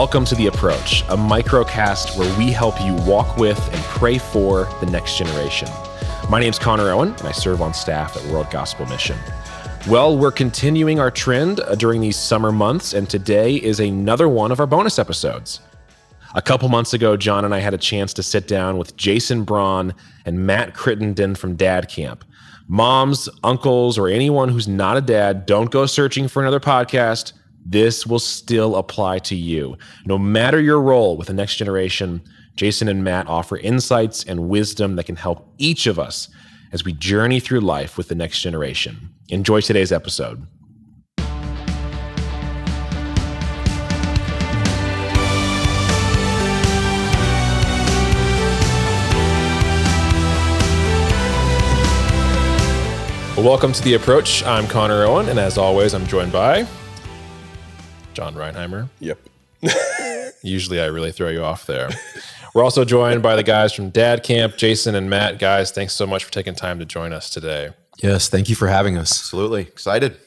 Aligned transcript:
Welcome 0.00 0.24
to 0.24 0.34
The 0.34 0.46
Approach, 0.46 1.02
a 1.10 1.14
microcast 1.14 2.16
where 2.16 2.38
we 2.38 2.50
help 2.50 2.80
you 2.80 2.94
walk 3.06 3.36
with 3.36 3.58
and 3.74 3.82
pray 3.82 4.16
for 4.16 4.66
the 4.80 4.86
next 4.86 5.18
generation. 5.18 5.68
My 6.30 6.40
name 6.40 6.48
is 6.48 6.58
Connor 6.58 6.88
Owen, 6.88 7.10
and 7.10 7.28
I 7.28 7.32
serve 7.32 7.60
on 7.60 7.74
staff 7.74 8.16
at 8.16 8.24
World 8.32 8.50
Gospel 8.50 8.86
Mission. 8.86 9.18
Well, 9.86 10.16
we're 10.16 10.32
continuing 10.32 10.98
our 11.00 11.10
trend 11.10 11.60
uh, 11.60 11.74
during 11.74 12.00
these 12.00 12.16
summer 12.16 12.50
months, 12.50 12.94
and 12.94 13.10
today 13.10 13.56
is 13.56 13.78
another 13.78 14.26
one 14.26 14.50
of 14.50 14.58
our 14.58 14.66
bonus 14.66 14.98
episodes. 14.98 15.60
A 16.34 16.40
couple 16.40 16.70
months 16.70 16.94
ago, 16.94 17.14
John 17.14 17.44
and 17.44 17.54
I 17.54 17.58
had 17.58 17.74
a 17.74 17.78
chance 17.78 18.14
to 18.14 18.22
sit 18.22 18.48
down 18.48 18.78
with 18.78 18.96
Jason 18.96 19.44
Braun 19.44 19.92
and 20.24 20.46
Matt 20.46 20.72
Crittendon 20.72 21.36
from 21.36 21.56
Dad 21.56 21.90
Camp. 21.90 22.24
Moms, 22.68 23.28
uncles, 23.44 23.98
or 23.98 24.08
anyone 24.08 24.48
who's 24.48 24.66
not 24.66 24.96
a 24.96 25.02
dad, 25.02 25.44
don't 25.44 25.70
go 25.70 25.84
searching 25.84 26.26
for 26.26 26.40
another 26.40 26.58
podcast. 26.58 27.34
This 27.64 28.06
will 28.06 28.18
still 28.18 28.76
apply 28.76 29.18
to 29.20 29.36
you. 29.36 29.76
No 30.06 30.18
matter 30.18 30.60
your 30.60 30.80
role 30.80 31.16
with 31.16 31.26
the 31.26 31.34
next 31.34 31.56
generation, 31.56 32.22
Jason 32.56 32.88
and 32.88 33.04
Matt 33.04 33.28
offer 33.28 33.58
insights 33.58 34.24
and 34.24 34.48
wisdom 34.48 34.96
that 34.96 35.04
can 35.04 35.16
help 35.16 35.52
each 35.58 35.86
of 35.86 35.98
us 35.98 36.28
as 36.72 36.84
we 36.84 36.92
journey 36.94 37.38
through 37.38 37.60
life 37.60 37.98
with 37.98 38.08
the 38.08 38.14
next 38.14 38.40
generation. 38.40 39.10
Enjoy 39.28 39.60
today's 39.60 39.92
episode. 39.92 40.46
Welcome 53.36 53.72
to 53.72 53.82
The 53.82 53.94
Approach. 53.94 54.44
I'm 54.44 54.66
Connor 54.66 55.04
Owen, 55.04 55.28
and 55.28 55.38
as 55.38 55.56
always, 55.56 55.94
I'm 55.94 56.06
joined 56.06 56.32
by 56.32 56.66
John 58.20 58.34
Reinheimer. 58.34 58.90
Yep. 58.98 59.18
Usually 60.42 60.78
I 60.78 60.88
really 60.88 61.10
throw 61.10 61.30
you 61.30 61.42
off 61.42 61.64
there. 61.64 61.88
We're 62.54 62.62
also 62.62 62.84
joined 62.84 63.22
by 63.22 63.34
the 63.34 63.42
guys 63.42 63.72
from 63.72 63.88
Dad 63.88 64.22
Camp, 64.22 64.58
Jason 64.58 64.94
and 64.94 65.08
Matt. 65.08 65.38
Guys, 65.38 65.70
thanks 65.70 65.94
so 65.94 66.06
much 66.06 66.24
for 66.24 66.30
taking 66.30 66.54
time 66.54 66.78
to 66.80 66.84
join 66.84 67.14
us 67.14 67.30
today. 67.30 67.70
Yes, 68.02 68.28
thank 68.28 68.50
you 68.50 68.54
for 68.54 68.68
having 68.68 68.98
us. 68.98 69.10
Absolutely. 69.10 69.62
Excited. 69.62 70.18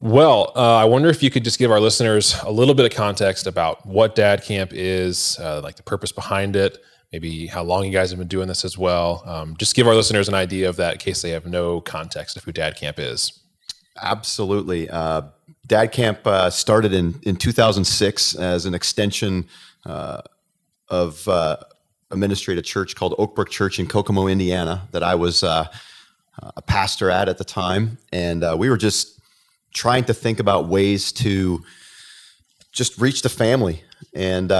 Well, 0.00 0.52
uh, 0.54 0.76
I 0.76 0.84
wonder 0.84 1.08
if 1.08 1.24
you 1.24 1.30
could 1.30 1.42
just 1.42 1.58
give 1.58 1.72
our 1.72 1.80
listeners 1.80 2.36
a 2.44 2.52
little 2.52 2.74
bit 2.74 2.86
of 2.86 2.96
context 2.96 3.48
about 3.48 3.84
what 3.84 4.14
Dad 4.14 4.44
Camp 4.44 4.70
is, 4.72 5.36
uh, 5.40 5.60
like 5.60 5.74
the 5.74 5.82
purpose 5.82 6.12
behind 6.12 6.54
it, 6.54 6.78
maybe 7.12 7.48
how 7.48 7.64
long 7.64 7.84
you 7.84 7.90
guys 7.90 8.10
have 8.10 8.20
been 8.20 8.28
doing 8.28 8.46
this 8.46 8.64
as 8.64 8.78
well. 8.78 9.24
Um, 9.26 9.56
just 9.58 9.74
give 9.74 9.88
our 9.88 9.94
listeners 9.96 10.28
an 10.28 10.34
idea 10.34 10.68
of 10.68 10.76
that 10.76 10.92
in 10.92 10.98
case 11.00 11.20
they 11.20 11.30
have 11.30 11.46
no 11.46 11.80
context 11.80 12.36
of 12.36 12.44
who 12.44 12.52
Dad 12.52 12.76
Camp 12.76 13.00
is. 13.00 13.40
Absolutely. 14.00 14.88
Uh, 14.90 15.22
Dad 15.66 15.92
Camp 15.92 16.26
uh, 16.26 16.50
started 16.50 16.92
in, 16.92 17.18
in 17.22 17.36
2006 17.36 18.34
as 18.34 18.66
an 18.66 18.74
extension 18.74 19.46
uh, 19.86 20.20
of 20.88 21.26
uh, 21.26 21.56
a 22.10 22.16
ministry 22.16 22.52
at 22.52 22.58
a 22.58 22.62
church 22.62 22.94
called 22.94 23.14
Oakbrook 23.18 23.48
Church 23.48 23.78
in 23.78 23.86
Kokomo, 23.86 24.26
Indiana, 24.26 24.86
that 24.92 25.02
I 25.02 25.14
was 25.14 25.42
uh, 25.42 25.66
a 26.56 26.62
pastor 26.62 27.10
at 27.10 27.28
at 27.30 27.38
the 27.38 27.44
time. 27.44 27.96
And 28.12 28.44
uh, 28.44 28.56
we 28.58 28.68
were 28.68 28.76
just 28.76 29.20
trying 29.72 30.04
to 30.04 30.14
think 30.14 30.38
about 30.38 30.68
ways 30.68 31.12
to 31.12 31.64
just 32.72 32.98
reach 32.98 33.22
the 33.22 33.30
family. 33.30 33.82
And 34.14 34.52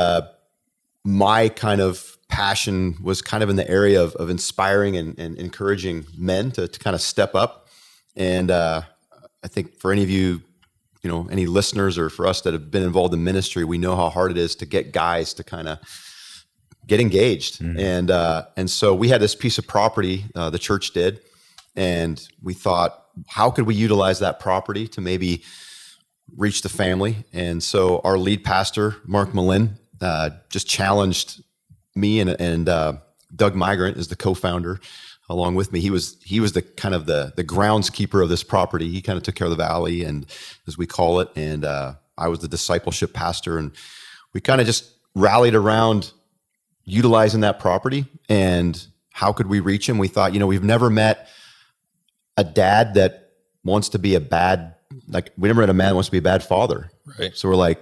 my 1.05 1.50
kind 1.50 1.83
of 1.83 2.16
passion 2.28 2.96
was 3.02 3.20
kind 3.20 3.42
of 3.42 3.51
in 3.51 3.57
the 3.57 3.68
area 3.68 4.02
of, 4.02 4.14
of 4.14 4.30
inspiring 4.30 4.96
and, 4.96 5.18
and 5.18 5.36
encouraging 5.36 6.07
men 6.17 6.51
to, 6.52 6.67
to 6.67 6.78
kind 6.78 6.95
of 6.95 7.02
step 7.02 7.34
up. 7.34 7.68
And 8.17 8.51
I 8.51 8.84
think 9.46 9.78
for 9.78 9.92
any 9.92 10.02
of 10.02 10.08
you 10.08 10.40
you 11.04 11.10
know 11.10 11.28
any 11.30 11.46
listeners 11.46 11.98
or 11.98 12.08
for 12.08 12.26
us 12.26 12.40
that 12.40 12.54
have 12.54 12.70
been 12.70 12.82
involved 12.82 13.14
in 13.14 13.22
ministry 13.22 13.64
we 13.64 13.78
know 13.78 13.94
how 13.94 14.08
hard 14.08 14.30
it 14.32 14.38
is 14.38 14.56
to 14.56 14.66
get 14.66 14.90
guys 14.90 15.34
to 15.34 15.44
kind 15.44 15.68
of 15.68 15.78
get 16.86 16.98
engaged 16.98 17.60
mm-hmm. 17.60 17.78
and 17.78 18.10
uh, 18.10 18.46
and 18.56 18.68
so 18.68 18.94
we 18.94 19.08
had 19.08 19.20
this 19.20 19.34
piece 19.34 19.58
of 19.58 19.66
property 19.66 20.24
uh, 20.34 20.50
the 20.50 20.58
church 20.58 20.92
did 20.92 21.20
and 21.76 22.26
we 22.42 22.54
thought 22.54 23.04
how 23.28 23.50
could 23.50 23.66
we 23.66 23.74
utilize 23.74 24.18
that 24.18 24.40
property 24.40 24.88
to 24.88 25.00
maybe 25.00 25.44
reach 26.36 26.62
the 26.62 26.68
family 26.68 27.24
and 27.32 27.62
so 27.62 28.00
our 28.02 28.18
lead 28.18 28.42
pastor 28.42 28.96
mark 29.04 29.34
Malin 29.34 29.78
uh, 30.00 30.30
just 30.48 30.66
challenged 30.66 31.42
me 31.94 32.18
and, 32.18 32.30
and 32.40 32.68
uh, 32.68 32.94
doug 33.36 33.54
migrant 33.54 33.98
is 33.98 34.08
the 34.08 34.16
co-founder 34.16 34.80
along 35.29 35.55
with 35.55 35.73
me. 35.73 35.80
He 35.80 35.90
was 35.90 36.17
he 36.23 36.40
was 36.40 36.52
the 36.52 36.62
kind 36.62 36.95
of 36.95 37.07
the 37.07 37.33
the 37.36 37.45
groundskeeper 37.45 38.23
of 38.23 38.29
this 38.29 38.42
property. 38.42 38.90
He 38.90 39.02
kind 39.02 39.17
of 39.17 39.23
took 39.23 39.35
care 39.35 39.46
of 39.46 39.51
the 39.51 39.57
valley, 39.57 40.05
and 40.05 40.27
as 40.67 40.77
we 40.77 40.86
call 40.86 41.20
it, 41.20 41.29
and 41.36 41.64
uh, 41.64 41.95
I 42.17 42.29
was 42.29 42.40
the 42.40 42.48
discipleship 42.48 43.12
pastor, 43.12 43.58
and 43.58 43.73
we 44.33 44.40
kind 44.40 44.61
of 44.61 44.67
just 44.67 44.90
rallied 45.14 45.55
around 45.55 46.13
utilizing 46.84 47.40
that 47.40 47.58
property 47.58 48.05
and 48.29 48.86
how 49.11 49.33
could 49.33 49.46
we 49.46 49.61
reach 49.61 49.89
him. 49.89 49.96
We 49.96 50.08
thought, 50.08 50.34
you 50.34 50.40
know, 50.40 50.46
we've 50.46 50.64
never 50.64 50.90
met 50.90 51.29
a 52.36 52.45
dad 52.45 52.95
that 52.95 53.30
wants 53.63 53.90
to 53.90 53.98
be 53.98 54.14
a 54.14 54.20
bad 54.20 54.74
like 55.08 55.30
we 55.36 55.48
never 55.48 55.61
met 55.61 55.70
a 55.70 55.74
man 55.74 55.90
that 55.90 55.95
wants 55.95 56.08
to 56.08 56.13
be 56.13 56.18
a 56.18 56.23
bad 56.23 56.42
father. 56.42 56.90
Right. 57.18 57.34
So 57.34 57.48
we're 57.48 57.57
like, 57.57 57.80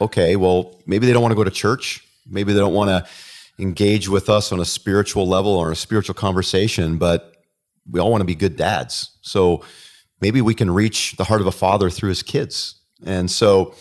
okay, 0.00 0.36
well, 0.36 0.80
maybe 0.86 1.06
they 1.06 1.12
don't 1.12 1.22
want 1.22 1.32
to 1.32 1.36
go 1.36 1.44
to 1.44 1.50
church. 1.50 2.06
Maybe 2.26 2.52
they 2.52 2.60
don't 2.60 2.74
want 2.74 2.88
to 2.88 3.10
engage 3.58 4.08
with 4.08 4.28
us 4.28 4.52
on 4.52 4.60
a 4.60 4.64
spiritual 4.64 5.26
level 5.26 5.52
or 5.52 5.70
a 5.70 5.76
spiritual 5.76 6.14
conversation, 6.14 6.98
but 6.98 7.36
we 7.90 8.00
all 8.00 8.10
want 8.10 8.20
to 8.20 8.26
be 8.26 8.34
good 8.34 8.56
dads. 8.56 9.16
So 9.20 9.64
maybe 10.20 10.40
we 10.40 10.54
can 10.54 10.70
reach 10.70 11.16
the 11.16 11.24
heart 11.24 11.40
of 11.40 11.46
a 11.46 11.52
father 11.52 11.90
through 11.90 12.08
his 12.08 12.22
kids. 12.22 12.76
And 13.04 13.30
so 13.30 13.74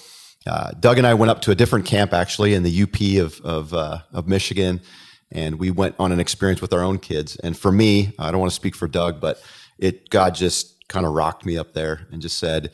uh, 0.46 0.72
Doug 0.80 0.98
and 0.98 1.08
I 1.08 1.14
went 1.14 1.30
up 1.32 1.42
to 1.44 1.52
a 1.52 1.56
different 1.56 1.86
camp 1.86 2.14
actually 2.14 2.54
in 2.54 2.64
the 2.64 2.84
UP 2.84 3.24
of 3.24 3.40
of, 3.42 3.74
uh, 3.74 4.00
of 4.12 4.28
Michigan, 4.28 4.82
and 5.32 5.58
we 5.58 5.72
went 5.72 5.96
on 6.00 6.12
an 6.12 6.20
experience 6.20 6.62
with 6.62 6.74
our 6.74 6.82
own 6.82 7.00
kids. 7.00 7.38
And 7.38 7.58
for 7.58 7.72
me, 7.72 8.14
I 8.20 8.32
don't 8.32 8.40
want 8.40 8.52
to 8.52 8.56
speak 8.56 8.76
for 8.76 8.88
Doug, 8.88 9.22
but 9.22 9.42
it 9.80 10.10
God 10.10 10.36
just 10.36 10.88
kind 10.90 11.06
of 11.06 11.14
rocked 11.14 11.46
me 11.46 11.58
up 11.58 11.74
there 11.74 12.08
and 12.12 12.22
just 12.22 12.38
said, 12.38 12.72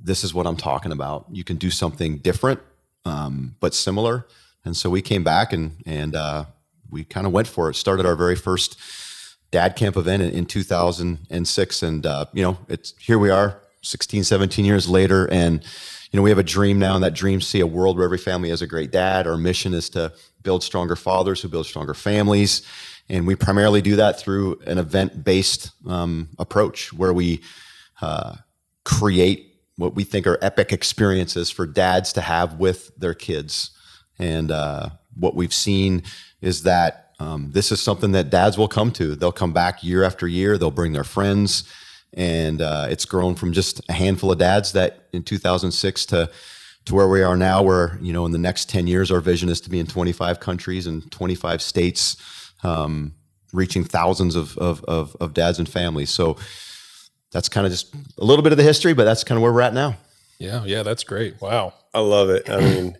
"This 0.00 0.24
is 0.24 0.32
what 0.32 0.46
I'm 0.46 0.56
talking 0.56 0.92
about. 0.92 1.26
You 1.30 1.44
can 1.44 1.56
do 1.56 1.70
something 1.70 2.18
different, 2.18 2.60
um, 3.04 3.56
but 3.60 3.74
similar." 3.74 4.26
And 4.64 4.76
so 4.76 4.90
we 4.90 5.02
came 5.02 5.24
back 5.24 5.52
and 5.52 5.76
and 5.86 6.14
uh, 6.14 6.44
we 6.90 7.04
kind 7.04 7.26
of 7.26 7.32
went 7.32 7.48
for 7.48 7.70
it. 7.70 7.76
Started 7.76 8.06
our 8.06 8.16
very 8.16 8.36
first 8.36 8.78
dad 9.50 9.76
camp 9.76 9.96
event 9.96 10.22
in, 10.22 10.30
in 10.30 10.46
2006, 10.46 11.82
and 11.82 12.06
uh, 12.06 12.24
you 12.32 12.42
know, 12.42 12.58
it's 12.68 12.94
here 12.98 13.18
we 13.18 13.30
are, 13.30 13.60
16, 13.82 14.24
17 14.24 14.64
years 14.64 14.88
later, 14.88 15.28
and 15.30 15.64
you 16.10 16.16
know, 16.16 16.22
we 16.22 16.30
have 16.30 16.38
a 16.38 16.44
dream 16.44 16.78
now, 16.78 16.94
and 16.94 17.04
that 17.04 17.14
dream 17.14 17.40
see 17.40 17.60
a 17.60 17.66
world 17.66 17.96
where 17.96 18.04
every 18.04 18.18
family 18.18 18.50
has 18.50 18.62
a 18.62 18.66
great 18.66 18.90
dad. 18.90 19.26
Our 19.26 19.36
mission 19.36 19.74
is 19.74 19.88
to 19.90 20.12
build 20.42 20.62
stronger 20.62 20.96
fathers 20.96 21.40
who 21.40 21.48
build 21.48 21.66
stronger 21.66 21.94
families, 21.94 22.62
and 23.08 23.26
we 23.26 23.36
primarily 23.36 23.80
do 23.80 23.96
that 23.96 24.18
through 24.18 24.60
an 24.66 24.78
event-based 24.78 25.70
um, 25.88 26.28
approach 26.38 26.92
where 26.92 27.12
we 27.12 27.40
uh, 28.02 28.36
create 28.84 29.46
what 29.76 29.94
we 29.94 30.04
think 30.04 30.26
are 30.26 30.38
epic 30.42 30.72
experiences 30.72 31.50
for 31.50 31.66
dads 31.66 32.12
to 32.12 32.20
have 32.20 32.54
with 32.54 32.94
their 32.96 33.14
kids. 33.14 33.70
And 34.20 34.50
uh, 34.50 34.90
what 35.18 35.34
we've 35.34 35.54
seen 35.54 36.02
is 36.40 36.62
that 36.62 37.14
um, 37.18 37.50
this 37.52 37.70
is 37.70 37.80
something 37.80 38.12
that 38.12 38.30
dads 38.30 38.56
will 38.56 38.68
come 38.68 38.90
to. 38.92 39.14
They'll 39.14 39.32
come 39.32 39.52
back 39.52 39.84
year 39.84 40.04
after 40.04 40.26
year. 40.26 40.56
They'll 40.56 40.70
bring 40.70 40.92
their 40.92 41.04
friends, 41.04 41.64
and 42.14 42.62
uh, 42.62 42.86
it's 42.88 43.04
grown 43.04 43.34
from 43.34 43.52
just 43.52 43.80
a 43.88 43.92
handful 43.92 44.32
of 44.32 44.38
dads 44.38 44.72
that 44.72 45.08
in 45.12 45.22
2006 45.22 46.06
to 46.06 46.30
to 46.86 46.94
where 46.94 47.08
we 47.08 47.22
are 47.22 47.36
now. 47.36 47.62
Where 47.62 47.98
you 48.00 48.12
know 48.12 48.24
in 48.24 48.32
the 48.32 48.38
next 48.38 48.70
10 48.70 48.86
years, 48.86 49.10
our 49.10 49.20
vision 49.20 49.50
is 49.50 49.60
to 49.62 49.70
be 49.70 49.78
in 49.78 49.86
25 49.86 50.40
countries 50.40 50.86
and 50.86 51.10
25 51.12 51.60
states, 51.60 52.16
um, 52.62 53.12
reaching 53.52 53.84
thousands 53.84 54.34
of, 54.34 54.56
of, 54.56 54.82
of 54.84 55.14
of 55.20 55.34
dads 55.34 55.58
and 55.58 55.68
families. 55.68 56.08
So 56.08 56.38
that's 57.32 57.50
kind 57.50 57.66
of 57.66 57.70
just 57.70 57.94
a 58.18 58.24
little 58.24 58.42
bit 58.42 58.52
of 58.52 58.58
the 58.58 58.64
history, 58.64 58.94
but 58.94 59.04
that's 59.04 59.24
kind 59.24 59.36
of 59.36 59.42
where 59.42 59.52
we're 59.52 59.60
at 59.60 59.74
now. 59.74 59.96
Yeah, 60.38 60.64
yeah, 60.64 60.82
that's 60.82 61.04
great. 61.04 61.38
Wow, 61.42 61.74
I 61.92 62.00
love 62.00 62.30
it. 62.30 62.48
I 62.48 62.60
mean. 62.60 62.96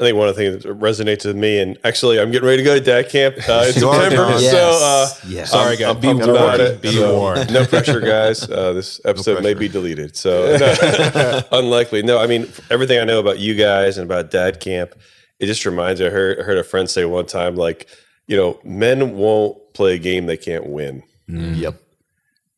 I 0.00 0.04
think 0.04 0.16
one 0.16 0.28
of 0.28 0.34
the 0.34 0.42
things 0.42 0.62
that 0.62 0.80
resonates 0.80 1.26
with 1.26 1.36
me, 1.36 1.60
and 1.60 1.76
actually, 1.84 2.18
I'm 2.18 2.30
getting 2.30 2.48
ready 2.48 2.62
to 2.62 2.64
go 2.64 2.74
to 2.74 2.80
dad 2.80 3.10
camp 3.10 3.36
uh, 3.46 3.64
in 3.66 3.72
September. 3.74 4.30
Yes. 4.40 4.50
So, 4.50 4.70
uh, 4.82 5.30
yes. 5.30 5.50
sorry, 5.50 5.76
guys, 5.76 5.94
I'm 5.94 6.00
be 6.00 6.08
warned. 6.08 6.22
About 6.22 6.58
it. 6.58 6.80
Be 6.80 6.98
warned. 6.98 7.52
No 7.52 7.66
pressure, 7.66 8.00
guys. 8.00 8.48
Uh, 8.48 8.72
this 8.72 8.98
episode 9.04 9.34
no 9.34 9.40
may 9.42 9.52
be 9.52 9.68
deleted, 9.68 10.16
so 10.16 10.56
no, 10.56 11.42
unlikely. 11.52 12.02
No, 12.02 12.18
I 12.18 12.26
mean 12.26 12.48
everything 12.70 12.98
I 12.98 13.04
know 13.04 13.20
about 13.20 13.40
you 13.40 13.54
guys 13.54 13.98
and 13.98 14.10
about 14.10 14.30
dad 14.30 14.58
camp. 14.58 14.94
It 15.38 15.44
just 15.44 15.66
reminds 15.66 16.00
me. 16.00 16.06
I 16.06 16.10
heard 16.10 16.40
I 16.40 16.44
heard 16.44 16.56
a 16.56 16.64
friend 16.64 16.88
say 16.88 17.04
one 17.04 17.26
time, 17.26 17.56
like, 17.56 17.86
you 18.26 18.38
know, 18.38 18.58
men 18.64 19.16
won't 19.16 19.74
play 19.74 19.96
a 19.96 19.98
game 19.98 20.24
they 20.24 20.38
can't 20.38 20.66
win. 20.66 21.02
Mm. 21.28 21.58
Yep. 21.58 21.78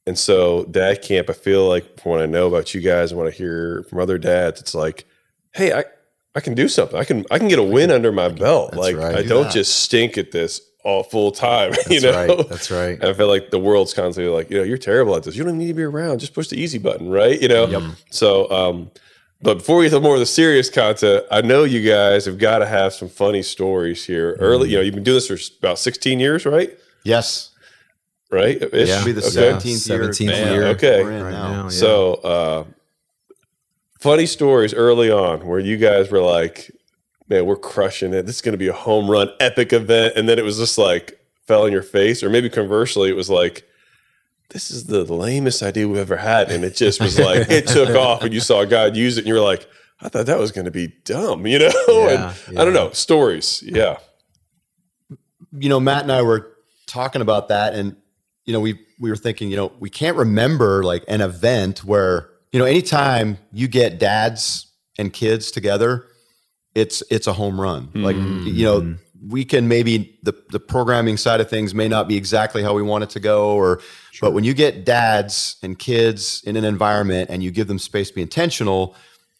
And 0.07 0.17
so, 0.17 0.65
dad 0.67 1.03
camp. 1.03 1.29
I 1.29 1.33
feel 1.33 1.69
like 1.69 2.01
from 2.01 2.13
what 2.13 2.23
I 2.23 2.27
know 2.27 2.47
about 2.47 2.73
you 2.73 2.81
guys 2.81 3.11
and 3.11 3.19
what 3.19 3.27
I 3.27 3.33
hear 3.33 3.83
from 3.91 3.99
other 3.99 4.17
dads, 4.17 4.61
it's 4.61 4.77
like, 4.77 5.07
hey, 5.55 5.73
I 5.73 5.85
I 6.35 6.41
can 6.41 6.55
do 6.55 6.69
something. 6.69 6.99
I 6.99 7.05
can 7.05 7.25
I 7.31 7.39
can 7.39 7.49
get 7.49 7.59
a 7.59 7.63
win 7.63 7.91
under 7.91 8.11
my 8.13 8.29
belt. 8.29 8.71
That's 8.73 8.81
like 8.83 8.97
right. 8.97 9.17
I 9.17 9.23
Do 9.23 9.29
don't 9.29 9.43
that. 9.45 9.53
just 9.53 9.81
stink 9.83 10.17
at 10.17 10.31
this 10.33 10.61
all 10.85 11.03
full 11.03 11.31
time. 11.31 11.71
That's 11.73 11.91
you 11.91 12.01
know, 12.01 12.13
right. 12.27 12.49
That's 12.49 12.71
right. 12.71 12.95
And 12.99 13.05
I 13.05 13.13
feel 13.13 13.29
like 13.29 13.51
the 13.51 13.59
world's 13.59 13.93
constantly 13.95 14.33
like, 14.33 14.51
you 14.51 14.57
know, 14.59 14.63
you're 14.65 14.79
terrible 14.79 15.15
at 15.15 15.23
this. 15.25 15.37
You 15.37 15.45
don't 15.45 15.59
need 15.59 15.69
to 15.69 15.75
be 15.75 15.83
around. 15.83 16.21
Just 16.21 16.35
push 16.35 16.49
the 16.49 16.61
easy 16.61 16.79
button, 16.79 17.11
right? 17.11 17.41
You 17.41 17.49
know. 17.49 17.67
Yep. 17.67 17.83
So, 18.11 18.51
um, 18.51 18.91
but 19.43 19.59
before 19.59 19.77
we 19.77 19.85
get 19.87 19.91
to 19.91 20.01
more 20.01 20.15
of 20.15 20.21
the 20.21 20.27
serious 20.27 20.71
content, 20.71 21.25
I 21.31 21.43
know 21.43 21.65
you 21.65 21.87
guys 21.89 22.25
have 22.27 22.39
got 22.39 22.61
to 22.61 22.67
have 22.67 22.95
some 22.95 23.09
funny 23.09 23.43
stories 23.43 24.05
here. 24.05 24.37
Early, 24.41 24.71
you 24.71 24.77
know, 24.77 24.83
you've 24.83 24.95
been 24.95 25.03
doing 25.05 25.17
this 25.17 25.27
for 25.29 25.39
about 25.59 25.79
16 25.81 26.19
years, 26.21 26.47
right? 26.47 26.71
Yes. 27.05 27.51
Right? 28.31 28.57
Ish? 28.63 28.73
It'll 28.89 29.05
be 29.05 29.13
the 29.13 29.21
Okay. 29.21 29.53
17th, 29.53 29.89
year. 29.89 29.99
17th 30.09 30.27
Man, 30.27 30.53
year. 30.53 30.65
Okay. 30.69 31.03
Right 31.03 31.31
now. 31.33 31.53
now, 31.53 31.63
yeah. 31.65 31.69
So, 31.69 32.15
uh, 32.15 32.65
funny 34.03 34.27
stories 34.27 34.75
early 34.75 35.13
on 35.13 35.47
where 35.47 35.61
you 35.61 35.77
guys 35.77 36.11
were 36.11 36.21
like, 36.21 36.73
man, 37.29 37.47
we're 37.47 37.57
crushing 37.57 38.13
it. 38.13 38.27
This 38.27 38.37
is 38.37 38.43
going 38.43 38.53
to 38.53 38.59
be 38.59 38.67
a 38.67 38.73
home 38.73 39.09
run, 39.09 39.31
epic 39.39 39.73
event. 39.73 40.15
And 40.17 40.29
then 40.29 40.41
it 40.41 40.45
was 40.45 40.59
just 40.59 40.77
like 40.77 41.21
fell 41.47 41.67
in 41.67 41.73
your 41.73 41.83
face. 41.83 42.25
Or 42.25 42.29
maybe 42.29 42.51
conversely, 42.51 43.11
it 43.11 43.17
was 43.17 43.31
like, 43.31 43.63
this 44.51 44.73
is 44.73 44.87
the 44.87 45.05
lamest 45.05 45.63
idea 45.63 45.87
we've 45.87 45.99
ever 45.99 46.17
had. 46.17 46.51
And 46.51 46.65
it 46.65 46.75
just 46.75 47.01
was 47.01 47.17
like, 47.17 47.49
it 47.49 47.69
took 47.69 47.91
off 47.97 48.25
and 48.25 48.35
you 48.35 48.41
saw 48.41 48.65
God 48.65 48.97
use 48.97 49.19
it 49.19 49.21
and 49.21 49.29
you 49.29 49.35
were 49.35 49.41
like, 49.41 49.69
I 50.01 50.09
thought 50.09 50.27
that 50.27 50.39
was 50.39 50.51
going 50.51 50.65
to 50.65 50.73
be 50.73 50.89
dumb, 51.05 51.47
you 51.47 51.61
know? 51.61 51.71
Yeah, 51.89 52.35
and 52.49 52.59
I 52.59 52.65
don't 52.65 52.75
know, 52.75 52.91
stories. 52.91 53.63
Yeah. 53.65 53.99
you 55.57 55.69
know, 55.69 55.79
Matt 55.79 56.03
and 56.03 56.11
I 56.11 56.23
were 56.23 56.57
talking 56.87 57.23
about 57.23 57.49
that, 57.49 57.75
and 57.75 57.95
you 58.45 58.53
know, 58.53 58.59
we 58.59 58.81
we 58.99 59.11
were 59.11 59.17
thinking, 59.17 59.49
you 59.49 59.57
know, 59.57 59.73
we 59.79 59.91
can't 59.91 60.17
remember 60.17 60.83
like 60.83 61.05
an 61.07 61.21
event 61.21 61.85
where 61.85 62.32
you 62.53 62.59
know, 62.59 62.65
anytime 62.65 63.39
you 63.53 63.67
get 63.67 63.99
dads 63.99 64.67
and 64.99 65.13
kids 65.13 65.51
together, 65.51 66.07
it's 66.75 67.03
it's 67.11 67.27
a 67.27 67.33
home 67.33 67.61
run. 67.61 67.91
Like 67.95 68.17
you 68.17 68.65
know, 68.65 68.97
we 69.29 69.45
can 69.45 69.69
maybe 69.69 70.19
the 70.23 70.35
the 70.51 70.61
programming 70.61 71.17
side 71.17 71.41
of 71.41 71.49
things 71.49 71.75
may 71.75 71.89
not 71.89 72.09
be 72.09 72.17
exactly 72.17 72.63
how 72.63 72.75
we 72.75 72.83
want 72.83 73.05
it 73.05 73.11
to 73.11 73.21
go, 73.21 73.55
or 73.55 73.81
but 74.21 74.33
when 74.33 74.45
you 74.45 74.55
get 74.55 74.85
dads 74.85 75.57
and 75.63 75.79
kids 75.79 76.43
in 76.45 76.57
an 76.57 76.65
environment 76.65 77.31
and 77.31 77.43
you 77.43 77.51
give 77.51 77.69
them 77.69 77.79
space 77.79 78.09
to 78.09 78.15
be 78.15 78.23
intentional, 78.23 78.95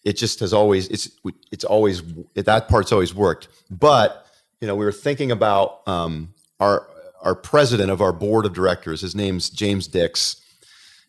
it 0.05 0.17
just 0.17 0.41
has 0.41 0.53
always 0.53 0.89
it's 0.89 1.11
it's 1.51 1.65
always 1.65 2.03
that 2.35 2.69
part's 2.69 2.93
always 2.93 3.15
worked. 3.15 3.49
But 3.71 4.27
you 4.61 4.67
know, 4.67 4.75
we 4.75 4.85
were 4.85 4.93
thinking 4.93 5.31
about 5.31 5.87
um, 5.87 6.35
our 6.61 6.89
our 7.23 7.35
president 7.35 7.91
of 7.91 8.01
our 8.01 8.13
board 8.13 8.45
of 8.45 8.53
directors. 8.53 9.01
His 9.01 9.15
name's 9.15 9.49
James 9.49 9.87
Dix, 9.87 10.42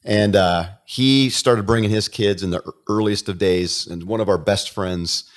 and 0.06 0.36
uh, 0.36 0.70
he 0.86 1.30
started 1.30 1.66
bringing 1.66 1.90
his 1.90 2.08
kids 2.08 2.44
in 2.44 2.50
the 2.52 2.62
earliest 2.90 3.30
of 3.30 3.38
days, 3.38 3.88
and 3.88 4.04
one 4.04 4.20
of 4.20 4.30
our 4.30 4.38
best 4.38 4.72
friends. 4.72 5.30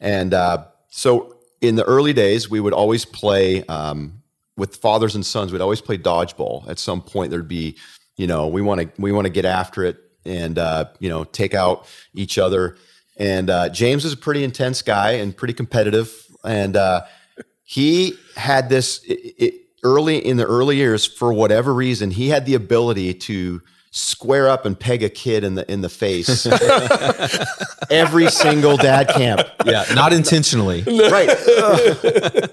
And 0.00 0.34
uh, 0.34 0.66
so, 0.88 1.36
in 1.60 1.76
the 1.76 1.84
early 1.84 2.12
days, 2.12 2.50
we 2.50 2.60
would 2.60 2.72
always 2.72 3.04
play 3.04 3.64
um, 3.64 4.22
with 4.56 4.76
fathers 4.76 5.14
and 5.14 5.24
sons. 5.24 5.52
We'd 5.52 5.60
always 5.60 5.80
play 5.80 5.98
dodgeball. 5.98 6.68
At 6.68 6.78
some 6.78 7.02
point, 7.02 7.30
there'd 7.30 7.48
be, 7.48 7.76
you 8.16 8.26
know, 8.26 8.48
we 8.48 8.62
want 8.62 8.80
to 8.80 8.90
we 9.00 9.12
want 9.12 9.26
to 9.26 9.32
get 9.32 9.44
after 9.44 9.84
it 9.84 9.98
and 10.24 10.58
uh, 10.58 10.86
you 11.00 11.08
know 11.08 11.24
take 11.24 11.54
out 11.54 11.86
each 12.14 12.38
other. 12.38 12.76
And 13.16 13.48
uh, 13.48 13.68
James 13.68 14.04
is 14.04 14.12
a 14.12 14.16
pretty 14.16 14.42
intense 14.42 14.82
guy 14.82 15.12
and 15.12 15.36
pretty 15.36 15.54
competitive, 15.54 16.26
and 16.44 16.76
uh, 16.76 17.02
he 17.64 18.14
had 18.36 18.68
this 18.68 19.02
it, 19.04 19.34
it, 19.38 19.54
early 19.82 20.18
in 20.18 20.36
the 20.36 20.46
early 20.46 20.76
years 20.76 21.06
for 21.06 21.32
whatever 21.32 21.74
reason 21.74 22.10
he 22.10 22.28
had 22.28 22.46
the 22.46 22.54
ability 22.54 23.14
to 23.14 23.60
square 23.96 24.48
up 24.48 24.66
and 24.66 24.78
peg 24.78 25.04
a 25.04 25.08
kid 25.08 25.44
in 25.44 25.54
the 25.54 25.70
in 25.70 25.80
the 25.80 25.88
face 25.88 26.46
every 27.90 28.28
single 28.28 28.76
dad 28.76 29.08
camp. 29.08 29.40
Yeah, 29.64 29.84
not 29.94 30.12
intentionally. 30.12 30.82
right. 30.82 31.28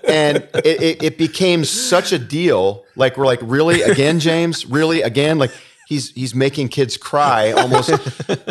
And 0.07 0.37
it, 0.53 0.81
it, 0.81 1.03
it 1.03 1.17
became 1.17 1.65
such 1.65 2.11
a 2.11 2.19
deal. 2.19 2.85
Like 2.95 3.17
we're 3.17 3.25
like 3.25 3.39
really? 3.41 3.81
Again 3.81 4.19
james? 4.19 4.67
Really? 4.67 5.01
Again? 5.01 5.39
Like 5.39 5.51
he's 5.91 6.11
he's 6.11 6.33
making 6.33 6.69
kids 6.69 6.95
cry 6.95 7.51
almost 7.51 7.91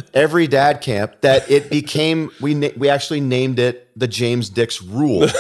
every 0.15 0.47
dad 0.47 0.83
camp 0.83 1.19
that 1.23 1.51
it 1.51 1.71
became 1.71 2.31
we 2.39 2.53
na- 2.53 2.69
we 2.77 2.87
actually 2.89 3.21
named 3.21 3.59
it 3.59 3.89
the 3.99 4.07
james 4.07 4.51
dix 4.51 4.83
rule. 4.83 5.27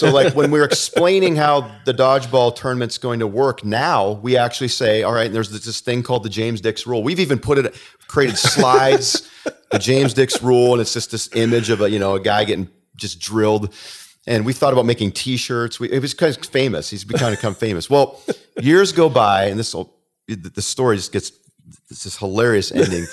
So 0.00 0.10
like 0.10 0.34
when 0.34 0.50
we're 0.50 0.64
explaining 0.64 1.36
how 1.36 1.70
the 1.84 1.92
dodgeball 1.92 2.56
tournament's 2.56 2.96
going 2.98 3.20
to 3.20 3.26
work 3.26 3.64
now 3.64 4.12
we 4.12 4.36
actually 4.36 4.68
say 4.68 5.02
all 5.02 5.12
right 5.12 5.30
there's 5.32 5.50
this, 5.50 5.80
thing 5.80 6.02
called 6.02 6.22
the 6.22 6.30
james 6.30 6.60
dix 6.60 6.86
rule. 6.86 7.02
We've 7.02 7.20
even 7.20 7.38
put 7.38 7.58
it 7.58 7.74
created 8.08 8.38
slides 8.38 9.28
the 9.70 9.78
james 9.78 10.14
dix 10.14 10.42
rule 10.42 10.72
and 10.72 10.80
it's 10.80 10.94
just 10.94 11.10
this 11.10 11.28
image 11.34 11.68
of 11.68 11.82
a 11.82 11.90
you 11.90 11.98
know 11.98 12.14
a 12.14 12.20
guy 12.20 12.44
getting 12.44 12.68
just 12.96 13.20
drilled. 13.20 13.74
And 14.26 14.44
we 14.44 14.52
thought 14.52 14.72
about 14.74 14.84
making 14.84 15.12
t-shirts. 15.12 15.80
We, 15.80 15.90
it 15.90 16.00
was 16.00 16.12
kind 16.12 16.36
of 16.36 16.44
famous. 16.44 16.90
He's 16.90 17.04
become 17.04 17.30
become 17.32 17.54
famous. 17.54 17.90
Well 17.90 18.20
years 18.60 18.92
go 18.92 19.10
by 19.10 19.46
and 19.46 19.58
this 19.58 19.74
will 19.74 19.99
the 20.34 20.50
the 20.50 20.62
story 20.62 20.96
just 20.96 21.12
gets 21.12 21.32
this 21.88 22.16
hilarious 22.16 22.72
ending 22.72 23.06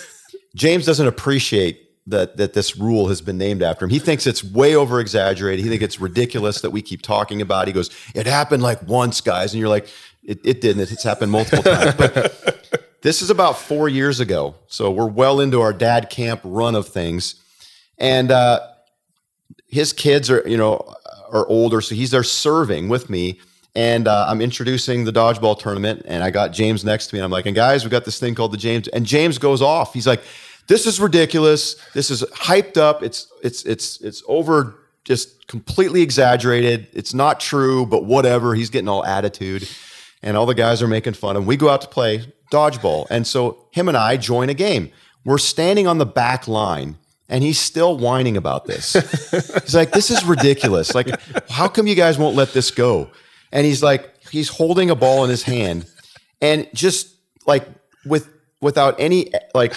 james 0.56 0.86
doesn't 0.86 1.08
appreciate 1.08 1.88
that 2.08 2.38
that 2.38 2.54
this 2.54 2.78
rule 2.78 3.10
has 3.10 3.22
been 3.22 3.38
named 3.38 3.62
after 3.62 3.86
him. 3.86 3.92
He 3.92 4.00
thinks 4.00 4.26
it's 4.26 4.44
way 4.44 4.76
over 4.76 5.00
exaggerated. 5.00 5.64
He 5.64 5.70
thinks 5.70 5.84
it's 5.84 6.00
ridiculous 6.00 6.62
that 6.62 6.72
we 6.72 6.82
keep 6.82 7.02
talking 7.02 7.42
about. 7.42 7.64
it. 7.64 7.68
He 7.68 7.74
goes, 7.74 7.90
"It 8.16 8.26
happened 8.26 8.64
like 8.64 8.82
once, 8.88 9.22
guys," 9.22 9.54
and 9.54 9.60
you're 9.60 9.70
like, 9.70 9.88
"It, 10.24 10.40
it 10.44 10.62
didn't. 10.62 10.90
It's 10.90 11.04
happened 11.04 11.32
multiple 11.32 11.64
times." 11.64 11.96
But 11.96 12.96
this 13.02 13.22
is 13.22 13.30
about 13.30 13.60
four 13.60 13.90
years 13.90 14.20
ago, 14.20 14.56
so 14.68 14.90
we're 14.90 15.06
well 15.06 15.42
into 15.42 15.62
our 15.62 15.74
dad 15.74 16.10
camp 16.10 16.42
run 16.44 16.76
of 16.76 16.88
things, 16.88 17.36
and 17.98 18.32
uh, 18.32 18.62
his 19.68 19.92
kids 19.92 20.32
are 20.32 20.48
you 20.48 20.58
know 20.58 20.96
are 21.30 21.46
older, 21.48 21.82
so 21.82 21.94
he's 21.94 22.12
there 22.12 22.24
serving 22.24 22.88
with 22.88 23.10
me. 23.10 23.40
And 23.78 24.08
uh, 24.08 24.26
I'm 24.28 24.42
introducing 24.42 25.04
the 25.04 25.14
dodgeball 25.14 25.60
tournament, 25.60 26.02
and 26.06 26.24
I 26.24 26.32
got 26.32 26.52
James 26.52 26.84
next 26.84 27.08
to 27.08 27.16
me. 27.16 27.20
And 27.20 27.26
I'm 27.26 27.30
like, 27.30 27.46
"And 27.46 27.56
guys, 27.56 27.84
we 27.84 27.92
got 27.92 28.06
this 28.06 28.20
thing 28.20 28.34
called 28.34 28.52
the 28.52 28.58
James." 28.58 28.88
And 28.88 29.06
James 29.06 29.38
goes 29.38 29.62
off. 29.62 29.94
He's 29.94 30.08
like, 30.08 30.24
"This 30.66 30.88
is 30.88 31.00
ridiculous. 31.00 31.76
This 31.94 32.10
is 32.10 32.24
hyped 32.34 32.78
up. 32.78 33.04
It's 33.04 33.32
it's 33.44 33.64
it's 33.66 34.02
it's 34.02 34.24
over, 34.28 34.80
just 35.04 35.46
completely 35.46 36.02
exaggerated. 36.02 36.88
It's 36.92 37.14
not 37.14 37.40
true, 37.40 37.86
but 37.86 38.04
whatever." 38.04 38.56
He's 38.56 38.72
getting 38.72 38.90
all 38.90 39.06
attitude, 39.06 39.70
and 40.24 40.36
all 40.36 40.48
the 40.48 40.56
guys 40.56 40.82
are 40.82 40.88
making 40.88 41.14
fun 41.14 41.36
of 41.36 41.44
him. 41.44 41.48
We 41.48 41.56
go 41.56 41.70
out 41.70 41.82
to 41.82 41.88
play 41.88 42.34
dodgeball, 42.52 43.06
and 43.12 43.28
so 43.28 43.68
him 43.70 43.90
and 43.90 43.96
I 43.96 44.18
join 44.18 44.50
a 44.50 44.56
game. 44.56 44.92
We're 45.24 45.38
standing 45.38 45.86
on 45.86 46.00
the 46.00 46.06
back 46.08 46.48
line 46.48 46.98
and 47.30 47.44
he's 47.44 47.60
still 47.60 47.98
whining 47.98 48.38
about 48.38 48.66
this. 48.66 48.94
he's 49.62 49.76
like, 49.76 49.92
"This 49.92 50.10
is 50.10 50.26
ridiculous. 50.26 50.96
Like, 50.96 51.10
how 51.48 51.68
come 51.68 51.86
you 51.86 51.94
guys 51.94 52.18
won't 52.18 52.36
let 52.36 52.54
this 52.54 52.72
go?" 52.72 53.12
And 53.52 53.66
he's 53.66 53.82
like, 53.82 54.14
he's 54.30 54.50
holding 54.50 54.90
a 54.90 54.96
ball 54.96 55.24
in 55.24 55.30
his 55.30 55.44
hand, 55.44 55.86
and 56.42 56.68
just 56.74 57.16
like 57.46 57.68
with 58.06 58.30
without 58.62 59.00
any 59.00 59.32
like, 59.54 59.74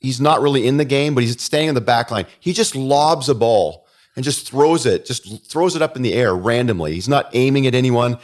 he's 0.00 0.20
not 0.20 0.40
really 0.40 0.66
in 0.66 0.76
the 0.76 0.84
game, 0.84 1.14
but 1.14 1.24
he's 1.24 1.40
standing 1.42 1.70
in 1.70 1.74
the 1.74 1.80
back 1.80 2.10
line. 2.10 2.26
He 2.40 2.52
just 2.52 2.76
lobs 2.76 3.28
a 3.28 3.34
ball 3.34 3.86
and 4.16 4.24
just 4.24 4.48
throws 4.48 4.86
it, 4.86 5.06
just 5.06 5.50
throws 5.50 5.76
it 5.76 5.82
up 5.82 5.96
in 5.96 6.02
the 6.02 6.12
air 6.12 6.34
randomly. 6.34 6.94
He's 6.94 7.08
not 7.08 7.30
aiming 7.32 7.66
at 7.66 7.74
anyone. 7.74 8.18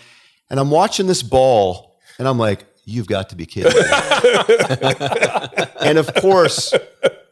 And 0.51 0.61
I'm 0.61 0.71
watching 0.71 1.07
this 1.07 1.23
ball, 1.23 1.99
and 2.19 2.29
I'm 2.29 2.39
like, 2.39 2.65
"You've 2.85 3.09
got 3.09 3.31
to 3.31 3.37
be 3.37 3.47
kidding!" 3.47 3.73
me." 3.73 3.81
and 5.81 5.99
of 5.99 6.13
course, 6.15 6.73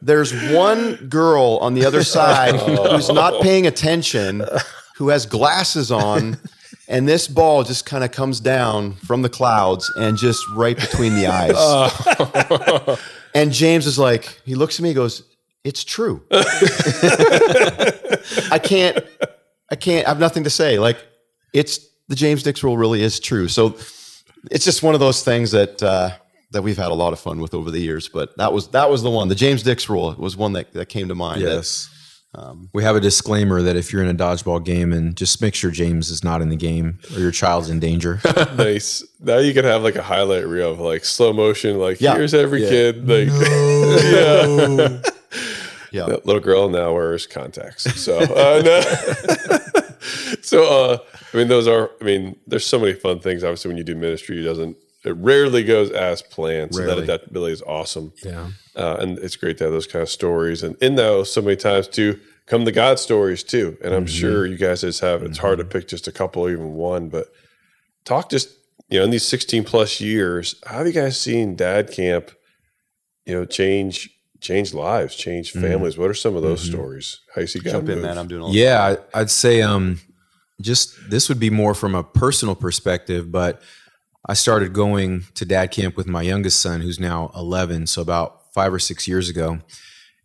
there's 0.01 0.33
one 0.51 0.95
girl 1.07 1.57
on 1.61 1.73
the 1.73 1.85
other 1.85 2.03
side 2.03 2.55
oh. 2.57 2.95
who's 2.95 3.09
not 3.09 3.41
paying 3.41 3.65
attention, 3.65 4.43
who 4.97 5.09
has 5.09 5.25
glasses 5.25 5.91
on, 5.91 6.37
and 6.87 7.07
this 7.07 7.27
ball 7.27 7.63
just 7.63 7.85
kind 7.85 8.03
of 8.03 8.11
comes 8.11 8.39
down 8.39 8.93
from 8.95 9.21
the 9.21 9.29
clouds 9.29 9.91
and 9.97 10.17
just 10.17 10.47
right 10.49 10.75
between 10.77 11.15
the 11.15 11.27
eyes. 12.87 12.99
and 13.35 13.51
James 13.51 13.87
is 13.87 13.97
like, 13.99 14.39
he 14.45 14.55
looks 14.55 14.79
at 14.79 14.83
me, 14.83 14.89
he 14.89 14.95
goes, 14.95 15.23
"It's 15.63 15.83
true." 15.83 16.23
I 18.51 18.59
can't, 18.61 18.97
I 19.71 19.75
can't. 19.75 20.05
I 20.05 20.09
have 20.09 20.19
nothing 20.19 20.43
to 20.43 20.49
say. 20.49 20.77
Like, 20.79 20.97
it's 21.53 21.79
the 22.07 22.15
James 22.15 22.43
Dix 22.43 22.63
rule 22.63 22.77
really 22.77 23.01
is 23.01 23.19
true. 23.19 23.47
So 23.47 23.75
it's 24.51 24.65
just 24.65 24.83
one 24.83 24.93
of 24.93 24.99
those 24.99 25.23
things 25.23 25.51
that. 25.51 25.81
Uh, 25.81 26.11
that 26.51 26.61
we've 26.61 26.77
had 26.77 26.91
a 26.91 26.93
lot 26.93 27.11
of 27.11 27.19
fun 27.19 27.41
with 27.41 27.53
over 27.53 27.69
the 27.69 27.79
years, 27.81 28.07
but 28.07 28.37
that 28.37 28.53
was 28.53 28.69
that 28.69 28.89
was 28.89 29.03
the 29.03 29.09
one. 29.09 29.27
The 29.27 29.35
James 29.35 29.61
Dix 29.61 29.89
rule 29.89 30.15
was 30.17 30.37
one 30.37 30.53
that, 30.53 30.71
that 30.71 30.85
came 30.87 31.09
to 31.09 31.15
mind. 31.15 31.41
that- 31.41 31.49
Yes. 32.37 32.55
we 32.73 32.83
have 32.83 32.95
a 32.95 32.99
disclaimer 32.99 33.61
that 33.61 33.75
if 33.75 33.91
you're 33.93 34.01
in 34.03 34.09
a 34.09 34.13
dodgeball 34.13 34.63
game 34.63 34.91
and 34.93 35.15
just 35.15 35.41
make 35.41 35.55
sure 35.55 35.71
James 35.71 36.09
is 36.09 36.23
not 36.23 36.41
in 36.41 36.49
the 36.49 36.55
game 36.55 36.99
or 37.13 37.19
your 37.19 37.31
child's 37.31 37.69
in 37.69 37.79
danger. 37.79 38.19
nice. 38.57 39.03
Now 39.19 39.37
you 39.37 39.53
can 39.53 39.65
have 39.65 39.83
like 39.83 39.95
a 39.95 40.01
highlight 40.03 40.47
reel 40.47 40.71
of 40.71 40.79
like 40.79 41.05
slow 41.05 41.33
motion, 41.33 41.77
like 41.79 42.01
Yeah. 42.01 42.15
here's 42.15 42.33
every 42.33 42.61
kid. 42.61 43.07
Like, 43.07 43.27
yeah. 44.13 44.99
yeah. 45.91 46.05
That 46.07 46.25
little 46.25 46.41
girl 46.41 46.69
now 46.69 46.93
wears 46.93 47.25
contacts. 47.27 47.83
So, 47.99 48.17
uh, 48.19 48.61
no. 48.63 48.81
so, 50.41 50.63
uh, 50.65 50.97
I 51.33 51.37
mean, 51.37 51.47
those 51.47 51.67
are, 51.67 51.91
I 52.01 52.03
mean, 52.03 52.35
there's 52.47 52.65
so 52.65 52.79
many 52.79 52.93
fun 52.93 53.19
things. 53.19 53.43
Obviously, 53.43 53.69
when 53.69 53.77
you 53.77 53.83
do 53.83 53.95
ministry, 53.95 54.39
it 54.39 54.43
doesn't, 54.43 54.77
it 55.05 55.13
rarely 55.17 55.63
goes 55.63 55.91
as 55.91 56.21
planned. 56.21 56.73
So 56.75 56.85
that 56.85 56.97
adaptability 57.03 57.53
is 57.53 57.61
awesome. 57.61 58.13
yeah. 58.23 58.49
Uh, 58.75 58.97
and 58.99 59.17
it's 59.19 59.35
great 59.35 59.57
to 59.59 59.63
have 59.65 59.73
those 59.73 59.87
kind 59.87 60.03
of 60.03 60.09
stories. 60.09 60.61
And 60.63 60.75
in 60.81 60.95
those, 60.95 61.31
so 61.31 61.41
many 61.41 61.55
times 61.55 61.87
too, 61.87 62.19
come 62.45 62.65
the 62.65 62.71
God 62.71 62.99
stories 62.99 63.43
too. 63.43 63.77
And 63.83 63.93
I'm 63.93 64.05
sure 64.05 64.45
you 64.45 64.57
guys 64.57 64.81
just 64.81 64.99
have, 65.01 65.23
it's 65.23 65.37
hard 65.37 65.59
to 65.59 65.65
pick 65.65 65.87
just 65.87 66.07
a 66.07 66.11
couple 66.11 66.43
or 66.45 66.49
even 66.51 66.73
one, 66.73 67.07
but 67.09 67.27
talk 68.03 68.29
just, 68.29 68.49
you 68.89 68.99
know, 68.99 69.05
in 69.05 69.11
these 69.11 69.25
16 69.25 69.63
plus 69.63 69.99
years, 70.01 70.55
how 70.65 70.79
have 70.79 70.87
you 70.87 70.93
guys 70.93 71.19
seen 71.19 71.55
dad 71.55 71.91
camp, 71.91 72.31
you 73.25 73.33
know, 73.33 73.45
change, 73.45 74.09
change 74.41 74.73
lives, 74.73 75.15
changed 75.15 75.55
Mm-hmm. 75.55 75.65
families. 75.65 75.97
What 75.97 76.09
are 76.09 76.13
some 76.13 76.35
of 76.35 76.43
those 76.43 76.61
stories? 76.61 77.21
How 77.33 77.41
you 77.41 77.47
see 77.47 77.59
God 77.59 77.71
Jump 77.71 77.89
in, 77.89 78.01
man. 78.01 78.17
I'm 78.17 78.27
doing 78.27 78.41
all 78.43 78.53
Yeah, 78.53 78.95
I- 79.13 79.21
I'd 79.21 79.31
say 79.31 79.61
um, 79.61 79.99
just 80.61 81.09
this 81.09 81.29
would 81.29 81.39
be 81.39 81.49
more 81.49 81.73
from 81.73 81.95
a 81.95 82.03
personal 82.03 82.55
perspective, 82.55 83.31
but 83.31 83.61
I 84.27 84.33
started 84.33 84.73
going 84.73 85.25
to 85.35 85.45
dad 85.45 85.71
camp 85.71 85.95
with 85.95 86.07
my 86.07 86.23
youngest 86.23 86.59
son, 86.59 86.81
who's 86.81 86.99
now 86.99 87.31
11, 87.35 87.87
so 87.87 88.01
about 88.01 88.53
five 88.53 88.73
or 88.73 88.79
six 88.79 89.07
years 89.07 89.29
ago. 89.29 89.59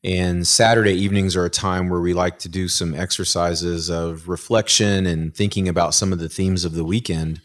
And 0.03 0.47
Saturday 0.47 0.95
evenings 0.95 1.37
are 1.37 1.45
a 1.45 1.51
time 1.51 1.91
where 1.91 2.01
we 2.01 2.15
like 2.15 2.39
to 2.41 2.49
do 2.49 2.69
some 2.69 2.95
exercises 2.95 3.91
of 3.91 4.29
reflection 4.29 5.05
and 5.05 5.35
thinking 5.35 5.69
about 5.69 5.93
some 5.93 6.13
of 6.15 6.19
the 6.19 6.31
themes 6.31 6.65
of 6.65 6.73
the 6.73 6.85
weekend. 6.85 7.43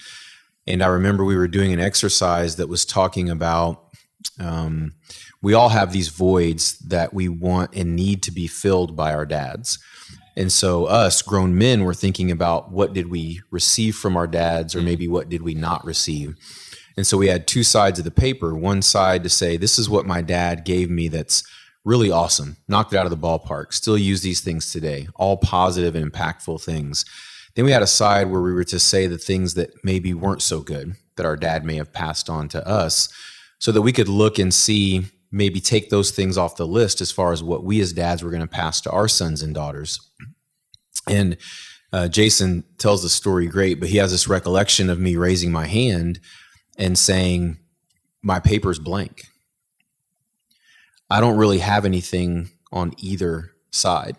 And 0.66 0.82
I 0.82 0.88
remember 0.88 1.26
we 1.26 1.36
were 1.36 1.50
doing 1.50 1.74
an 1.74 1.82
exercise 1.82 2.56
that 2.56 2.70
was 2.70 2.86
talking 2.86 3.30
about 3.30 3.84
um, 4.40 4.94
we 5.42 5.54
all 5.54 5.70
have 5.70 5.92
these 5.92 6.08
voids 6.08 6.80
that 6.80 7.14
we 7.14 7.28
want 7.28 7.76
and 7.76 7.96
need 7.96 8.24
to 8.24 8.32
be 8.32 8.48
filled 8.48 8.96
by 8.96 9.14
our 9.14 9.26
dads. 9.26 9.78
And 10.38 10.52
so, 10.52 10.86
us 10.86 11.22
grown 11.22 11.58
men 11.58 11.84
were 11.84 11.94
thinking 11.94 12.30
about 12.30 12.72
what 12.72 12.94
did 12.94 13.10
we 13.10 13.42
receive 13.52 13.96
from 13.96 14.18
our 14.18 14.28
dads, 14.28 14.76
or 14.76 14.82
mm. 14.82 14.86
maybe 14.86 15.08
what 15.08 15.30
did 15.30 15.42
we 15.42 15.54
not 15.54 15.86
receive. 15.86 16.36
And 16.98 17.08
so, 17.08 17.18
we 17.18 17.28
had 17.28 17.48
two 17.48 17.64
sides 17.64 18.00
of 18.00 18.06
the 18.06 18.12
paper. 18.12 18.56
One 18.56 18.82
side 18.82 19.24
to 19.24 19.30
say, 19.30 19.58
This 19.58 19.80
is 19.80 19.90
what 19.90 20.06
my 20.06 20.22
dad 20.22 20.66
gave 20.66 20.90
me 20.90 21.08
that's 21.08 21.44
really 21.86 22.12
awesome, 22.12 22.58
knocked 22.68 22.94
it 22.94 22.98
out 22.98 23.06
of 23.06 23.12
the 23.12 23.18
ballpark, 23.18 23.72
still 23.72 23.98
use 23.98 24.22
these 24.22 24.42
things 24.42 24.72
today, 24.72 25.08
all 25.16 25.38
positive 25.38 25.96
and 25.96 26.12
impactful 26.12 26.62
things. 26.62 27.06
Then 27.56 27.64
we 27.64 27.72
had 27.72 27.84
a 27.84 27.88
side 27.88 28.30
where 28.30 28.42
we 28.42 28.54
were 28.54 28.66
to 28.66 28.80
say 28.80 29.08
the 29.08 29.18
things 29.18 29.54
that 29.54 29.72
maybe 29.84 30.14
weren't 30.14 30.42
so 30.42 30.60
good 30.60 30.96
that 31.16 31.26
our 31.26 31.38
dad 31.38 31.64
may 31.64 31.76
have 31.76 31.94
passed 31.94 32.30
on 32.30 32.50
to 32.50 32.68
us 32.68 33.08
so 33.60 33.72
that 33.72 33.84
we 33.84 33.94
could 33.94 34.10
look 34.10 34.38
and 34.38 34.54
see 34.54 35.06
maybe 35.36 35.60
take 35.60 35.90
those 35.90 36.12
things 36.12 36.38
off 36.38 36.56
the 36.56 36.66
list 36.66 37.02
as 37.02 37.12
far 37.12 37.34
as 37.34 37.44
what 37.44 37.66
we 37.66 37.82
as 37.82 37.92
dads 37.92 38.24
were 38.24 38.30
going 38.30 38.42
to 38.42 38.48
pass 38.48 38.80
to 38.80 38.90
our 38.92 39.10
sons 39.10 39.42
and 39.42 39.54
daughters. 39.54 40.00
And 41.10 41.36
uh, 41.92 42.08
Jason 42.08 42.64
tells 42.78 43.04
the 43.04 43.10
story 43.10 43.48
great, 43.48 43.82
but 43.82 43.90
he 43.90 43.98
has 43.98 44.12
this 44.12 44.30
recollection 44.30 44.90
of 44.90 44.98
me 44.98 45.18
raising 45.18 45.52
my 45.52 45.66
hand 45.66 46.22
and 46.78 46.98
saying, 46.98 47.58
My 48.24 48.40
paper's 48.40 48.80
blank. 48.80 49.26
I 51.10 51.20
don't 51.20 51.38
really 51.38 51.60
have 51.60 51.84
anything 51.84 52.50
on 52.72 52.94
either 52.98 53.52
side. 53.72 54.16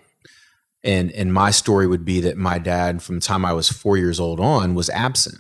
And, 0.85 1.11
and 1.13 1.33
my 1.33 1.51
story 1.51 1.87
would 1.87 2.05
be 2.05 2.21
that 2.21 2.37
my 2.37 2.59
dad, 2.59 3.03
from 3.03 3.17
the 3.17 3.21
time 3.23 3.45
I 3.45 3.55
was 3.55 3.71
four 3.71 3.97
years 3.97 4.21
old 4.21 4.39
on, 4.39 4.75
was 4.75 4.91
absent. 4.91 5.39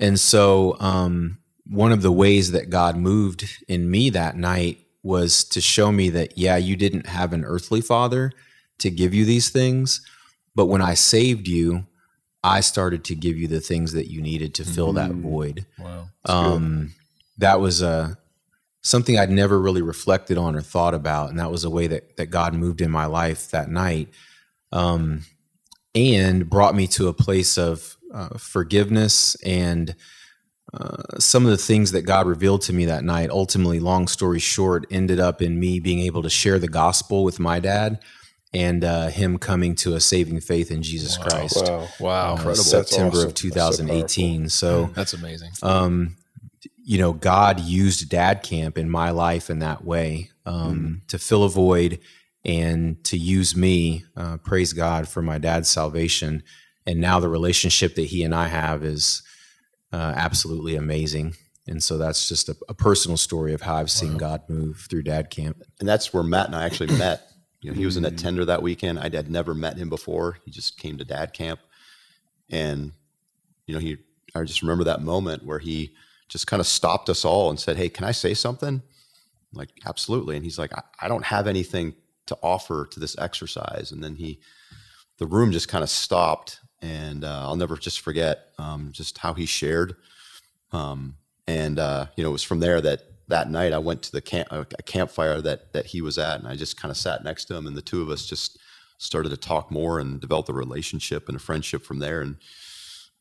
And 0.00 0.18
so, 0.18 0.76
um, 0.80 1.38
one 1.66 1.92
of 1.92 2.02
the 2.02 2.12
ways 2.12 2.52
that 2.52 2.70
God 2.70 2.96
moved 2.96 3.48
in 3.68 3.90
me 3.90 4.10
that 4.10 4.36
night 4.36 4.80
was 5.02 5.44
to 5.44 5.60
show 5.60 5.92
me 5.92 6.10
that, 6.10 6.36
yeah, 6.36 6.56
you 6.56 6.76
didn't 6.76 7.06
have 7.06 7.32
an 7.32 7.44
earthly 7.44 7.80
father 7.80 8.32
to 8.78 8.90
give 8.90 9.14
you 9.14 9.24
these 9.24 9.50
things. 9.50 10.00
But 10.54 10.66
when 10.66 10.82
I 10.82 10.94
saved 10.94 11.48
you, 11.48 11.86
I 12.42 12.60
started 12.60 13.04
to 13.04 13.14
give 13.14 13.36
you 13.36 13.48
the 13.48 13.60
things 13.60 13.92
that 13.92 14.10
you 14.10 14.20
needed 14.20 14.54
to 14.54 14.64
fill 14.64 14.92
that 14.94 15.12
void. 15.12 15.66
Wow. 15.78 16.08
Um, 16.26 16.94
that 17.38 17.60
was 17.60 17.82
uh, 17.82 18.14
something 18.82 19.18
I'd 19.18 19.30
never 19.30 19.58
really 19.58 19.82
reflected 19.82 20.36
on 20.36 20.54
or 20.54 20.60
thought 20.60 20.94
about. 20.94 21.30
And 21.30 21.38
that 21.38 21.50
was 21.50 21.64
a 21.64 21.70
way 21.70 21.86
that, 21.86 22.16
that 22.18 22.26
God 22.26 22.54
moved 22.54 22.82
in 22.82 22.90
my 22.90 23.06
life 23.06 23.50
that 23.50 23.70
night 23.70 24.08
um, 24.72 25.22
and 25.94 26.48
brought 26.48 26.74
me 26.74 26.86
to 26.88 27.08
a 27.08 27.14
place 27.14 27.56
of 27.56 27.96
uh, 28.12 28.36
forgiveness 28.36 29.36
and 29.36 29.96
uh, 30.72 31.18
some 31.18 31.44
of 31.44 31.50
the 31.50 31.56
things 31.58 31.92
that 31.92 32.02
God 32.02 32.26
revealed 32.26 32.62
to 32.62 32.72
me 32.72 32.86
that 32.86 33.04
night, 33.04 33.30
ultimately, 33.30 33.78
long 33.80 34.08
story 34.08 34.38
short, 34.40 34.86
ended 34.90 35.20
up 35.20 35.42
in 35.42 35.60
me 35.60 35.78
being 35.78 36.00
able 36.00 36.22
to 36.22 36.30
share 36.30 36.58
the 36.58 36.68
gospel 36.68 37.22
with 37.22 37.38
my 37.38 37.60
dad 37.60 38.00
and 38.52 38.84
uh, 38.84 39.08
him 39.08 39.36
coming 39.38 39.74
to 39.74 39.94
a 39.94 40.00
saving 40.00 40.40
faith 40.40 40.70
in 40.70 40.82
Jesus 40.82 41.18
Christ. 41.18 41.62
Wow. 41.64 41.88
Wow. 42.00 42.34
uh, 42.34 42.44
That's 42.44 42.70
September 42.70 43.18
awesome. 43.18 43.28
of 43.28 43.34
That's 43.34 43.40
so 43.40 43.82
2018. 43.82 44.48
so 44.48 44.90
That's 44.94 45.12
amazing. 45.12 45.50
um, 45.62 46.16
you 46.86 46.98
know, 46.98 47.12
God 47.12 47.60
used 47.60 48.08
dad 48.08 48.42
camp 48.42 48.78
in 48.78 48.90
my 48.90 49.10
life 49.10 49.50
in 49.50 49.58
that 49.60 49.84
way 49.84 50.30
um, 50.46 51.02
to 51.08 51.18
fill 51.18 51.42
a 51.44 51.48
void 51.48 51.98
and 52.44 53.02
to 53.04 53.16
use 53.16 53.56
me. 53.56 54.04
Uh, 54.16 54.36
praise 54.38 54.72
God 54.72 55.08
for 55.08 55.22
my 55.22 55.38
dad's 55.38 55.68
salvation. 55.68 56.42
And 56.86 57.00
now 57.00 57.20
the 57.20 57.28
relationship 57.30 57.94
that 57.94 58.06
he 58.06 58.22
and 58.22 58.34
I 58.34 58.48
have 58.48 58.84
is 58.84 59.22
uh, 59.94 60.12
absolutely 60.16 60.74
amazing. 60.74 61.36
And 61.68 61.82
so 61.82 61.96
that's 61.98 62.28
just 62.28 62.48
a, 62.48 62.56
a 62.68 62.74
personal 62.74 63.16
story 63.16 63.54
of 63.54 63.62
how 63.62 63.76
I've 63.76 63.90
seen 63.90 64.16
God 64.16 64.42
move 64.48 64.86
through 64.90 65.04
dad 65.04 65.30
camp. 65.30 65.62
and 65.78 65.88
that's 65.88 66.12
where 66.12 66.24
Matt 66.24 66.46
and 66.46 66.56
I 66.56 66.64
actually 66.64 66.96
met. 66.98 67.30
You 67.60 67.70
know, 67.70 67.76
he 67.76 67.86
was 67.86 67.96
in 67.96 68.04
a 68.04 68.10
tender 68.10 68.44
that 68.44 68.60
weekend. 68.60 68.98
I 68.98 69.04
had 69.04 69.30
never 69.30 69.54
met 69.54 69.78
him 69.78 69.88
before. 69.88 70.38
He 70.44 70.50
just 70.50 70.78
came 70.78 70.98
to 70.98 71.04
dad 71.04 71.32
camp, 71.32 71.60
and 72.50 72.92
you 73.66 73.74
know, 73.74 73.80
he. 73.80 73.98
I 74.34 74.42
just 74.42 74.62
remember 74.62 74.84
that 74.84 75.00
moment 75.00 75.46
where 75.46 75.60
he 75.60 75.94
just 76.28 76.46
kind 76.48 76.60
of 76.60 76.66
stopped 76.66 77.08
us 77.08 77.24
all 77.24 77.48
and 77.48 77.58
said, 77.58 77.76
"Hey, 77.76 77.88
can 77.88 78.04
I 78.04 78.10
say 78.10 78.34
something?" 78.34 78.82
I'm 78.82 79.58
like, 79.58 79.70
absolutely. 79.86 80.36
And 80.36 80.44
he's 80.44 80.58
like, 80.58 80.74
I, 80.74 80.82
"I 81.00 81.08
don't 81.08 81.24
have 81.24 81.46
anything 81.46 81.94
to 82.26 82.36
offer 82.42 82.86
to 82.90 83.00
this 83.00 83.16
exercise." 83.16 83.92
And 83.92 84.04
then 84.04 84.16
he, 84.16 84.40
the 85.18 85.26
room 85.26 85.52
just 85.52 85.68
kind 85.68 85.84
of 85.84 85.88
stopped, 85.88 86.60
and 86.84 87.24
uh, 87.24 87.40
I'll 87.48 87.56
never 87.56 87.76
just 87.76 88.00
forget 88.00 88.48
um, 88.58 88.90
just 88.92 89.18
how 89.18 89.32
he 89.32 89.46
shared. 89.46 89.96
Um, 90.72 91.16
and 91.46 91.78
uh, 91.78 92.06
you 92.16 92.22
know, 92.22 92.30
it 92.30 92.32
was 92.32 92.42
from 92.42 92.60
there 92.60 92.80
that 92.80 93.00
that 93.28 93.50
night 93.50 93.72
I 93.72 93.78
went 93.78 94.02
to 94.02 94.12
the 94.12 94.20
camp, 94.20 94.48
a 94.52 94.66
campfire 94.84 95.40
that 95.40 95.72
that 95.72 95.86
he 95.86 96.02
was 96.02 96.18
at, 96.18 96.40
and 96.40 96.48
I 96.48 96.56
just 96.56 96.76
kind 96.76 96.90
of 96.90 96.96
sat 96.96 97.24
next 97.24 97.46
to 97.46 97.56
him, 97.56 97.66
and 97.66 97.76
the 97.76 97.82
two 97.82 98.02
of 98.02 98.10
us 98.10 98.26
just 98.26 98.58
started 98.98 99.30
to 99.30 99.36
talk 99.36 99.70
more 99.70 99.98
and 99.98 100.20
develop 100.20 100.48
a 100.48 100.52
relationship 100.52 101.28
and 101.28 101.36
a 101.36 101.40
friendship 101.40 101.82
from 101.84 101.98
there. 101.98 102.20
And 102.20 102.36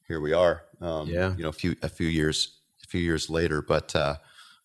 here 0.08 0.20
we 0.20 0.34
are. 0.34 0.64
Um, 0.82 1.10
Yeah. 1.10 1.36
you 1.36 1.44
know, 1.44 1.50
a 1.50 1.54
few 1.54 1.76
a 1.82 1.90
few 1.90 2.08
years 2.08 2.60
a 2.84 2.88
few 2.88 3.02
years 3.02 3.30
later, 3.30 3.62
but 3.62 3.96
uh, 3.96 4.16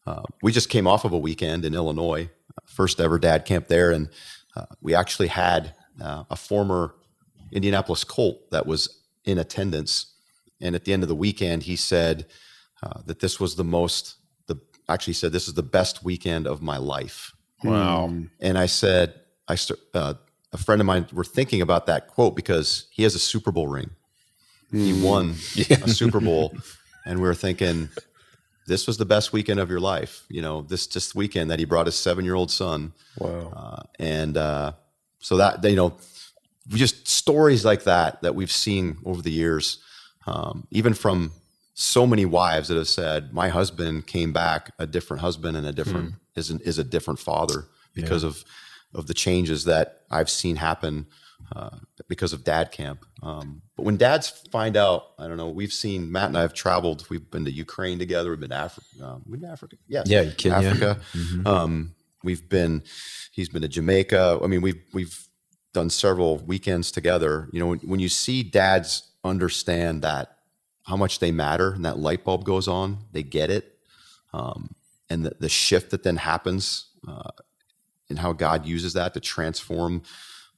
uh, 0.07 0.23
we 0.43 0.51
just 0.53 0.71
came 0.71 0.87
off 0.89 1.05
of 1.05 1.13
a 1.13 1.19
weekend 1.19 1.65
in 1.65 1.75
Illinois, 1.75 2.29
first 2.67 3.01
ever 3.01 3.19
dad 3.19 3.45
camp 3.45 3.69
there, 3.69 3.93
and 3.93 4.09
uh, 4.57 4.67
we 4.81 4.95
actually 4.95 5.29
had 5.29 5.75
uh, 6.03 6.25
a 6.31 6.37
former 6.37 6.95
Indianapolis 7.53 8.05
Colt 8.05 8.51
that 8.51 8.67
was 8.67 9.03
in 9.25 9.39
attendance. 9.39 10.15
And 10.61 10.75
at 10.75 10.85
the 10.85 10.93
end 10.93 11.03
of 11.03 11.09
the 11.09 11.15
weekend, 11.15 11.63
he 11.65 11.77
said 11.77 12.27
uh, 12.83 13.01
that 13.07 13.21
this 13.21 13.39
was 13.39 13.55
the 13.57 13.65
most, 13.65 14.17
the 14.47 14.57
actually 14.89 15.13
said 15.15 15.33
this 15.33 15.49
is 15.49 15.55
the 15.55 15.63
best 15.63 16.03
weekend 16.05 16.47
of 16.47 16.63
my 16.63 16.77
life. 16.77 17.33
Wow. 17.65 18.13
And 18.41 18.59
I 18.59 18.67
said, 18.67 19.15
I 19.49 19.55
st- 19.57 19.79
uh, 19.95 20.15
a 20.53 20.57
friend 20.59 20.81
of 20.81 20.87
mine 20.87 21.07
were 21.13 21.25
thinking 21.25 21.61
about 21.61 21.87
that 21.87 22.09
quote 22.09 22.35
because 22.37 22.87
he 22.91 23.03
has 23.03 23.15
a 23.15 23.19
Super 23.19 23.51
Bowl 23.53 23.69
ring. 23.69 23.91
He 24.73 25.03
won 25.03 25.31
a 25.71 25.89
Super 25.89 26.21
Bowl, 26.21 26.55
and 27.07 27.21
we 27.21 27.27
were 27.27 27.35
thinking, 27.35 27.89
this 28.67 28.87
was 28.87 28.99
the 28.99 29.07
best 29.07 29.33
weekend 29.33 29.61
of 29.61 29.71
your 29.71 29.81
life. 29.81 30.25
You 30.29 30.43
know, 30.43 30.61
this 30.63 30.87
just 30.87 31.15
weekend 31.15 31.51
that 31.51 31.59
he 31.59 31.65
brought 31.65 31.87
his 31.87 31.97
seven 31.97 32.25
year 32.25 32.35
old 32.35 32.51
son 32.51 32.93
Wow. 33.19 33.53
uh, 33.57 33.83
and 33.99 34.37
uh, 34.37 34.73
so 35.21 35.37
that 35.39 35.65
you 35.65 35.75
know 35.77 35.97
just 36.69 37.09
stories 37.09 37.65
like 37.65 37.85
that 37.85 38.21
that 38.23 38.35
we've 38.35 38.53
seen 38.53 38.99
over 39.05 39.23
the 39.23 39.31
years 39.33 39.79
um, 40.27 40.67
even 40.71 40.93
from 40.95 41.33
so 41.75 42.07
many 42.07 42.25
wives 42.27 42.69
that 42.69 42.77
have 42.77 42.89
said 42.89 43.33
my 43.33 43.49
husband 43.49 44.07
came 44.07 44.33
back 44.33 44.73
a 44.79 44.87
different 44.87 45.21
husband 45.23 45.57
and 45.57 45.67
a 45.67 45.73
different 45.73 46.15
is, 46.37 46.51
an, 46.51 46.61
is 46.65 46.79
a 46.79 46.85
different 46.85 47.19
father 47.19 47.67
because 47.95 48.23
of 48.25 48.45
of 48.95 49.07
the 49.07 49.15
changes 49.15 49.65
that 49.65 50.03
i've 50.11 50.31
seen 50.31 50.57
happen 50.57 51.07
uh, 51.55 51.71
because 52.09 52.33
of 52.35 52.43
dad 52.45 52.73
camp. 52.73 53.07
Um, 53.23 53.63
but 53.77 53.85
when 53.87 53.97
dads 53.97 54.29
find 54.51 54.77
out 54.77 55.13
i 55.19 55.27
don't 55.29 55.37
know 55.37 55.49
we've 55.49 55.73
seen 55.73 56.11
matt 56.13 56.27
and 56.29 56.37
i 56.37 56.43
have 56.43 56.53
traveled 56.55 57.09
we've 57.11 57.31
been 57.31 57.45
to 57.45 57.51
ukraine 57.51 57.99
together 57.99 58.31
we've 58.31 58.41
been 58.41 58.51
to 58.51 58.57
africa 58.57 58.87
um, 59.03 59.23
we've 59.27 59.41
been 59.41 59.49
to 59.49 59.53
africa 59.53 59.77
yes 59.87 60.09
Yeah, 60.09 60.23
africa. 60.69 61.01
Um, 61.47 61.95
we've 62.25 62.49
been 62.49 62.83
he's 63.33 63.49
been 63.49 63.63
to 63.63 63.69
jamaica 63.69 64.39
i 64.43 64.47
mean 64.47 64.61
we've 64.61 64.83
we've 64.93 65.28
done 65.73 65.91
several 65.91 66.39
weekends 66.39 66.91
together 66.91 67.49
you 67.53 67.61
know 67.61 67.67
when, 67.67 67.79
when 67.81 68.01
you 68.01 68.09
see 68.09 68.43
dads 68.43 69.11
understand 69.25 70.03
that 70.03 70.39
how 70.85 70.97
much 70.97 71.19
they 71.19 71.31
matter 71.31 71.73
and 71.73 71.85
that 71.85 71.99
light 71.99 72.25
bulb 72.25 72.45
goes 72.45 72.69
on 72.69 72.99
they 73.13 73.23
get 73.23 73.51
it 73.51 73.79
um, 74.33 74.75
and 75.11 75.25
the, 75.25 75.33
the 75.41 75.49
shift 75.49 75.91
that 75.91 76.03
then 76.03 76.17
happens 76.17 76.91
uh, 77.07 77.31
and 78.09 78.19
how 78.19 78.33
god 78.33 78.67
uses 78.67 78.93
that 78.95 79.15
to 79.15 79.21
transform 79.21 80.03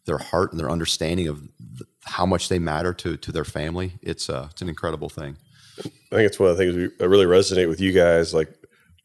their 0.07 0.19
heart 0.19 0.53
and 0.53 0.61
their 0.61 0.71
understanding 0.71 1.29
of 1.29 1.41
th- 1.41 1.89
how 2.05 2.25
much 2.25 2.49
they 2.49 2.59
matter 2.59 2.95
to 2.95 3.17
to 3.17 3.33
their 3.33 3.45
family 3.45 3.93
it's 4.03 4.31
uh, 4.31 4.49
it's 4.51 4.63
an 4.63 4.69
incredible 4.69 5.09
thing 5.09 5.37
I 6.13 6.17
think 6.17 6.27
it's 6.27 6.39
one 6.39 6.51
of 6.51 6.57
the 6.57 6.65
things 6.65 6.77
we, 6.77 6.89
that 6.99 7.09
really 7.09 7.27
resonate 7.27 7.69
with 7.69 7.81
you 7.81 7.93
guys. 7.93 8.35
Like, 8.35 8.53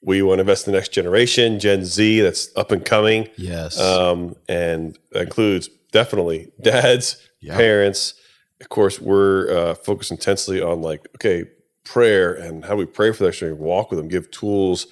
we 0.02 0.22
want 0.22 0.38
to 0.38 0.42
invest 0.42 0.68
in 0.68 0.74
the 0.74 0.78
next 0.78 0.92
generation, 0.92 1.60
Gen 1.60 1.86
Z, 1.86 2.22
that's 2.22 2.56
up 2.56 2.72
and 2.72 2.86
coming. 2.86 3.28
Yes. 3.38 3.80
Um, 3.80 4.36
and 4.48 4.98
that 5.12 5.24
includes 5.24 5.70
definitely 5.96 6.52
dads, 6.62 7.26
parents. 7.48 8.16
Of 8.60 8.68
course, 8.68 9.00
we're 9.00 9.50
uh, 9.50 9.76
focused 9.76 10.12
intensely 10.12 10.62
on 10.62 10.82
like, 10.82 11.08
okay, 11.16 11.46
prayer 11.86 12.34
and 12.34 12.66
how 12.66 12.76
we 12.76 12.86
pray 12.86 13.14
for 13.14 13.24
their 13.24 13.32
children, 13.32 13.60
walk 13.62 13.92
with 13.92 13.98
them, 13.98 14.10
give 14.10 14.30
tools 14.30 14.88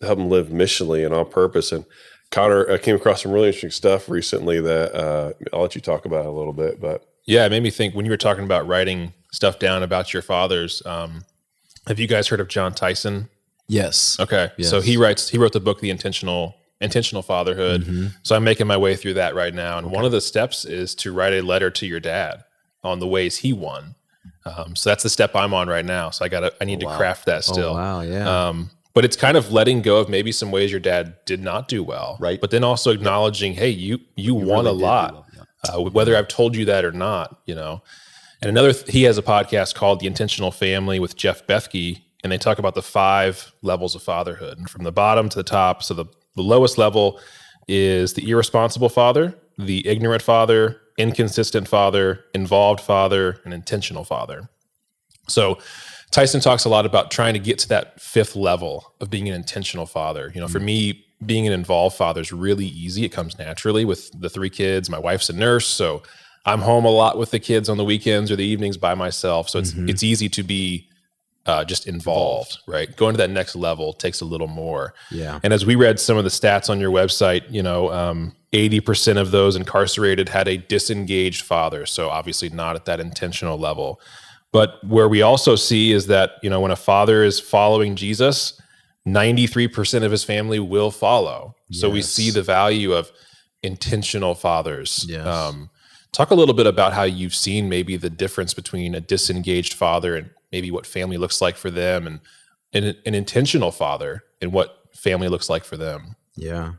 to 0.00 0.06
help 0.06 0.18
them 0.18 0.28
live 0.28 0.48
missionally 0.48 1.06
and 1.06 1.14
on 1.14 1.26
purpose. 1.30 1.72
And 1.72 1.86
Connor 2.30 2.68
uh, 2.68 2.78
came 2.78 2.96
across 2.96 3.22
some 3.22 3.32
really 3.32 3.48
interesting 3.48 3.70
stuff 3.70 4.10
recently 4.10 4.60
that 4.60 4.94
uh, 4.94 5.32
I'll 5.54 5.62
let 5.62 5.74
you 5.74 5.80
talk 5.80 6.04
about 6.04 6.26
a 6.26 6.30
little 6.30 6.52
bit. 6.52 6.80
But 6.80 7.06
yeah, 7.24 7.46
it 7.46 7.50
made 7.50 7.62
me 7.62 7.70
think 7.70 7.94
when 7.94 8.04
you 8.04 8.10
were 8.10 8.18
talking 8.18 8.44
about 8.44 8.66
writing 8.66 9.14
stuff 9.32 9.58
down 9.58 9.82
about 9.82 10.12
your 10.12 10.22
fathers. 10.22 10.82
Um, 10.84 11.24
have 11.86 11.98
you 11.98 12.06
guys 12.06 12.28
heard 12.28 12.40
of 12.40 12.48
Jon 12.48 12.74
Tyson? 12.74 13.30
Yes. 13.68 14.18
Okay. 14.20 14.50
Yes. 14.58 14.68
So 14.68 14.82
he 14.82 14.98
writes. 14.98 15.30
He 15.30 15.38
wrote 15.38 15.52
the 15.52 15.60
book, 15.60 15.80
The 15.80 15.90
Intentional 15.90 16.54
Intentional 16.82 17.22
Fatherhood. 17.22 17.82
Mm-hmm. 17.82 18.06
So 18.22 18.36
I'm 18.36 18.44
making 18.44 18.66
my 18.66 18.76
way 18.76 18.96
through 18.96 19.14
that 19.14 19.34
right 19.34 19.54
now, 19.54 19.78
and 19.78 19.90
one 19.90 20.04
of 20.04 20.12
the 20.12 20.20
steps 20.20 20.64
is 20.64 20.94
to 20.96 21.12
write 21.12 21.32
a 21.32 21.42
letter 21.42 21.70
to 21.70 21.86
your 21.86 22.00
dad 22.00 22.44
on 22.84 22.98
the 22.98 23.06
ways 23.06 23.38
he 23.38 23.52
won. 23.52 23.94
Um, 24.44 24.74
so 24.74 24.90
that's 24.90 25.02
the 25.02 25.10
step 25.10 25.36
I'm 25.36 25.54
on 25.54 25.68
right 25.68 25.84
now. 25.84 26.10
So 26.10 26.24
I 26.24 26.28
got 26.28 26.52
I 26.60 26.64
need 26.64 26.80
to 26.80 26.86
craft 26.86 27.26
that 27.26 27.44
still. 27.44 27.70
Oh, 27.70 27.74
wow. 27.74 28.00
Yeah. 28.00 28.48
Um, 28.48 28.70
but 28.94 29.04
it's 29.04 29.16
kind 29.16 29.36
of 29.36 29.52
letting 29.52 29.82
go 29.82 29.98
of 29.98 30.08
maybe 30.08 30.32
some 30.32 30.50
ways 30.50 30.70
your 30.70 30.80
dad 30.80 31.16
did 31.24 31.40
not 31.40 31.68
do 31.68 31.82
well, 31.82 32.16
Right. 32.20 32.40
But 32.40 32.50
then 32.50 32.62
also 32.62 32.90
acknowledging, 32.90 33.54
hey, 33.54 33.70
you 33.70 34.00
you, 34.16 34.34
won 34.34 34.64
really 34.64 34.68
a 34.68 34.72
lot, 34.72 35.14
well, 35.14 35.86
uh, 35.86 35.90
whether 35.90 36.16
I've 36.16 36.28
told 36.28 36.54
you 36.56 36.64
that 36.66 36.84
or 36.84 36.92
not, 36.92 37.40
you 37.46 37.54
know. 37.54 37.82
And 38.42 38.48
another, 38.48 38.72
th- 38.72 38.90
he 38.90 39.04
has 39.04 39.18
a 39.18 39.22
podcast 39.22 39.74
called 39.74 40.00
The 40.00 40.06
Intentional 40.06 40.50
Family 40.50 40.98
with 40.98 41.16
Jeff 41.16 41.46
Bethke, 41.46 42.02
and 42.22 42.32
they 42.32 42.38
talk 42.38 42.58
about 42.58 42.74
the 42.74 42.82
five 42.82 43.52
levels 43.62 43.94
of 43.94 44.02
fatherhood, 44.02 44.58
and 44.58 44.68
from 44.68 44.84
the 44.84 44.92
bottom 44.92 45.28
to 45.28 45.36
the 45.36 45.44
top. 45.44 45.82
So 45.82 45.94
the 45.94 46.06
the 46.36 46.42
lowest 46.42 46.78
level 46.78 47.20
is 47.68 48.14
the 48.14 48.28
irresponsible 48.28 48.88
father, 48.88 49.38
the 49.58 49.86
ignorant 49.86 50.22
father, 50.22 50.80
inconsistent 50.98 51.68
father, 51.68 52.24
involved 52.34 52.80
father, 52.80 53.40
and 53.44 53.54
intentional 53.54 54.04
father. 54.04 54.48
So 55.28 55.58
Tyson 56.10 56.40
talks 56.40 56.64
a 56.64 56.68
lot 56.68 56.84
about 56.86 57.10
trying 57.10 57.34
to 57.34 57.40
get 57.40 57.58
to 57.60 57.68
that 57.68 58.00
fifth 58.00 58.36
level 58.36 58.92
of 59.00 59.10
being 59.10 59.28
an 59.28 59.34
intentional 59.34 59.86
father. 59.86 60.30
You 60.34 60.40
know, 60.40 60.48
for 60.48 60.60
mm. 60.60 60.64
me, 60.64 61.06
being 61.24 61.46
an 61.46 61.52
involved 61.52 61.96
father 61.96 62.20
is 62.20 62.32
really 62.32 62.66
easy. 62.66 63.04
It 63.04 63.10
comes 63.10 63.38
naturally 63.38 63.84
with 63.84 64.10
the 64.20 64.28
three 64.28 64.50
kids. 64.50 64.90
My 64.90 64.98
wife's 64.98 65.30
a 65.30 65.32
nurse, 65.32 65.66
so 65.66 66.02
I'm 66.44 66.60
home 66.60 66.84
a 66.84 66.90
lot 66.90 67.16
with 67.16 67.30
the 67.30 67.38
kids 67.38 67.68
on 67.68 67.76
the 67.76 67.84
weekends 67.84 68.30
or 68.30 68.36
the 68.36 68.44
evenings 68.44 68.76
by 68.76 68.94
myself. 68.94 69.48
So 69.48 69.58
it's 69.58 69.72
mm-hmm. 69.72 69.88
it's 69.88 70.02
easy 70.02 70.28
to 70.30 70.42
be 70.42 70.88
uh, 71.46 71.64
just 71.64 71.86
involved, 71.86 72.58
right? 72.66 72.94
Going 72.96 73.14
to 73.14 73.18
that 73.18 73.30
next 73.30 73.56
level 73.56 73.92
takes 73.92 74.20
a 74.20 74.24
little 74.24 74.46
more. 74.46 74.94
Yeah. 75.10 75.40
And 75.42 75.52
as 75.52 75.66
we 75.66 75.74
read 75.74 75.98
some 75.98 76.16
of 76.16 76.24
the 76.24 76.30
stats 76.30 76.70
on 76.70 76.80
your 76.80 76.90
website, 76.90 77.42
you 77.50 77.62
know, 77.62 77.90
um, 77.92 78.36
80% 78.52 79.16
of 79.16 79.30
those 79.30 79.56
incarcerated 79.56 80.28
had 80.28 80.46
a 80.46 80.58
disengaged 80.58 81.42
father. 81.42 81.86
So 81.86 82.10
obviously 82.10 82.48
not 82.50 82.76
at 82.76 82.84
that 82.84 83.00
intentional 83.00 83.58
level. 83.58 84.00
But 84.52 84.84
where 84.86 85.08
we 85.08 85.22
also 85.22 85.56
see 85.56 85.92
is 85.92 86.06
that, 86.08 86.32
you 86.42 86.50
know, 86.50 86.60
when 86.60 86.70
a 86.70 86.76
father 86.76 87.24
is 87.24 87.40
following 87.40 87.96
Jesus, 87.96 88.60
93% 89.08 90.04
of 90.04 90.10
his 90.10 90.22
family 90.22 90.60
will 90.60 90.90
follow. 90.90 91.56
So 91.70 91.88
we 91.88 92.02
see 92.02 92.30
the 92.30 92.42
value 92.42 92.92
of 92.92 93.10
intentional 93.62 94.34
fathers. 94.34 95.06
Yes. 95.08 95.26
Um, 95.26 95.70
talk 96.12 96.30
a 96.30 96.34
little 96.34 96.54
bit 96.54 96.66
about 96.66 96.92
how 96.92 97.04
you've 97.04 97.34
seen 97.34 97.68
maybe 97.68 97.96
the 97.96 98.10
difference 98.10 98.52
between 98.52 98.94
a 98.94 99.00
disengaged 99.00 99.72
father 99.72 100.14
and 100.14 100.30
maybe 100.52 100.70
what 100.70 100.86
family 100.86 101.16
looks 101.16 101.40
like 101.40 101.56
for 101.56 101.70
them 101.70 102.06
and 102.06 102.20
an, 102.72 102.96
an 103.06 103.14
intentional 103.14 103.72
father 103.72 104.22
and 104.40 104.52
what 104.52 104.78
family 104.94 105.28
looks 105.28 105.48
like 105.48 105.64
for 105.64 105.76
them. 105.76 106.16
Yeah. 106.36 106.74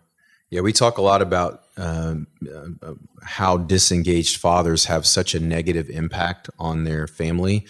Yeah, 0.50 0.62
we 0.62 0.72
talk 0.72 1.00
a 1.00 1.01
lot 1.01 1.24
about 1.24 1.63
um, 1.77 2.27
uh, 2.84 2.94
how 3.24 3.58
disengaged 3.58 4.39
fathers 4.39 4.86
have 4.86 5.08
such 5.08 5.34
a 5.34 5.39
negative 5.39 5.89
impact 5.89 6.48
on 6.60 6.84
their 6.84 7.08
family. 7.08 7.65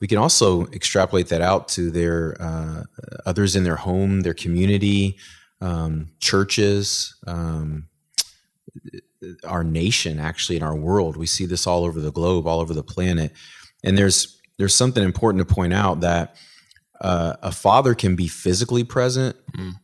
We 0.00 0.08
can 0.08 0.16
also 0.16 0.66
extrapolate 0.68 1.28
that 1.28 1.42
out 1.42 1.68
to 1.68 1.90
their 1.90 2.36
uh, 2.40 2.84
others 3.26 3.54
in 3.54 3.64
their 3.64 3.76
home, 3.76 4.22
their 4.22 4.34
community, 4.34 5.18
um, 5.60 6.08
churches, 6.20 7.14
um, 7.26 7.88
our 9.44 9.62
nation, 9.62 10.18
actually, 10.18 10.56
in 10.56 10.62
our 10.62 10.74
world. 10.74 11.16
We 11.16 11.26
see 11.26 11.44
this 11.44 11.66
all 11.66 11.84
over 11.84 12.00
the 12.00 12.10
globe, 12.10 12.46
all 12.46 12.60
over 12.60 12.72
the 12.72 12.82
planet. 12.82 13.32
And 13.84 13.96
there's 13.96 14.40
there's 14.62 14.76
something 14.76 15.02
important 15.02 15.44
to 15.48 15.54
point 15.54 15.72
out 15.72 16.02
that 16.02 16.36
uh, 17.00 17.34
a 17.42 17.50
father 17.50 17.96
can 17.96 18.14
be 18.14 18.28
physically 18.28 18.84
present, 18.84 19.34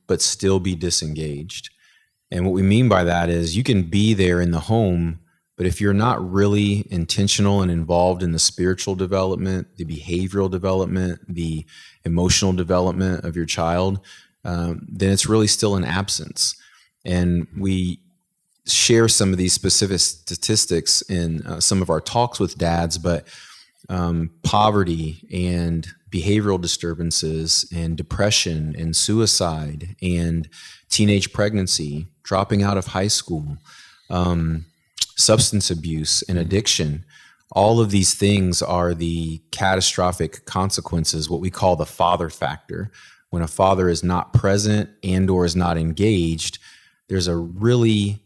but 0.07 0.23
still 0.23 0.61
be 0.61 0.77
disengaged. 0.77 1.71
And 2.31 2.45
what 2.45 2.53
we 2.55 2.63
mean 2.63 2.89
by 2.89 3.03
that 3.03 3.29
is 3.29 3.57
you 3.57 3.65
can 3.65 3.83
be 3.83 4.15
there 4.15 4.41
in 4.41 4.53
the 4.53 4.61
home, 4.61 5.19
but 5.57 5.67
if 5.67 5.81
you're 5.81 5.93
not 5.93 6.25
really 6.31 6.87
intentional 6.93 7.61
and 7.61 7.73
involved 7.73 8.23
in 8.23 8.31
the 8.31 8.39
spiritual 8.39 8.95
development, 8.95 9.67
the 9.79 9.85
behavioral 9.85 10.49
development, 10.49 11.23
the 11.29 11.67
emotional 12.05 12.53
development 12.53 13.25
of 13.25 13.35
your 13.35 13.47
child, 13.47 13.99
um, 14.45 14.87
then 14.89 15.11
it's 15.11 15.29
really 15.29 15.49
still 15.49 15.75
an 15.75 15.85
absence. 15.85 16.55
And 17.05 17.49
we 17.59 17.99
share 18.65 19.09
some 19.09 19.33
of 19.33 19.39
these 19.39 19.55
specific 19.55 19.99
statistics 19.99 21.03
in 21.03 21.45
uh, 21.49 21.59
some 21.59 21.83
of 21.83 21.91
our 21.91 22.01
talks 22.01 22.39
with 22.39 22.57
dads, 22.57 22.97
but 22.97 23.27
um, 23.89 24.31
poverty 24.43 25.27
and 25.33 25.89
behavioral 26.11 26.61
disturbances 26.61 27.71
and 27.75 27.97
depression 27.97 28.75
and 28.79 28.97
suicide 28.97 29.97
and 30.03 30.49
teenage 30.89 31.33
pregnancy, 31.33 32.07
dropping 32.23 32.63
out 32.63 32.77
of 32.77 32.89
high 32.89 33.09
school, 33.09 33.59
um, 34.11 34.65
substance 35.17 35.71
abuse 35.71 36.23
and 36.29 36.39
addiction. 36.39 37.05
All 37.53 37.81
of 37.81 37.91
these 37.91 38.15
things 38.15 38.63
are 38.63 38.95
the 38.95 39.41
catastrophic 39.51 40.45
consequences, 40.45 41.31
what 41.31 41.41
we 41.41 41.51
call 41.51 41.77
the 41.77 41.87
father 41.87 42.31
factor. 42.31 42.91
When 43.31 43.43
a 43.43 43.49
father 43.49 43.89
is 43.89 44.03
not 44.03 44.33
present 44.33 44.89
and 45.03 45.29
or 45.29 45.45
is 45.45 45.57
not 45.57 45.77
engaged, 45.77 46.59
there's 47.09 47.29
a 47.29 47.37
really 47.37 48.21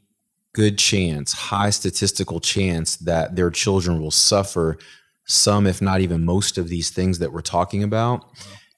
good 0.53 0.79
chance, 0.79 1.33
high 1.33 1.71
statistical 1.71 2.39
chance 2.39 2.97
that 2.97 3.37
their 3.37 3.51
children 3.51 4.01
will 4.01 4.11
suffer 4.11 4.77
some, 5.25 5.67
if 5.67 5.81
not 5.81 6.01
even 6.01 6.25
most 6.25 6.59
of 6.59 6.69
these 6.69 6.91
things 6.91 7.19
that 7.21 7.33
we're 7.33 7.41
talking 7.41 7.83
about. 7.83 8.25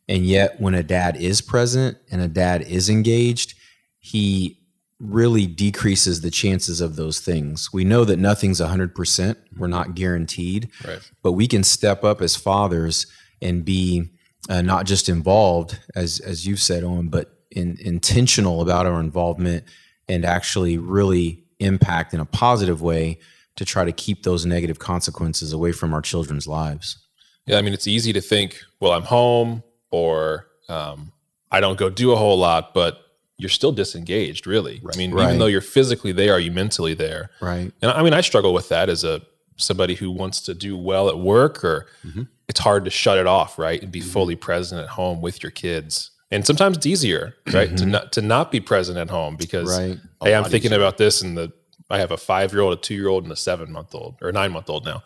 And 0.09 0.27
yet, 0.27 0.61
when 0.61 0.75
a 0.75 0.83
dad 0.83 1.17
is 1.17 1.41
present 1.41 1.97
and 2.11 2.21
a 2.21 2.29
dad 2.29 2.63
is 2.63 2.91
engaged, 2.91 3.55
he 3.99 4.59
really 5.01 5.47
decreases 5.47 6.21
the 6.21 6.31
chances 6.31 6.81
of 6.81 6.97
those 6.97 7.21
things. 7.21 7.73
We 7.73 7.85
know 7.85 8.05
that 8.05 8.19
nothing's 8.19 8.61
100%, 8.61 9.37
we're 9.57 9.67
not 9.67 9.95
guaranteed, 9.95 10.71
Right. 10.87 11.01
but 11.23 11.33
we 11.33 11.47
can 11.47 11.65
step 11.65 12.05
up 12.05 12.21
as 12.23 12.37
fathers 12.37 13.07
and 13.43 13.65
be 13.65 14.11
uh, 14.49 14.63
not 14.63 14.85
just 14.87 15.09
involved, 15.09 15.79
as, 15.97 16.21
as 16.21 16.47
you've 16.47 16.61
said, 16.61 16.85
Owen, 16.85 17.09
but 17.09 17.39
in, 17.51 17.77
intentional 17.81 18.61
about 18.61 18.87
our 18.87 19.01
involvement 19.01 19.65
and 20.09 20.25
actually 20.25 20.77
really 20.77 21.45
impact 21.61 22.13
in 22.13 22.21
a 22.21 22.27
positive 22.27 22.83
way 22.83 23.19
to 23.57 23.64
try 23.64 23.85
to 23.85 23.93
keep 23.93 24.23
those 24.23 24.45
negative 24.45 24.79
consequences 24.79 25.53
away 25.53 25.73
from 25.73 25.95
our 25.95 26.03
children's 26.03 26.47
lives. 26.47 26.99
Yeah, 27.47 27.59
I 27.59 27.62
mean, 27.62 27.75
it's 27.75 27.87
easy 27.87 28.12
to 28.12 28.21
think, 28.21 28.61
well, 28.81 28.93
I'm 28.93 29.03
home 29.03 29.62
or 29.90 30.49
um, 30.69 31.12
I 31.53 31.61
don't 31.61 31.79
go 31.79 31.90
do 31.90 32.12
a 32.12 32.17
whole 32.17 32.38
lot, 32.38 32.75
but 32.75 33.01
you're 33.37 33.51
still 33.51 33.73
disengaged, 33.73 34.47
really. 34.47 34.83
I 34.93 34.97
mean, 34.97 35.12
Right. 35.12 35.27
even 35.27 35.38
though 35.38 35.47
you're 35.47 35.61
physically 35.61 36.12
there, 36.12 36.33
are 36.33 36.40
you 36.40 36.53
mentally 36.53 36.95
there? 36.95 37.31
Right. 37.40 37.73
And 37.83 37.90
I 37.90 38.03
mean, 38.03 38.12
I 38.12 38.21
struggle 38.21 38.55
with 38.55 38.69
that 38.71 38.88
as 38.88 39.05
a 39.05 39.23
somebody 39.57 39.95
who 39.95 40.11
wants 40.11 40.40
to 40.43 40.55
do 40.55 40.77
well 40.77 41.09
at 41.09 41.19
work, 41.19 41.64
or 41.64 41.87
mm-hmm. 42.05 42.23
it's 42.49 42.61
hard 42.61 42.85
to 42.85 42.90
shut 42.90 43.19
it 43.19 43.27
off, 43.27 43.59
right, 43.59 43.81
and 43.83 43.93
be 43.93 44.01
mm-hmm. 44.01 44.09
fully 44.09 44.37
present 44.37 44.81
at 44.81 44.88
home 44.88 45.21
with 45.21 45.43
your 45.43 45.51
kids. 45.51 46.11
And 46.31 46.45
sometimes 46.45 46.77
it's 46.77 46.87
easier, 46.87 47.37
right, 47.53 47.69
to 47.69 47.83
mm-hmm. 47.83 47.90
not 47.90 48.12
to 48.12 48.23
not 48.23 48.51
be 48.51 48.61
present 48.61 48.99
at 48.99 49.11
home 49.11 49.37
because 49.37 49.79
Right. 49.79 49.99
hey, 50.23 50.35
I'm 50.35 50.45
thinking 50.45 50.73
about 50.73 50.97
this, 50.99 51.23
and 51.23 51.37
the 51.37 51.53
I 51.90 51.99
have 51.99 52.11
a 52.11 52.16
five 52.16 52.53
year 52.53 52.62
old, 52.62 52.73
a 52.73 52.81
two 52.81 52.94
year 52.94 53.09
old, 53.09 53.25
and 53.25 53.33
a 53.33 53.37
seven 53.37 53.73
month 53.73 53.94
old 53.94 54.16
or 54.23 54.33
nine 54.33 54.53
month 54.53 54.70
old 54.70 54.85
now. 54.85 55.03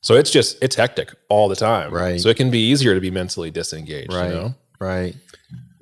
So 0.00 0.14
it's 0.14 0.30
just 0.30 0.58
it's 0.62 0.74
hectic 0.76 1.14
all 1.28 1.48
the 1.48 1.56
time, 1.56 1.92
Right. 1.92 2.20
So 2.20 2.28
it 2.28 2.36
can 2.36 2.50
be 2.50 2.58
easier 2.58 2.94
to 2.94 3.00
be 3.00 3.10
mentally 3.10 3.50
disengaged, 3.50 4.12
Right. 4.12 4.28
You 4.28 4.34
know? 4.34 4.54
Right. 4.80 5.14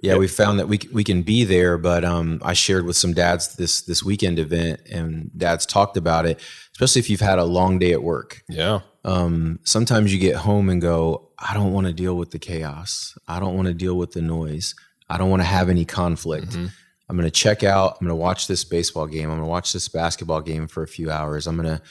Yeah, 0.03 0.17
we 0.17 0.29
found 0.29 0.59
that 0.59 0.67
we 0.69 0.79
we 0.93 1.05
can 1.05 1.23
be 1.23 1.45
there, 1.45 1.77
but 1.77 2.05
um, 2.07 2.41
I 2.43 2.55
shared 2.55 2.87
with 2.87 2.97
some 2.97 3.13
dads 3.13 3.57
this 3.57 3.83
this 3.83 4.03
weekend 4.03 4.39
event, 4.39 4.81
and 4.91 5.31
dads 5.37 5.67
talked 5.67 5.99
about 5.99 6.25
it, 6.25 6.41
especially 6.73 7.01
if 7.01 7.11
you've 7.11 7.21
had 7.21 7.39
a 7.39 7.45
long 7.45 7.79
day 7.79 7.93
at 7.93 8.03
work. 8.03 8.43
Yeah, 8.49 8.81
Um, 9.05 9.59
sometimes 9.65 10.11
you 10.13 10.19
get 10.19 10.37
home 10.37 10.71
and 10.71 10.81
go, 10.81 11.29
I 11.39 11.53
don't 11.53 11.73
want 11.75 11.87
to 11.87 11.93
deal 11.93 12.17
with 12.17 12.31
the 12.31 12.39
chaos. 12.39 13.17
I 13.29 13.41
don't 13.41 13.55
want 13.57 13.69
to 13.69 13.75
deal 13.75 13.95
with 13.95 14.13
the 14.13 14.23
noise. 14.23 14.75
I 15.11 15.19
don't 15.19 15.29
want 15.29 15.43
to 15.43 15.47
have 15.49 15.69
any 15.69 15.85
conflict. 15.85 16.57
I'm 17.11 17.17
going 17.17 17.27
to 17.27 17.31
check 17.31 17.65
out. 17.65 17.97
I'm 18.01 18.07
going 18.07 18.17
to 18.17 18.23
watch 18.23 18.47
this 18.47 18.63
baseball 18.65 19.07
game. 19.09 19.25
I'm 19.25 19.31
going 19.39 19.41
to 19.41 19.47
watch 19.47 19.73
this 19.73 19.89
basketball 19.89 20.41
game 20.43 20.69
for 20.69 20.85
a 20.85 20.89
few 20.89 21.11
hours. 21.11 21.47
I'm 21.49 21.57
going 21.57 21.77
to 21.77 21.83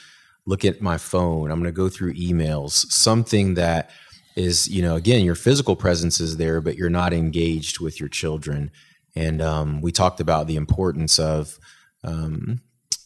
look 0.46 0.64
at 0.64 0.80
my 0.80 0.96
phone. 0.96 1.50
I'm 1.50 1.60
going 1.60 1.70
to 1.72 1.76
go 1.76 1.90
through 1.90 2.14
emails. 2.14 2.70
Something 2.90 3.52
that 3.54 3.90
is, 4.34 4.66
you 4.68 4.80
know, 4.80 4.96
again, 4.96 5.22
your 5.24 5.34
physical 5.34 5.76
presence 5.76 6.20
is 6.20 6.38
there, 6.38 6.62
but 6.62 6.76
you're 6.76 6.88
not 6.88 7.12
engaged 7.12 7.80
with 7.80 8.00
your 8.00 8.08
children. 8.08 8.70
And 9.14 9.42
um, 9.42 9.82
we 9.82 9.92
talked 9.92 10.20
about 10.20 10.46
the 10.46 10.56
importance 10.56 11.18
of 11.18 11.58
um, 12.02 12.62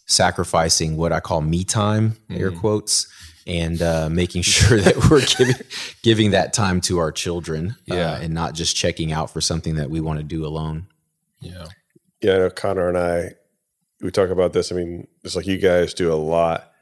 sacrificing 0.06 0.96
what 0.96 1.12
I 1.12 1.20
call 1.20 1.40
me 1.40 1.64
time, 1.64 2.16
air 2.30 2.52
quotes, 2.52 3.08
and 3.46 3.82
uh, 3.82 4.08
making 4.08 4.42
sure 4.56 4.80
that 4.80 5.10
we're 5.10 5.24
giving 5.26 5.56
giving 6.02 6.30
that 6.30 6.52
time 6.52 6.80
to 6.82 6.98
our 6.98 7.10
children, 7.10 7.74
Yeah. 7.86 8.12
uh, 8.12 8.18
and 8.20 8.32
not 8.32 8.54
just 8.54 8.76
checking 8.76 9.12
out 9.12 9.30
for 9.30 9.40
something 9.40 9.74
that 9.76 9.90
we 9.90 10.00
want 10.00 10.18
to 10.20 10.24
do 10.24 10.46
alone. 10.46 10.86
yeah, 11.40 11.66
Yeah, 12.24 12.34
I 12.34 12.38
know 12.38 12.50
Connor 12.50 12.88
and 12.88 12.96
I 12.96 13.34
we 14.00 14.10
talk 14.10 14.30
about 14.30 14.52
this. 14.52 14.72
I 14.72 14.74
mean, 14.74 15.06
it's 15.22 15.36
like 15.36 15.46
you 15.46 15.58
guys 15.58 15.94
do 15.94 16.12
a 16.12 16.16
lot 16.16 16.72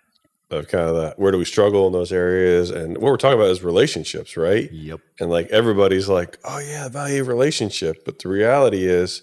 of 0.50 0.68
kind 0.68 0.88
of 0.88 0.94
the 0.94 1.14
where 1.16 1.32
do 1.32 1.38
we 1.38 1.44
struggle 1.44 1.86
in 1.86 1.92
those 1.92 2.12
areas, 2.12 2.70
and 2.70 2.96
what 2.98 3.10
we're 3.10 3.16
talking 3.16 3.38
about 3.38 3.50
is 3.50 3.62
relationships, 3.62 4.36
right? 4.36 4.70
Yep. 4.70 5.00
And 5.18 5.30
like 5.30 5.48
everybody's 5.48 6.08
like, 6.08 6.38
oh 6.44 6.58
yeah, 6.58 6.88
value 6.88 7.22
of 7.22 7.28
relationship, 7.28 8.04
but 8.04 8.20
the 8.20 8.28
reality 8.28 8.86
is, 8.86 9.22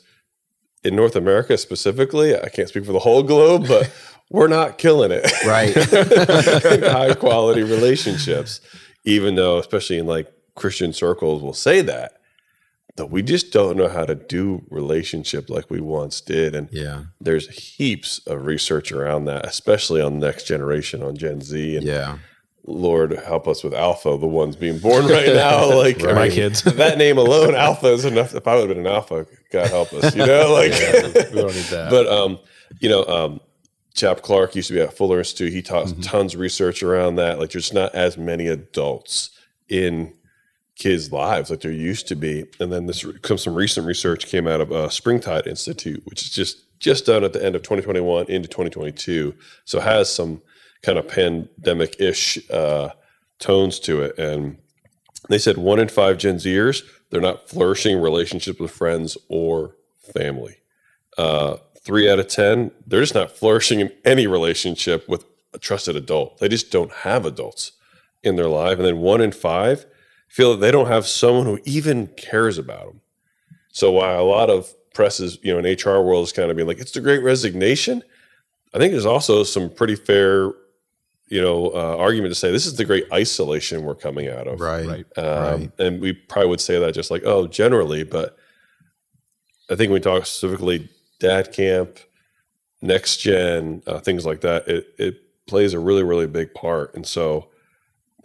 in 0.83 0.95
North 0.95 1.15
America 1.15 1.57
specifically, 1.57 2.35
I 2.37 2.49
can't 2.49 2.67
speak 2.67 2.85
for 2.85 2.93
the 2.93 2.99
whole 2.99 3.23
globe, 3.23 3.67
but 3.67 3.91
we're 4.29 4.47
not 4.47 4.77
killing 4.77 5.11
it, 5.11 5.25
Right. 5.45 5.73
high 6.91 7.13
quality 7.13 7.63
relationships, 7.63 8.61
even 9.05 9.35
though, 9.35 9.57
especially 9.57 9.97
in 9.99 10.05
like 10.05 10.31
Christian 10.55 10.91
circles, 10.93 11.41
will 11.41 11.53
say 11.53 11.81
that. 11.81 12.18
That 12.99 13.07
we 13.09 13.21
just 13.23 13.51
don't 13.51 13.75
know 13.75 13.87
how 13.89 14.05
to 14.05 14.13
do 14.15 14.61
relationship 14.69 15.49
like 15.49 15.69
we 15.71 15.81
once 15.81 16.21
did, 16.21 16.53
and 16.55 16.69
yeah. 16.71 17.05
there's 17.19 17.47
heaps 17.49 18.19
of 18.27 18.45
research 18.45 18.91
around 18.91 19.25
that, 19.25 19.45
especially 19.45 19.99
on 20.01 20.19
next 20.19 20.43
generation, 20.45 21.01
on 21.01 21.17
Gen 21.17 21.41
Z. 21.41 21.77
And 21.77 21.85
Yeah. 21.85 22.17
Lord 22.67 23.13
help 23.25 23.47
us 23.47 23.63
with 23.63 23.73
Alpha, 23.73 24.15
the 24.19 24.27
ones 24.27 24.55
being 24.55 24.77
born 24.77 25.07
right 25.07 25.25
now. 25.33 25.75
Like 25.75 26.03
I 26.03 26.13
My 26.13 26.23
mean, 26.23 26.31
kids. 26.31 26.61
that 26.83 26.97
name 26.99 27.17
alone, 27.17 27.55
Alpha 27.55 27.87
is 27.87 28.05
enough. 28.05 28.35
If 28.35 28.47
I 28.47 28.53
would 28.55 28.69
have 28.69 28.77
been 28.77 28.85
an 28.85 28.91
Alpha, 28.93 29.25
God 29.51 29.67
help 29.69 29.91
us, 29.93 30.15
you 30.15 30.23
know, 30.25 30.53
like. 30.53 30.71
we 30.73 31.41
don't 31.41 31.55
need 31.55 31.65
that. 31.71 31.87
but 31.89 32.05
um, 32.07 32.37
you 32.79 32.89
know, 32.89 33.03
um, 33.05 33.39
Chap 33.95 34.21
Clark 34.21 34.55
used 34.55 34.67
to 34.67 34.75
be 34.75 34.81
at 34.81 34.93
Fuller 34.95 35.17
Institute. 35.19 35.51
He 35.51 35.61
taught 35.63 35.87
Mm-hmm. 35.87 36.01
tons 36.01 36.33
of 36.35 36.39
research 36.41 36.83
around 36.83 37.15
that. 37.15 37.39
Like, 37.39 37.51
there's 37.51 37.73
not 37.73 37.95
as 37.95 38.17
many 38.17 38.45
adults 38.47 39.31
in 39.67 40.13
kids' 40.79 41.11
lives 41.11 41.51
like 41.51 41.59
there 41.59 41.71
used 41.71 42.07
to 42.07 42.15
be. 42.15 42.45
And 42.59 42.71
then 42.71 42.87
this 42.87 43.05
comes 43.21 43.43
some 43.43 43.53
recent 43.53 43.85
research 43.85 44.25
came 44.25 44.47
out 44.47 44.61
of 44.61 44.71
uh, 44.71 44.89
Springtide 44.89 45.45
Institute, 45.45 46.01
which 46.05 46.23
is 46.23 46.29
just 46.31 46.65
just 46.79 47.05
done 47.05 47.25
at 47.25 47.33
the 47.33 47.45
end 47.45 47.55
of 47.55 47.61
2021 47.61 48.27
into 48.27 48.47
2022. 48.47 49.35
So 49.65 49.81
has 49.81 50.11
some 50.11 50.41
kind 50.81 50.97
of 50.97 51.09
pandemic 51.09 51.99
ish 51.99 52.49
uh, 52.49 52.91
tones 53.37 53.81
to 53.81 54.01
it. 54.01 54.17
And 54.17 54.57
they 55.27 55.37
said 55.37 55.57
one 55.57 55.79
in 55.79 55.89
five 55.89 56.17
Gen 56.17 56.37
Zers 56.37 56.81
they're 57.09 57.21
not 57.21 57.49
flourishing 57.49 57.99
relationships 57.99 58.59
with 58.59 58.69
friends 58.69 59.17
or 59.29 59.75
family. 60.13 60.57
Uh, 61.17 61.57
three 61.81 62.09
out 62.09 62.19
of 62.19 62.27
ten 62.27 62.71
they're 62.87 63.01
just 63.01 63.15
not 63.15 63.31
flourishing 63.31 63.81
in 63.81 63.91
any 64.05 64.25
relationship 64.25 65.07
with 65.09 65.25
a 65.53 65.59
trusted 65.59 65.97
adult. 65.97 66.37
They 66.37 66.47
just 66.47 66.71
don't 66.71 66.93
have 66.93 67.25
adults 67.25 67.73
in 68.23 68.37
their 68.37 68.47
life. 68.47 68.77
And 68.77 68.85
then 68.85 68.99
one 68.99 69.19
in 69.19 69.31
five 69.33 69.85
feel 70.29 70.51
that 70.51 70.61
they 70.61 70.71
don't 70.71 70.87
have 70.87 71.05
someone 71.05 71.45
who 71.45 71.59
even 71.65 72.07
cares 72.07 72.57
about 72.57 72.85
them. 72.87 73.01
So 73.71 73.91
while 73.91 74.21
a 74.21 74.23
lot 74.23 74.49
of 74.49 74.71
presses, 74.93 75.37
you 75.41 75.51
know, 75.53 75.59
in 75.59 75.75
HR 75.75 76.01
world 76.01 76.23
is 76.23 76.31
kind 76.31 76.49
of 76.49 76.55
being 76.55 76.67
like, 76.67 76.79
it's 76.79 76.91
the 76.91 77.01
great 77.01 77.23
resignation. 77.23 78.03
I 78.73 78.77
think 78.77 78.91
there's 78.91 79.05
also 79.05 79.43
some 79.43 79.69
pretty 79.69 79.95
fair, 79.95 80.51
you 81.27 81.41
know, 81.41 81.67
uh, 81.73 81.97
argument 81.97 82.31
to 82.31 82.39
say 82.39 82.51
this 82.51 82.65
is 82.65 82.75
the 82.75 82.85
great 82.85 83.05
isolation 83.11 83.83
we're 83.83 83.95
coming 83.95 84.29
out 84.29 84.47
of. 84.47 84.59
Right. 84.59 84.85
Right. 84.85 85.17
Um, 85.17 85.61
Right. 85.61 85.71
And 85.79 86.01
we 86.01 86.13
probably 86.13 86.49
would 86.49 86.61
say 86.61 86.79
that 86.79 86.93
just 86.93 87.11
like, 87.11 87.23
oh, 87.25 87.47
generally, 87.47 88.03
but 88.03 88.37
I 89.69 89.75
think 89.75 89.89
when 89.89 89.93
we 89.93 89.99
talk 89.99 90.25
specifically 90.25 90.89
dad 91.19 91.51
camp, 91.51 91.99
next 92.81 93.17
gen, 93.17 93.81
uh, 93.87 93.99
things 93.99 94.25
like 94.25 94.41
that, 94.41 94.67
it, 94.67 94.87
it 94.97 95.45
plays 95.47 95.73
a 95.73 95.79
really, 95.79 96.03
really 96.03 96.27
big 96.27 96.53
part. 96.53 96.93
And 96.95 97.05
so 97.05 97.49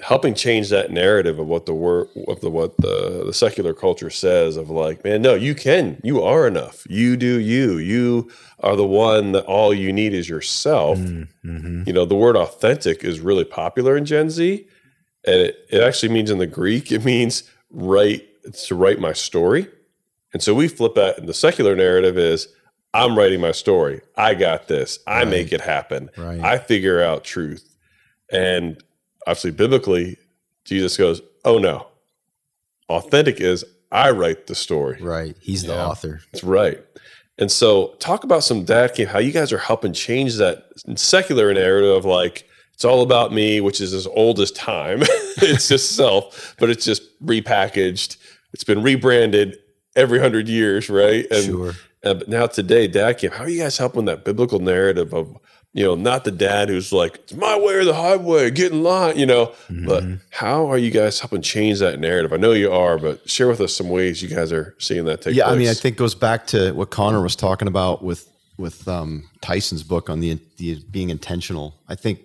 helping 0.01 0.35
change 0.35 0.71
that 0.71 0.91
narrative 0.91 1.39
of 1.39 1.47
what 1.47 1.67
the 1.67 1.75
word 1.75 2.09
of 2.29 2.41
the 2.41 2.51
what 2.51 2.77
the, 2.79 3.23
the 3.27 3.33
secular 3.33 3.73
culture 3.73 4.11
says 4.11 4.57
of 4.57 4.69
like, 4.71 5.05
man, 5.05 5.23
no, 5.23 5.35
you 5.35 5.55
can, 5.55 6.01
you 6.03 6.23
are 6.23 6.47
enough. 6.47 6.85
You 6.89 7.17
do 7.17 7.39
you. 7.39 7.79
You 7.79 8.31
are 8.61 8.77
the 8.77 8.87
one 8.87 9.33
that 9.33 9.45
all 9.45 9.73
you 9.73 9.93
need 9.93 10.13
is 10.13 10.29
yourself. 10.29 10.99
Mm-hmm. 10.99 11.85
You 11.87 11.93
know, 11.93 12.05
the 12.05 12.17
word 12.17 12.37
authentic 12.37 13.05
is 13.05 13.21
really 13.21 13.45
popular 13.45 13.97
in 13.97 14.05
Gen 14.05 14.31
Z. 14.31 14.67
And 15.27 15.37
it, 15.37 15.67
it 15.71 15.81
actually 15.83 16.13
means 16.13 16.31
in 16.31 16.39
the 16.39 16.47
Greek, 16.47 16.91
it 16.93 17.05
means 17.05 17.51
write 17.71 18.27
it's 18.43 18.67
to 18.69 18.75
write 18.75 18.99
my 19.01 19.13
story. 19.13 19.69
And 20.33 20.43
so 20.43 20.55
we 20.55 20.69
flip 20.69 20.97
that 20.97 21.19
and 21.19 21.29
the 21.29 21.35
secular 21.35 21.77
narrative 21.77 22.19
is 22.19 22.49
I'm 22.93 23.17
writing 23.17 23.41
my 23.41 23.53
story. 23.53 24.03
I 24.17 24.35
got 24.35 24.69
this. 24.69 24.99
I 25.07 25.21
Right. 25.21 25.29
make 25.29 25.53
it 25.53 25.61
happen. 25.61 26.11
Right. 26.17 26.41
I 26.41 26.59
figure 26.59 27.03
out 27.03 27.25
truth. 27.25 27.75
And 28.31 28.83
obviously 29.27 29.51
biblically, 29.51 30.17
Jesus 30.65 30.97
goes, 30.97 31.21
Oh 31.45 31.59
no. 31.59 31.87
Authentic 32.89 33.41
is 33.41 33.65
I 33.91 34.11
write 34.11 34.47
the 34.47 34.55
story. 34.55 34.99
Right. 35.01 35.37
He's 35.41 35.63
the 35.63 35.73
Yeah. 35.75 35.87
author. 35.87 36.21
That's 36.33 36.45
right. 36.45 36.83
And 37.39 37.51
so, 37.51 37.95
talk 37.99 38.23
about 38.25 38.45
some 38.45 38.65
dad 38.65 38.95
camp, 38.95 39.11
how 39.11 39.19
you 39.19 39.33
guys 39.33 39.53
are 39.53 39.59
helping 39.59 39.93
change 39.93 40.37
that 40.37 40.67
secular 40.97 41.53
narrative 41.53 41.97
of 41.97 42.05
like, 42.05 42.49
it's 42.75 42.85
all 42.85 43.03
about 43.03 43.33
me, 43.33 43.61
which 43.61 43.81
is 43.81 43.93
as 43.93 44.07
old 44.07 44.39
as 44.41 44.51
time. 44.53 45.01
it's 45.39 45.69
just 45.69 45.97
self, 45.97 46.55
but 46.59 46.71
it's 46.71 46.85
just 46.85 47.03
repackaged. 47.25 48.17
It's 48.53 48.65
been 48.65 48.83
rebranded 48.83 49.59
every 49.97 50.19
hundred 50.21 50.49
years, 50.49 50.89
right? 50.91 51.27
And, 51.31 51.45
Sure. 51.45 51.73
uh, 52.05 52.15
but 52.15 52.29
now 52.29 52.47
today, 52.47 52.87
dad 52.89 53.19
camp, 53.19 53.35
how 53.35 53.45
are 53.45 53.49
you 53.49 53.63
guys 53.63 53.79
helping 53.79 54.05
that 54.07 54.25
biblical 54.25 54.59
narrative 54.61 55.13
of, 55.13 55.37
you 55.75 55.85
know, 55.85 55.97
not 55.97 56.23
the 56.23 56.31
dad 56.31 56.69
who's 56.69 56.93
like, 56.93 57.17
it's 57.17 57.35
my 57.35 57.59
way 57.59 57.75
or 57.75 57.85
the 57.85 57.95
highway, 57.95 58.49
get 58.49 58.71
in 58.71 58.85
line, 58.85 59.19
you 59.19 59.27
know, 59.27 59.53
but 59.69 60.05
Mm-hmm. 60.05 60.15
how 60.31 60.71
are 60.71 60.79
you 60.79 60.93
guys 60.93 61.19
helping 61.19 61.43
change 61.43 61.81
that 61.81 61.99
narrative? 61.99 62.33
I 62.33 62.37
know 62.37 62.53
you 62.53 62.73
are, 62.73 62.97
but 62.97 63.29
share 63.29 63.49
with 63.49 63.61
us 63.61 63.75
some 63.75 63.89
ways 63.89 64.23
you 64.23 64.29
guys 64.29 64.53
are 64.53 64.77
seeing 64.79 65.05
that 65.07 65.21
take 65.23 65.35
yeah, 65.35 65.45
place. 65.45 65.55
I 65.55 65.59
mean, 65.59 65.69
I 65.69 65.75
think 65.75 65.97
it 65.97 65.99
goes 65.99 66.15
back 66.15 66.47
to 66.49 66.73
what 66.73 66.91
Connor 66.91 67.21
was 67.23 67.35
talking 67.37 67.67
about 67.69 68.03
with 68.05 68.31
with 68.57 68.87
um, 68.87 69.29
Tyson's 69.41 69.83
book 69.83 70.09
on 70.09 70.21
the, 70.21 70.39
the 70.59 70.79
being 70.93 71.11
intentional. 71.11 71.75
I 71.89 71.97
think 71.97 72.21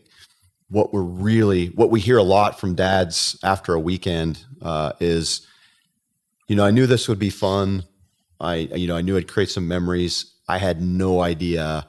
what 0.70 0.94
we're 0.94 1.02
really 1.02 1.68
what 1.70 1.90
we 1.90 2.00
hear 2.00 2.18
a 2.18 2.24
lot 2.24 2.60
from 2.60 2.76
dads 2.76 3.36
after 3.44 3.74
a 3.74 3.80
weekend 3.80 4.46
uh, 4.62 4.94
is, 5.00 5.48
you 6.48 6.56
know, 6.56 6.64
I 6.64 6.70
knew 6.70 6.86
this 6.86 7.08
would 7.08 7.18
be 7.18 7.32
fun. 7.32 7.84
I 8.40 8.56
you 8.56 8.88
know 8.88 8.96
I 8.96 9.02
knew 9.02 9.18
I'd 9.18 9.28
create 9.28 9.50
some 9.50 9.68
memories. 9.68 10.32
I 10.48 10.60
had 10.60 10.82
no 10.84 11.22
idea 11.22 11.88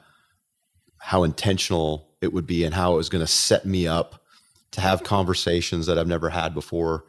how 1.01 1.23
intentional 1.23 2.07
it 2.21 2.31
would 2.31 2.45
be 2.45 2.63
and 2.63 2.75
how 2.75 2.93
it 2.93 2.97
was 2.97 3.09
going 3.09 3.23
to 3.23 3.31
set 3.31 3.65
me 3.65 3.87
up 3.87 4.23
to 4.69 4.81
have 4.81 5.03
conversations 5.03 5.87
that 5.87 5.97
I've 5.97 6.07
never 6.07 6.29
had 6.29 6.53
before. 6.53 7.05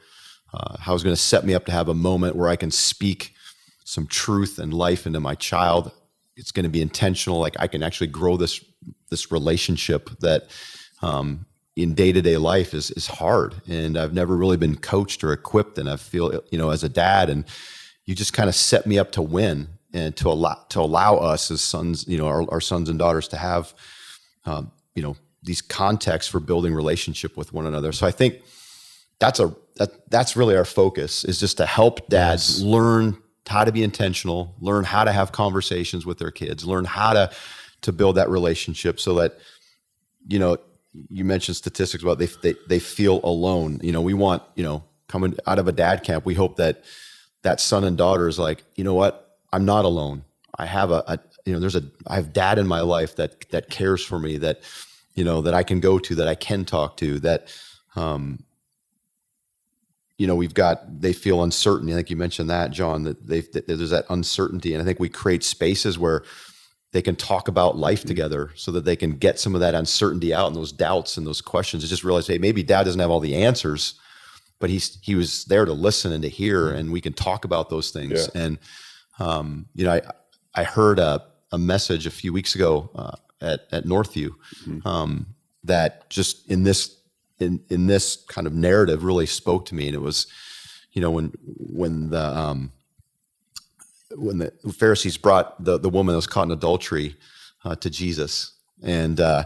Uh, 0.52 0.76
how 0.78 0.92
it 0.92 0.94
was 0.94 1.02
going 1.02 1.14
to 1.14 1.20
set 1.20 1.44
me 1.44 1.54
up 1.54 1.66
to 1.66 1.72
have 1.72 1.88
a 1.88 1.94
moment 1.94 2.34
where 2.34 2.48
I 2.48 2.56
can 2.56 2.70
speak 2.70 3.34
some 3.84 4.06
truth 4.06 4.58
and 4.58 4.72
life 4.72 5.06
into 5.06 5.20
my 5.20 5.34
child. 5.34 5.92
It's 6.36 6.52
going 6.52 6.64
to 6.64 6.70
be 6.70 6.80
intentional. 6.80 7.38
Like 7.38 7.54
I 7.58 7.66
can 7.66 7.82
actually 7.82 8.08
grow 8.08 8.36
this 8.36 8.64
this 9.10 9.30
relationship 9.30 10.10
that 10.20 10.48
um, 11.02 11.46
in 11.76 11.94
day 11.94 12.12
to 12.12 12.22
day 12.22 12.38
life 12.38 12.72
is 12.72 12.90
is 12.92 13.06
hard, 13.06 13.54
and 13.68 13.98
I've 13.98 14.14
never 14.14 14.36
really 14.36 14.56
been 14.56 14.76
coached 14.76 15.22
or 15.22 15.32
equipped. 15.32 15.78
And 15.78 15.88
I 15.88 15.96
feel 15.96 16.42
you 16.50 16.58
know 16.58 16.70
as 16.70 16.82
a 16.82 16.88
dad, 16.88 17.28
and 17.28 17.44
you 18.06 18.14
just 18.14 18.32
kind 18.32 18.48
of 18.48 18.54
set 18.54 18.86
me 18.86 18.98
up 18.98 19.12
to 19.12 19.22
win 19.22 19.68
and 19.92 20.16
to 20.16 20.28
allow 20.28 20.54
to 20.70 20.80
allow 20.80 21.16
us 21.16 21.50
as 21.50 21.60
sons, 21.60 22.06
you 22.08 22.18
know, 22.18 22.26
our, 22.26 22.50
our 22.50 22.60
sons 22.60 22.88
and 22.88 22.98
daughters 22.98 23.28
to 23.28 23.36
have, 23.36 23.74
um, 24.44 24.72
you 24.94 25.02
know, 25.02 25.16
these 25.42 25.60
contexts 25.60 26.30
for 26.30 26.40
building 26.40 26.74
relationship 26.74 27.36
with 27.36 27.52
one 27.52 27.66
another. 27.66 27.92
So 27.92 28.06
I 28.06 28.10
think 28.10 28.42
that's 29.18 29.40
a 29.40 29.54
that 29.76 30.10
that's 30.10 30.36
really 30.36 30.56
our 30.56 30.64
focus 30.64 31.24
is 31.24 31.38
just 31.40 31.56
to 31.58 31.66
help 31.66 32.08
dads 32.08 32.62
learn 32.62 33.16
how 33.48 33.64
to 33.64 33.72
be 33.72 33.82
intentional, 33.82 34.54
learn 34.60 34.84
how 34.84 35.04
to 35.04 35.12
have 35.12 35.32
conversations 35.32 36.06
with 36.06 36.18
their 36.18 36.30
kids, 36.30 36.64
learn 36.64 36.84
how 36.84 37.12
to 37.12 37.30
to 37.82 37.92
build 37.92 38.16
that 38.16 38.28
relationship 38.28 39.00
so 39.00 39.14
that 39.14 39.38
you 40.28 40.38
know 40.38 40.56
you 41.08 41.24
mentioned 41.24 41.56
statistics 41.56 42.02
about 42.02 42.18
they 42.18 42.28
they 42.42 42.54
they 42.68 42.78
feel 42.78 43.20
alone. 43.24 43.80
You 43.82 43.92
know, 43.92 44.00
we 44.00 44.14
want, 44.14 44.42
you 44.54 44.62
know, 44.62 44.84
coming 45.08 45.36
out 45.46 45.58
of 45.58 45.68
a 45.68 45.72
dad 45.72 46.04
camp, 46.04 46.24
we 46.24 46.34
hope 46.34 46.56
that 46.56 46.84
that 47.42 47.60
son 47.60 47.84
and 47.84 47.96
daughter 47.96 48.28
is 48.28 48.38
like, 48.38 48.64
you 48.76 48.84
know 48.84 48.94
what? 48.94 49.21
I'm 49.52 49.64
not 49.64 49.84
alone. 49.84 50.24
I 50.58 50.66
have 50.66 50.90
a, 50.90 51.02
a 51.06 51.18
you 51.44 51.52
know, 51.52 51.60
there's 51.60 51.76
a 51.76 51.82
I 52.06 52.16
have 52.16 52.32
dad 52.32 52.58
in 52.58 52.66
my 52.66 52.80
life 52.80 53.16
that 53.16 53.50
that 53.50 53.70
cares 53.70 54.04
for 54.04 54.18
me 54.18 54.36
that 54.38 54.60
you 55.14 55.24
know 55.24 55.42
that 55.42 55.54
I 55.54 55.62
can 55.62 55.80
go 55.80 55.98
to 55.98 56.14
that 56.16 56.28
I 56.28 56.34
can 56.34 56.64
talk 56.64 56.96
to 56.98 57.18
that 57.20 57.54
um 57.96 58.42
you 60.18 60.26
know 60.26 60.34
we've 60.36 60.54
got 60.54 61.00
they 61.00 61.12
feel 61.12 61.42
uncertain 61.42 61.90
i 61.90 61.94
think 61.94 62.08
you 62.08 62.16
mentioned 62.16 62.48
that 62.48 62.70
john 62.70 63.02
that 63.02 63.26
they 63.26 63.40
that 63.40 63.66
there's 63.66 63.90
that 63.90 64.04
uncertainty 64.08 64.72
and 64.72 64.80
i 64.80 64.84
think 64.84 64.98
we 65.00 65.08
create 65.08 65.42
spaces 65.42 65.98
where 65.98 66.22
they 66.92 67.02
can 67.02 67.16
talk 67.16 67.48
about 67.48 67.76
life 67.76 68.04
together 68.04 68.50
so 68.54 68.70
that 68.70 68.84
they 68.84 68.96
can 68.96 69.12
get 69.12 69.38
some 69.40 69.54
of 69.54 69.60
that 69.60 69.74
uncertainty 69.74 70.32
out 70.32 70.46
and 70.46 70.56
those 70.56 70.72
doubts 70.72 71.16
and 71.16 71.26
those 71.26 71.40
questions 71.40 71.82
and 71.82 71.90
just 71.90 72.04
realize 72.04 72.26
hey 72.26 72.38
maybe 72.38 72.62
dad 72.62 72.84
doesn't 72.84 73.00
have 73.00 73.10
all 73.10 73.20
the 73.20 73.34
answers 73.34 73.94
but 74.58 74.70
he's 74.70 74.98
he 75.02 75.14
was 75.14 75.44
there 75.46 75.64
to 75.64 75.72
listen 75.72 76.12
and 76.12 76.22
to 76.22 76.28
hear 76.28 76.70
and 76.70 76.92
we 76.92 77.00
can 77.00 77.12
talk 77.12 77.44
about 77.44 77.68
those 77.68 77.90
things 77.90 78.30
Yeah. 78.34 78.42
and 78.42 78.58
um, 79.18 79.66
you 79.74 79.84
know 79.84 79.92
i 79.92 80.00
i 80.54 80.64
heard 80.64 80.98
a, 80.98 81.22
a 81.52 81.58
message 81.58 82.06
a 82.06 82.10
few 82.10 82.32
weeks 82.32 82.54
ago 82.54 82.90
uh, 82.94 83.16
at 83.40 83.66
at 83.72 83.84
northview 83.84 84.30
um, 84.84 85.26
that 85.64 86.08
just 86.10 86.48
in 86.50 86.64
this 86.64 87.02
in 87.42 87.60
in 87.68 87.86
this 87.86 88.16
kind 88.28 88.46
of 88.46 88.54
narrative 88.54 89.04
really 89.04 89.26
spoke 89.26 89.66
to 89.66 89.74
me. 89.74 89.86
And 89.86 89.94
it 89.94 90.00
was 90.00 90.26
you 90.92 91.02
know 91.02 91.10
when 91.10 91.32
when 91.44 92.10
the 92.10 92.24
um 92.24 92.72
when 94.14 94.38
the 94.38 94.52
pharisees 94.72 95.16
brought 95.16 95.62
the 95.62 95.78
the 95.78 95.90
woman 95.90 96.12
that 96.12 96.18
was 96.18 96.26
caught 96.26 96.46
in 96.46 96.52
adultery 96.52 97.16
uh, 97.64 97.74
to 97.76 97.90
Jesus, 97.90 98.52
and 98.82 99.20
uh, 99.20 99.44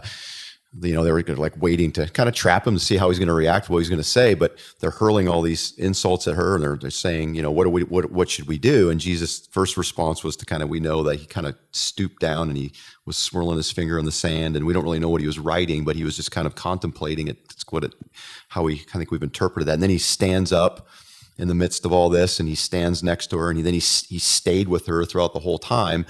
you 0.81 0.93
know 0.93 1.03
they 1.03 1.11
were 1.11 1.23
like 1.23 1.59
waiting 1.61 1.91
to 1.93 2.07
kind 2.09 2.27
of 2.29 2.35
trap 2.35 2.67
him 2.67 2.75
to 2.75 2.79
see 2.79 2.97
how 2.97 3.09
he's 3.09 3.19
going 3.19 3.27
to 3.27 3.33
react, 3.33 3.69
what 3.69 3.79
he's 3.79 3.89
going 3.89 4.01
to 4.01 4.03
say. 4.03 4.33
But 4.33 4.57
they're 4.79 4.91
hurling 4.91 5.27
all 5.27 5.41
these 5.41 5.73
insults 5.77 6.27
at 6.27 6.35
her, 6.35 6.55
and 6.55 6.63
they're, 6.63 6.75
they're 6.75 6.89
saying, 6.89 7.35
you 7.35 7.41
know, 7.41 7.51
what 7.51 7.63
do 7.63 7.69
we, 7.69 7.83
what, 7.83 8.11
what 8.11 8.29
should 8.29 8.47
we 8.47 8.57
do? 8.57 8.89
And 8.89 8.99
Jesus' 8.99 9.47
first 9.47 9.77
response 9.77 10.23
was 10.23 10.35
to 10.37 10.45
kind 10.45 10.61
of, 10.61 10.69
we 10.69 10.79
know 10.79 11.03
that 11.03 11.19
he 11.19 11.25
kind 11.25 11.47
of 11.47 11.55
stooped 11.71 12.21
down 12.21 12.49
and 12.49 12.57
he 12.57 12.73
was 13.05 13.17
swirling 13.17 13.57
his 13.57 13.71
finger 13.71 13.97
in 13.97 14.05
the 14.05 14.11
sand, 14.11 14.55
and 14.55 14.65
we 14.65 14.73
don't 14.73 14.83
really 14.83 14.99
know 14.99 15.09
what 15.09 15.21
he 15.21 15.27
was 15.27 15.39
writing, 15.39 15.85
but 15.85 15.95
he 15.95 16.03
was 16.03 16.15
just 16.15 16.31
kind 16.31 16.45
of 16.45 16.55
contemplating 16.55 17.27
it. 17.27 17.37
It's 17.51 17.65
what 17.69 17.83
it, 17.83 17.95
how 18.49 18.63
we, 18.63 18.85
I 18.93 18.97
think 18.97 19.11
we've 19.11 19.23
interpreted 19.23 19.67
that. 19.67 19.73
And 19.73 19.83
then 19.83 19.89
he 19.89 19.97
stands 19.97 20.51
up 20.51 20.87
in 21.37 21.47
the 21.47 21.55
midst 21.55 21.85
of 21.85 21.91
all 21.91 22.09
this, 22.09 22.39
and 22.39 22.49
he 22.49 22.55
stands 22.55 23.03
next 23.03 23.27
to 23.27 23.37
her, 23.37 23.49
and 23.49 23.57
he, 23.57 23.63
then 23.63 23.73
he 23.73 23.79
he 23.79 24.17
stayed 24.17 24.67
with 24.67 24.87
her 24.87 25.05
throughout 25.05 25.33
the 25.33 25.39
whole 25.39 25.59
time. 25.59 26.05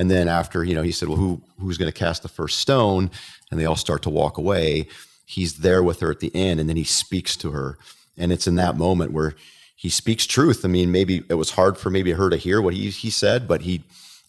And 0.00 0.10
then 0.10 0.28
after, 0.28 0.64
you 0.64 0.74
know, 0.74 0.80
he 0.80 0.92
said, 0.92 1.10
well, 1.10 1.18
who, 1.18 1.42
who's 1.58 1.76
going 1.76 1.92
to 1.92 1.98
cast 1.98 2.22
the 2.22 2.28
first 2.30 2.58
stone? 2.58 3.10
And 3.50 3.60
they 3.60 3.66
all 3.66 3.76
start 3.76 4.00
to 4.04 4.08
walk 4.08 4.38
away. 4.38 4.88
He's 5.26 5.58
there 5.58 5.82
with 5.82 6.00
her 6.00 6.10
at 6.10 6.20
the 6.20 6.34
end, 6.34 6.58
and 6.58 6.70
then 6.70 6.78
he 6.78 6.84
speaks 6.84 7.36
to 7.36 7.50
her. 7.50 7.76
And 8.16 8.32
it's 8.32 8.46
in 8.46 8.54
that 8.54 8.78
moment 8.78 9.12
where 9.12 9.34
he 9.76 9.90
speaks 9.90 10.24
truth. 10.24 10.64
I 10.64 10.68
mean, 10.68 10.90
maybe 10.90 11.22
it 11.28 11.34
was 11.34 11.50
hard 11.50 11.76
for 11.76 11.90
maybe 11.90 12.12
her 12.12 12.30
to 12.30 12.38
hear 12.38 12.62
what 12.62 12.72
he, 12.72 12.88
he 12.88 13.10
said, 13.10 13.46
but 13.46 13.60
he, 13.60 13.82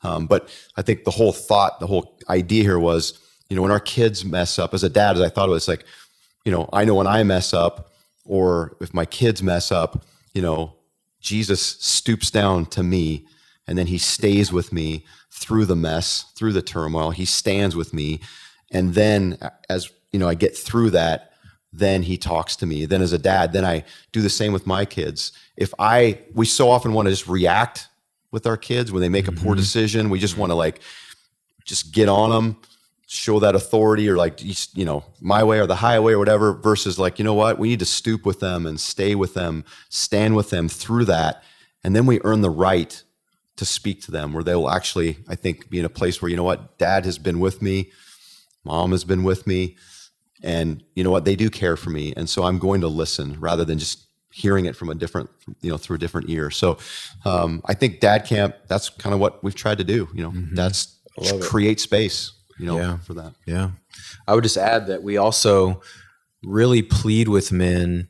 um, 0.03 0.27
but 0.27 0.49
I 0.75 0.81
think 0.81 1.05
the 1.05 1.11
whole 1.11 1.31
thought, 1.31 1.79
the 1.79 1.87
whole 1.87 2.17
idea 2.27 2.63
here 2.63 2.77
was, 2.77 3.17
you 3.49 3.55
know, 3.55 3.61
when 3.61 3.71
our 3.71 3.79
kids 3.79 4.25
mess 4.25 4.59
up 4.59 4.73
as 4.73 4.83
a 4.83 4.89
dad, 4.89 5.15
as 5.15 5.21
I 5.21 5.29
thought 5.29 5.47
it 5.47 5.53
was 5.53 5.69
like, 5.69 5.85
you 6.43 6.51
know, 6.51 6.67
I 6.73 6.83
know 6.83 6.95
when 6.95 7.07
I 7.07 7.23
mess 7.23 7.53
up 7.53 7.93
or 8.25 8.75
if 8.81 8.93
my 8.93 9.05
kids 9.05 9.41
mess 9.41 9.71
up, 9.71 10.03
you 10.33 10.41
know, 10.41 10.73
Jesus 11.21 11.61
stoops 11.61 12.29
down 12.29 12.65
to 12.65 12.83
me 12.83 13.25
and 13.71 13.77
then 13.77 13.87
he 13.87 13.97
stays 13.97 14.51
with 14.51 14.73
me 14.73 15.05
through 15.29 15.63
the 15.63 15.77
mess, 15.77 16.25
through 16.35 16.51
the 16.51 16.61
turmoil. 16.61 17.11
He 17.11 17.23
stands 17.23 17.73
with 17.73 17.93
me. 17.93 18.19
And 18.69 18.95
then 18.95 19.37
as 19.69 19.89
you 20.11 20.19
know, 20.19 20.27
I 20.27 20.33
get 20.33 20.57
through 20.57 20.89
that, 20.89 21.31
then 21.71 22.03
he 22.03 22.17
talks 22.17 22.57
to 22.57 22.65
me. 22.65 22.85
Then 22.85 23.01
as 23.01 23.13
a 23.13 23.17
dad, 23.17 23.53
then 23.53 23.63
I 23.63 23.85
do 24.11 24.19
the 24.19 24.29
same 24.29 24.51
with 24.51 24.67
my 24.67 24.83
kids. 24.83 25.31
If 25.55 25.73
I 25.79 26.19
we 26.33 26.45
so 26.45 26.69
often 26.69 26.91
want 26.91 27.05
to 27.05 27.13
just 27.13 27.29
react 27.29 27.87
with 28.31 28.45
our 28.45 28.57
kids 28.57 28.91
when 28.91 28.99
they 28.99 29.07
make 29.07 29.29
a 29.29 29.31
poor 29.31 29.53
mm-hmm. 29.53 29.61
decision, 29.61 30.09
we 30.09 30.19
just 30.19 30.37
want 30.37 30.49
to 30.49 30.55
like 30.55 30.81
just 31.63 31.93
get 31.93 32.09
on 32.09 32.29
them, 32.29 32.57
show 33.07 33.39
that 33.39 33.55
authority 33.55 34.09
or 34.09 34.17
like 34.17 34.41
you 34.75 34.83
know, 34.83 35.05
my 35.21 35.45
way 35.45 35.61
or 35.61 35.65
the 35.65 35.75
highway 35.75 36.11
or 36.11 36.19
whatever 36.19 36.51
versus 36.51 36.99
like, 36.99 37.19
you 37.19 37.23
know 37.23 37.35
what? 37.35 37.57
We 37.57 37.69
need 37.69 37.79
to 37.79 37.85
stoop 37.85 38.25
with 38.25 38.41
them 38.41 38.65
and 38.65 38.77
stay 38.77 39.15
with 39.15 39.33
them, 39.33 39.63
stand 39.87 40.35
with 40.35 40.49
them 40.49 40.67
through 40.67 41.05
that. 41.05 41.41
And 41.85 41.95
then 41.95 42.05
we 42.05 42.19
earn 42.25 42.41
the 42.41 42.49
right 42.49 43.01
to 43.57 43.65
speak 43.65 44.01
to 44.03 44.11
them 44.11 44.33
where 44.33 44.43
they 44.43 44.55
will 44.55 44.69
actually, 44.69 45.17
I 45.27 45.35
think, 45.35 45.69
be 45.69 45.79
in 45.79 45.85
a 45.85 45.89
place 45.89 46.21
where, 46.21 46.29
you 46.29 46.37
know 46.37 46.43
what, 46.43 46.77
dad 46.77 47.05
has 47.05 47.17
been 47.17 47.39
with 47.39 47.61
me, 47.61 47.91
mom 48.63 48.91
has 48.91 49.03
been 49.03 49.23
with 49.23 49.45
me, 49.45 49.77
and 50.43 50.83
you 50.95 51.03
know 51.03 51.11
what, 51.11 51.25
they 51.25 51.35
do 51.35 51.49
care 51.49 51.77
for 51.77 51.89
me. 51.89 52.13
And 52.17 52.29
so 52.29 52.43
I'm 52.43 52.57
going 52.59 52.81
to 52.81 52.87
listen 52.87 53.39
rather 53.39 53.65
than 53.65 53.77
just 53.77 54.07
hearing 54.31 54.65
it 54.65 54.75
from 54.75 54.89
a 54.89 54.95
different, 54.95 55.29
you 55.61 55.69
know, 55.69 55.77
through 55.77 55.97
a 55.97 55.99
different 55.99 56.29
ear. 56.29 56.49
So 56.49 56.77
um, 57.25 57.61
I 57.65 57.73
think 57.73 57.99
dad 57.99 58.25
camp, 58.25 58.55
that's 58.67 58.89
kind 58.89 59.13
of 59.13 59.19
what 59.19 59.43
we've 59.43 59.55
tried 59.55 59.77
to 59.79 59.83
do, 59.83 60.07
you 60.13 60.23
know, 60.23 60.31
mm-hmm. 60.31 60.55
that's 60.55 60.97
create 61.41 61.79
space, 61.79 62.31
you 62.57 62.65
know, 62.65 62.77
yeah. 62.77 62.97
for 62.99 63.13
that. 63.15 63.33
Yeah. 63.45 63.71
I 64.27 64.33
would 64.33 64.43
just 64.43 64.57
add 64.57 64.87
that 64.87 65.03
we 65.03 65.17
also 65.17 65.81
really 66.43 66.81
plead 66.81 67.27
with 67.27 67.51
men 67.51 68.07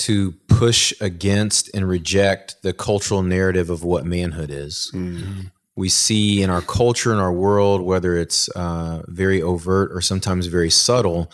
to 0.00 0.32
push 0.48 0.92
against 1.00 1.70
and 1.74 1.88
reject 1.88 2.56
the 2.62 2.72
cultural 2.72 3.22
narrative 3.22 3.68
of 3.68 3.84
what 3.84 4.04
manhood 4.04 4.50
is. 4.50 4.90
Mm-hmm. 4.94 5.48
We 5.76 5.88
see 5.88 6.42
in 6.42 6.50
our 6.50 6.62
culture, 6.62 7.12
in 7.12 7.18
our 7.18 7.32
world, 7.32 7.82
whether 7.82 8.16
it's 8.16 8.48
uh, 8.50 9.02
very 9.06 9.42
overt 9.42 9.90
or 9.92 10.00
sometimes 10.00 10.46
very 10.46 10.70
subtle, 10.70 11.30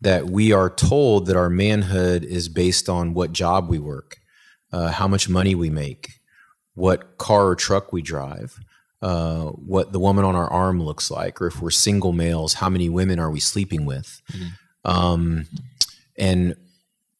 that 0.00 0.26
we 0.26 0.52
are 0.52 0.70
told 0.70 1.26
that 1.26 1.36
our 1.36 1.50
manhood 1.50 2.24
is 2.24 2.48
based 2.48 2.88
on 2.88 3.14
what 3.14 3.32
job 3.32 3.68
we 3.68 3.78
work, 3.78 4.18
uh, 4.72 4.90
how 4.90 5.08
much 5.08 5.28
money 5.28 5.54
we 5.54 5.70
make, 5.70 6.20
what 6.74 7.18
car 7.18 7.48
or 7.48 7.56
truck 7.56 7.92
we 7.92 8.02
drive. 8.02 8.58
Uh, 9.02 9.50
what 9.50 9.92
the 9.92 9.98
woman 9.98 10.24
on 10.24 10.34
our 10.34 10.50
arm 10.50 10.82
looks 10.82 11.10
like, 11.10 11.42
or 11.42 11.46
if 11.46 11.60
we're 11.60 11.70
single 11.70 12.12
males, 12.12 12.54
how 12.54 12.70
many 12.70 12.88
women 12.88 13.18
are 13.18 13.30
we 13.30 13.38
sleeping 13.38 13.84
with? 13.84 14.22
Mm-hmm. 14.32 14.90
Um, 14.90 15.46
and 16.16 16.56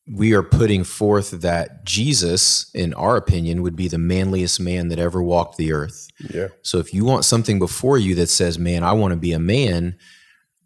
we 0.07 0.35
are 0.35 0.43
putting 0.43 0.85
forth 0.85 1.31
that 1.31 1.85
Jesus, 1.85 2.71
in 2.75 2.93
our 2.95 3.17
opinion, 3.17 3.62
would 3.62 3.77
be 3.77 3.88
the 3.88 3.99
manliest 3.99 4.61
man 4.61 4.88
that 4.88 4.99
ever 4.99 5.23
walked 5.23 5.57
the 5.57 5.73
earth. 5.73 6.09
Yeah. 6.31 6.49
So 6.62 6.79
if 6.79 6.93
you 6.93 7.05
want 7.05 7.25
something 7.25 7.59
before 7.59 7.99
you 7.99 8.14
that 8.17 8.29
says, 8.29 8.59
man, 8.59 8.83
I 8.85 8.93
want 8.93 9.12
to 9.12 9.19
be 9.19 9.33
a 9.33 9.38
man, 9.38 9.97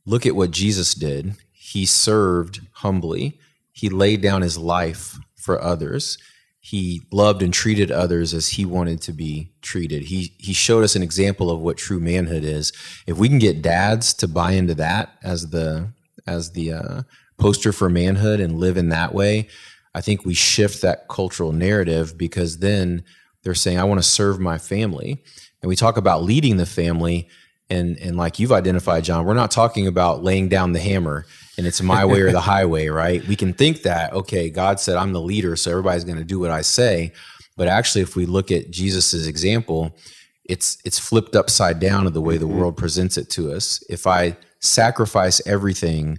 look 0.05 0.27
at 0.27 0.35
what 0.35 0.51
Jesus 0.51 0.95
did. 0.95 1.37
He 1.53 1.87
served 1.87 2.61
humbly, 2.73 3.39
he 3.73 3.89
laid 3.89 4.23
down 4.23 4.43
his 4.43 4.59
life 4.59 5.19
for 5.37 5.63
others. 5.63 6.19
He 6.61 7.03
loved 7.13 7.41
and 7.41 7.55
treated 7.55 7.91
others 7.91 8.35
as 8.35 8.49
he 8.49 8.67
wanted 8.67 9.01
to 9.03 9.13
be 9.13 9.53
treated. 9.63 10.03
He 10.03 10.35
he 10.39 10.53
showed 10.53 10.85
us 10.85 10.97
an 10.97 11.03
example 11.03 11.51
of 11.51 11.61
what 11.61 11.79
true 11.79 12.01
manhood 12.01 12.45
is. 12.45 12.73
If 13.07 13.17
we 13.17 13.29
can 13.29 13.39
get 13.39 13.63
dads 13.63 14.13
to 14.15 14.29
buy 14.29 14.53
into 14.53 14.75
that 14.75 15.17
as 15.23 15.49
the 15.49 15.93
as 16.27 16.53
the 16.53 16.73
uh, 16.73 17.03
poster 17.39 17.73
for 17.73 17.89
manhood 17.89 18.41
and 18.41 18.59
live 18.59 18.77
in 18.77 18.89
that 18.91 19.15
way, 19.15 19.49
I 19.95 20.01
think 20.01 20.25
we 20.25 20.35
shift 20.35 20.83
that 20.83 21.09
cultural 21.09 21.53
narrative 21.53 22.19
because 22.19 22.59
then 22.59 23.05
they're 23.43 23.55
saying, 23.55 23.79
I 23.79 23.85
want 23.85 24.01
to 24.01 24.09
serve 24.09 24.39
my 24.39 24.59
family. 24.59 25.23
And 25.63 25.69
we 25.69 25.77
talk 25.77 25.97
about 25.97 26.23
leading 26.23 26.57
the 26.57 26.67
family. 26.67 27.29
And, 27.71 27.99
and 27.99 28.17
like 28.17 28.39
you've 28.39 28.53
identified, 28.53 29.05
John, 29.05 29.25
we're 29.25 29.35
not 29.35 29.51
talking 29.51 29.87
about 29.87 30.23
laying 30.23 30.49
down 30.49 30.73
the 30.73 30.81
hammer 30.81 31.27
and 31.57 31.67
it's 31.67 31.83
my 31.83 32.05
way 32.05 32.21
or 32.21 32.31
the 32.31 32.41
highway, 32.53 32.89
right? 32.89 33.27
We 33.27 33.37
can 33.37 33.53
think 33.53 33.83
that, 33.83 34.13
okay, 34.13 34.49
God 34.49 34.81
said 34.81 34.97
I'm 34.97 35.13
the 35.13 35.21
leader, 35.21 35.57
so 35.57 35.71
everybody's 35.71 36.05
going 36.05 36.19
to 36.19 36.25
do 36.25 36.39
what 36.39 36.51
I 36.51 36.63
say. 36.63 37.13
But 37.57 37.67
actually, 37.67 38.03
if 38.03 38.15
we 38.15 38.25
look 38.25 38.53
at 38.53 38.71
Jesus's 38.71 39.27
example, 39.27 39.97
it's 40.45 40.79
it's 40.85 40.99
flipped 40.99 41.35
upside 41.35 41.81
down 41.81 42.07
of 42.07 42.15
the 42.15 42.23
way 42.23 42.39
the 42.39 42.47
mm-hmm. 42.47 42.59
world 42.59 42.77
presents 42.77 43.19
it 43.19 43.29
to 43.31 43.53
us. 43.53 43.83
If 43.91 44.07
I 44.07 44.37
sacrifice 44.61 45.45
everything 45.47 46.19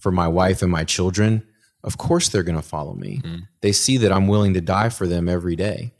for 0.00 0.10
my 0.10 0.28
wife 0.28 0.62
and 0.62 0.70
my 0.70 0.84
children, 0.84 1.46
of 1.84 1.98
course 1.98 2.28
they're 2.28 2.42
going 2.42 2.60
to 2.60 2.62
follow 2.62 2.94
me. 2.94 3.20
Mm. 3.24 3.46
They 3.60 3.72
see 3.72 3.96
that 3.98 4.12
I'm 4.12 4.26
willing 4.26 4.54
to 4.54 4.60
die 4.60 4.88
for 4.88 5.06
them 5.06 5.28
every 5.28 5.56
day. 5.56 5.92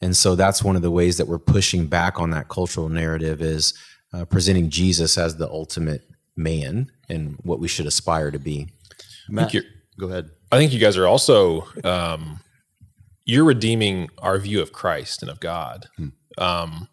And 0.00 0.16
so 0.16 0.34
that's 0.34 0.64
one 0.64 0.74
of 0.74 0.82
the 0.82 0.90
ways 0.90 1.16
that 1.18 1.28
we're 1.28 1.38
pushing 1.38 1.86
back 1.86 2.18
on 2.18 2.30
that 2.30 2.48
cultural 2.48 2.88
narrative 2.88 3.40
is 3.40 3.74
uh, 4.12 4.24
presenting 4.24 4.68
Jesus 4.68 5.16
as 5.16 5.36
the 5.36 5.48
ultimate 5.48 6.02
man 6.36 6.90
and 7.08 7.38
what 7.44 7.60
we 7.60 7.68
should 7.68 7.86
aspire 7.86 8.30
to 8.30 8.38
be. 8.38 8.68
Matt, 9.28 9.54
go 9.98 10.08
ahead. 10.08 10.30
I 10.50 10.58
think 10.58 10.72
you 10.72 10.80
guys 10.80 10.96
are 10.96 11.06
also 11.06 11.66
um, 11.84 12.40
you're 13.24 13.44
redeeming 13.44 14.08
our 14.18 14.38
view 14.38 14.60
of 14.60 14.72
Christ 14.72 15.22
and 15.22 15.30
of 15.30 15.40
God. 15.40 15.86
Hmm. 15.96 16.08
Um, 16.38 16.88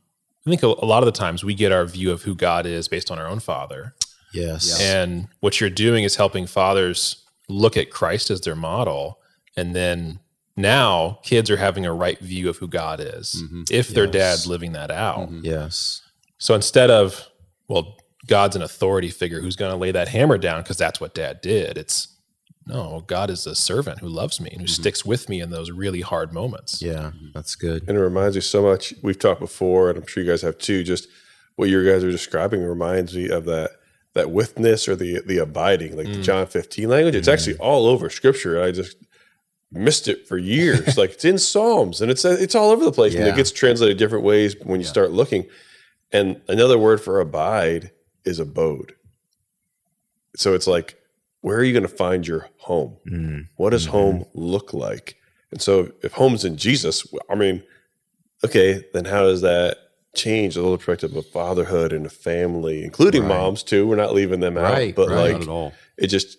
I 0.45 0.49
think 0.49 0.63
a, 0.63 0.67
a, 0.67 0.85
lot 0.85 1.03
of 1.03 1.05
the 1.05 1.11
times 1.11 1.43
we 1.43 1.53
get 1.53 1.71
our 1.71 1.85
view 1.85 2.11
of 2.11 2.23
who 2.23 2.35
God 2.35 2.65
is 2.65 2.87
based 2.87 3.11
on 3.11 3.19
our 3.19 3.27
own 3.27 3.39
father, 3.39 3.95
Yes. 4.33 4.81
And 4.81 5.27
what 5.39 5.59
you're 5.59 5.69
doing 5.69 6.03
is 6.03 6.15
helping 6.15 6.47
fathers 6.47 7.25
look 7.47 7.77
at 7.77 7.89
Christ 7.89 8.29
as 8.29 8.41
their 8.41 8.55
model. 8.55 9.19
And 9.57 9.75
then 9.75 10.19
now 10.55 11.19
kids 11.23 11.49
are 11.49 11.57
having 11.57 11.85
a 11.85 11.93
right 11.93 12.19
view 12.19 12.49
of 12.49 12.57
who 12.57 12.67
God 12.67 12.99
is 12.99 13.43
mm-hmm. 13.43 13.63
if 13.71 13.87
yes. 13.87 13.93
their 13.93 14.07
dad's 14.07 14.47
living 14.47 14.73
that 14.73 14.91
out. 14.91 15.29
Mm-hmm. 15.29 15.41
Yes. 15.43 16.01
So 16.37 16.53
instead 16.53 16.89
of, 16.89 17.27
well, 17.67 17.97
God's 18.27 18.55
an 18.55 18.61
authority 18.61 19.09
figure 19.09 19.41
who's 19.41 19.55
going 19.55 19.71
to 19.71 19.77
lay 19.77 19.91
that 19.91 20.09
hammer 20.09 20.37
down 20.37 20.61
because 20.61 20.77
that's 20.77 21.01
what 21.01 21.15
dad 21.15 21.41
did, 21.41 21.77
it's 21.77 22.15
no, 22.69 23.03
God 23.07 23.31
is 23.31 23.47
a 23.47 23.55
servant 23.55 23.99
who 23.99 24.07
loves 24.07 24.39
me 24.39 24.49
and 24.51 24.61
who 24.61 24.67
mm-hmm. 24.67 24.81
sticks 24.81 25.03
with 25.03 25.27
me 25.27 25.41
in 25.41 25.49
those 25.49 25.71
really 25.71 26.01
hard 26.01 26.31
moments. 26.31 26.83
Yeah, 26.83 27.11
that's 27.33 27.55
good. 27.55 27.83
And 27.87 27.97
it 27.97 28.01
reminds 28.01 28.35
me 28.35 28.41
so 28.41 28.61
much. 28.61 28.93
We've 29.01 29.17
talked 29.17 29.41
before, 29.41 29.89
and 29.89 29.97
I'm 29.97 30.05
sure 30.05 30.23
you 30.23 30.29
guys 30.29 30.43
have 30.43 30.59
too. 30.59 30.83
Just 30.83 31.07
what 31.55 31.69
you 31.69 31.83
guys 31.83 32.03
are 32.03 32.11
describing 32.11 32.61
reminds 32.61 33.15
me 33.15 33.27
of 33.29 33.45
that 33.45 33.71
that 34.13 34.31
withness 34.31 34.87
or 34.87 34.95
the 34.95 35.21
the 35.25 35.37
abiding, 35.37 35.95
like 35.97 36.07
mm. 36.07 36.15
the 36.15 36.21
John 36.21 36.47
15 36.47 36.89
language. 36.89 37.15
It's 37.15 37.27
mm. 37.27 37.33
actually 37.33 37.57
all 37.57 37.85
over 37.85 38.09
scripture. 38.09 38.61
I 38.61 38.71
just 38.71 38.97
missed 39.71 40.07
it 40.07 40.27
for 40.27 40.37
years. 40.37 40.97
like 40.97 41.11
it's 41.11 41.25
in 41.25 41.37
Psalms 41.37 42.01
and 42.01 42.09
it's 42.11 42.25
it's 42.25 42.55
all 42.55 42.71
over 42.71 42.83
the 42.83 42.91
place. 42.91 43.13
Yeah. 43.13 43.21
And 43.21 43.29
it 43.29 43.35
gets 43.35 43.51
translated 43.51 43.97
different 43.97 44.23
ways 44.23 44.55
when 44.63 44.79
you 44.79 44.85
yeah. 44.85 44.91
start 44.91 45.11
looking. 45.11 45.45
And 46.11 46.41
another 46.47 46.77
word 46.77 47.01
for 47.01 47.19
abide 47.19 47.91
is 48.25 48.39
abode. 48.39 48.93
So 50.35 50.53
it's 50.53 50.67
like, 50.67 50.95
where 51.41 51.57
are 51.57 51.63
you 51.63 51.73
going 51.73 51.83
to 51.83 51.89
find 51.89 52.25
your 52.25 52.49
home? 52.57 52.97
Mm. 53.07 53.47
What 53.57 53.71
does 53.71 53.83
mm-hmm. 53.83 53.91
home 53.91 54.25
look 54.33 54.73
like? 54.73 55.17
And 55.51 55.61
so 55.61 55.91
if 56.03 56.13
home's 56.13 56.45
in 56.45 56.57
Jesus, 56.57 57.05
I 57.29 57.35
mean, 57.35 57.63
okay, 58.43 58.83
then 58.93 59.05
how 59.05 59.23
does 59.23 59.41
that 59.41 59.77
change 60.15 60.55
a 60.55 60.61
little 60.61 60.77
perspective 60.77 61.15
of 61.15 61.25
fatherhood 61.27 61.93
and 61.93 62.05
a 62.05 62.09
family, 62.09 62.83
including 62.83 63.23
right. 63.23 63.29
moms 63.29 63.63
too. 63.63 63.87
We're 63.87 63.95
not 63.95 64.13
leaving 64.13 64.39
them 64.39 64.57
out, 64.57 64.73
right, 64.73 64.95
but 64.95 65.09
right. 65.09 65.45
like 65.45 65.73
it 65.97 66.07
just 66.07 66.37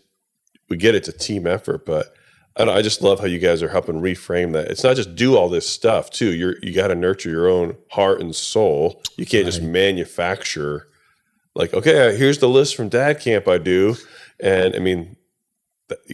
we 0.68 0.76
get 0.76 0.94
it's 0.94 1.08
a 1.08 1.12
team 1.12 1.46
effort. 1.46 1.86
But 1.86 2.14
I, 2.56 2.64
I, 2.64 2.82
just 2.82 3.02
love 3.02 3.20
how 3.20 3.26
you 3.26 3.38
guys 3.38 3.62
are 3.62 3.68
helping 3.68 4.00
reframe 4.00 4.52
that. 4.52 4.68
It's 4.68 4.84
not 4.84 4.96
just 4.96 5.14
do 5.14 5.36
all 5.36 5.48
this 5.48 5.68
stuff 5.68 6.10
too. 6.10 6.32
You're 6.32 6.56
you 6.62 6.72
got 6.72 6.88
to 6.88 6.94
nurture 6.94 7.30
your 7.30 7.48
own 7.48 7.76
heart 7.90 8.20
and 8.20 8.34
soul. 8.34 9.02
You 9.16 9.26
can't 9.26 9.46
just 9.46 9.62
manufacture 9.62 10.88
like, 11.54 11.74
okay, 11.74 12.16
here's 12.16 12.38
the 12.38 12.48
list 12.48 12.76
from 12.76 12.88
dad 12.88 13.20
camp 13.20 13.48
I 13.48 13.58
do. 13.58 13.96
And 14.38 14.74
I 14.74 14.78
mean, 14.78 15.16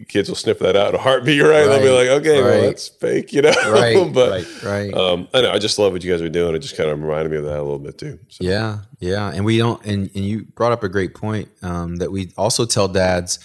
kids 0.08 0.28
will 0.28 0.36
sniff 0.36 0.58
that 0.60 0.76
out 0.76 0.90
in 0.90 0.94
a 0.94 0.98
heartbeat, 0.98 1.42
right? 1.42 1.48
right. 1.50 1.66
They'll 1.66 1.80
be 1.80 1.90
like, 1.90 2.20
okay, 2.20 2.40
right. 2.40 2.50
well, 2.50 2.62
that's 2.62 2.88
fake, 2.88 3.32
you 3.32 3.42
know? 3.42 3.52
Right. 3.70 4.12
but, 4.12 4.30
right. 4.30 4.62
right. 4.62 4.94
Um, 4.94 5.28
I 5.34 5.42
know, 5.42 5.50
I 5.50 5.58
just 5.58 5.78
love 5.78 5.92
what 5.92 6.02
you 6.04 6.10
guys 6.10 6.22
are 6.22 6.28
doing. 6.28 6.54
It 6.54 6.60
just 6.60 6.76
kind 6.76 6.90
of 6.90 7.00
reminded 7.00 7.30
me 7.30 7.38
of 7.38 7.44
that 7.44 7.58
a 7.58 7.62
little 7.62 7.78
bit 7.78 7.98
too. 7.98 8.18
So. 8.28 8.44
Yeah. 8.44 8.78
Yeah. 9.00 9.30
And 9.32 9.44
we 9.44 9.58
don't, 9.58 9.84
and, 9.84 10.10
and 10.14 10.24
you 10.24 10.44
brought 10.44 10.72
up 10.72 10.82
a 10.82 10.88
great 10.88 11.14
point 11.14 11.48
um, 11.62 11.96
that 11.96 12.10
we 12.10 12.32
also 12.36 12.64
tell 12.64 12.88
dads, 12.88 13.38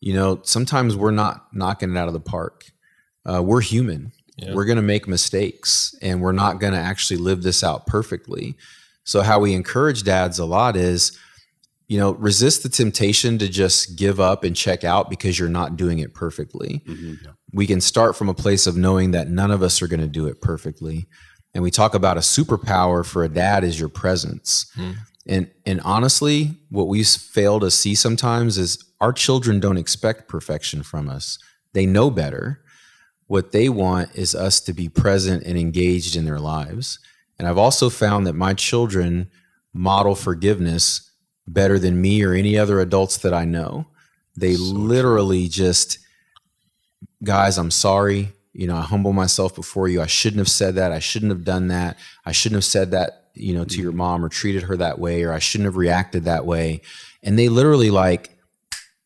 you 0.00 0.14
know, 0.14 0.40
sometimes 0.42 0.96
we're 0.96 1.10
not 1.10 1.46
knocking 1.52 1.90
it 1.90 1.96
out 1.96 2.08
of 2.08 2.14
the 2.14 2.20
park. 2.20 2.64
Uh, 3.24 3.42
we're 3.42 3.60
human. 3.60 4.12
Yeah. 4.36 4.54
We're 4.54 4.66
going 4.66 4.76
to 4.76 4.82
make 4.82 5.08
mistakes 5.08 5.94
and 6.02 6.20
we're 6.20 6.32
not 6.32 6.60
going 6.60 6.74
to 6.74 6.78
actually 6.78 7.16
live 7.16 7.42
this 7.42 7.64
out 7.64 7.86
perfectly. 7.86 8.56
So, 9.04 9.22
how 9.22 9.38
we 9.38 9.54
encourage 9.54 10.02
dads 10.02 10.38
a 10.38 10.44
lot 10.44 10.76
is, 10.76 11.18
you 11.88 11.98
know, 11.98 12.12
resist 12.14 12.62
the 12.62 12.68
temptation 12.68 13.38
to 13.38 13.48
just 13.48 13.96
give 13.96 14.18
up 14.18 14.42
and 14.42 14.56
check 14.56 14.82
out 14.82 15.08
because 15.08 15.38
you're 15.38 15.48
not 15.48 15.76
doing 15.76 16.00
it 16.00 16.14
perfectly. 16.14 16.82
Mm-hmm. 16.86 17.14
Yeah. 17.24 17.30
We 17.52 17.66
can 17.66 17.80
start 17.80 18.16
from 18.16 18.28
a 18.28 18.34
place 18.34 18.66
of 18.66 18.76
knowing 18.76 19.12
that 19.12 19.28
none 19.28 19.50
of 19.50 19.62
us 19.62 19.80
are 19.82 19.86
going 19.86 20.00
to 20.00 20.08
do 20.08 20.26
it 20.26 20.40
perfectly. 20.40 21.06
And 21.54 21.62
we 21.62 21.70
talk 21.70 21.94
about 21.94 22.16
a 22.16 22.20
superpower 22.20 23.06
for 23.06 23.24
a 23.24 23.28
dad 23.28 23.64
is 23.64 23.78
your 23.78 23.88
presence. 23.88 24.70
Mm. 24.76 24.96
And 25.28 25.50
and 25.64 25.80
honestly, 25.80 26.56
what 26.70 26.88
we 26.88 27.02
fail 27.02 27.60
to 27.60 27.70
see 27.70 27.94
sometimes 27.94 28.58
is 28.58 28.84
our 29.00 29.12
children 29.12 29.60
don't 29.60 29.78
expect 29.78 30.28
perfection 30.28 30.82
from 30.82 31.08
us. 31.08 31.38
They 31.72 31.86
know 31.86 32.10
better. 32.10 32.62
What 33.26 33.52
they 33.52 33.68
want 33.68 34.14
is 34.14 34.34
us 34.34 34.60
to 34.60 34.72
be 34.72 34.88
present 34.88 35.44
and 35.44 35.58
engaged 35.58 36.14
in 36.14 36.24
their 36.24 36.38
lives. 36.38 36.98
And 37.38 37.48
I've 37.48 37.58
also 37.58 37.90
found 37.90 38.26
that 38.26 38.34
my 38.34 38.54
children 38.54 39.30
model 39.72 40.14
forgiveness 40.14 41.05
better 41.46 41.78
than 41.78 42.00
me 42.00 42.22
or 42.22 42.32
any 42.32 42.58
other 42.58 42.80
adults 42.80 43.18
that 43.18 43.34
I 43.34 43.44
know. 43.44 43.86
They 44.36 44.54
so 44.54 44.62
literally 44.62 45.48
just, 45.48 45.98
guys, 47.22 47.58
I'm 47.58 47.70
sorry. 47.70 48.32
You 48.52 48.66
know, 48.66 48.76
I 48.76 48.82
humble 48.82 49.12
myself 49.12 49.54
before 49.54 49.88
you. 49.88 50.00
I 50.00 50.06
shouldn't 50.06 50.38
have 50.38 50.48
said 50.48 50.74
that. 50.76 50.92
I 50.92 50.98
shouldn't 50.98 51.30
have 51.30 51.44
done 51.44 51.68
that. 51.68 51.98
I 52.24 52.32
shouldn't 52.32 52.56
have 52.56 52.64
said 52.64 52.90
that, 52.92 53.28
you 53.34 53.54
know, 53.54 53.64
to 53.64 53.80
your 53.80 53.90
mm-hmm. 53.90 53.98
mom 53.98 54.24
or 54.24 54.28
treated 54.28 54.62
her 54.64 54.76
that 54.78 54.98
way, 54.98 55.22
or 55.22 55.32
I 55.32 55.38
shouldn't 55.38 55.66
have 55.66 55.76
reacted 55.76 56.24
that 56.24 56.46
way. 56.46 56.80
And 57.22 57.38
they 57.38 57.48
literally 57.48 57.90
like 57.90 58.30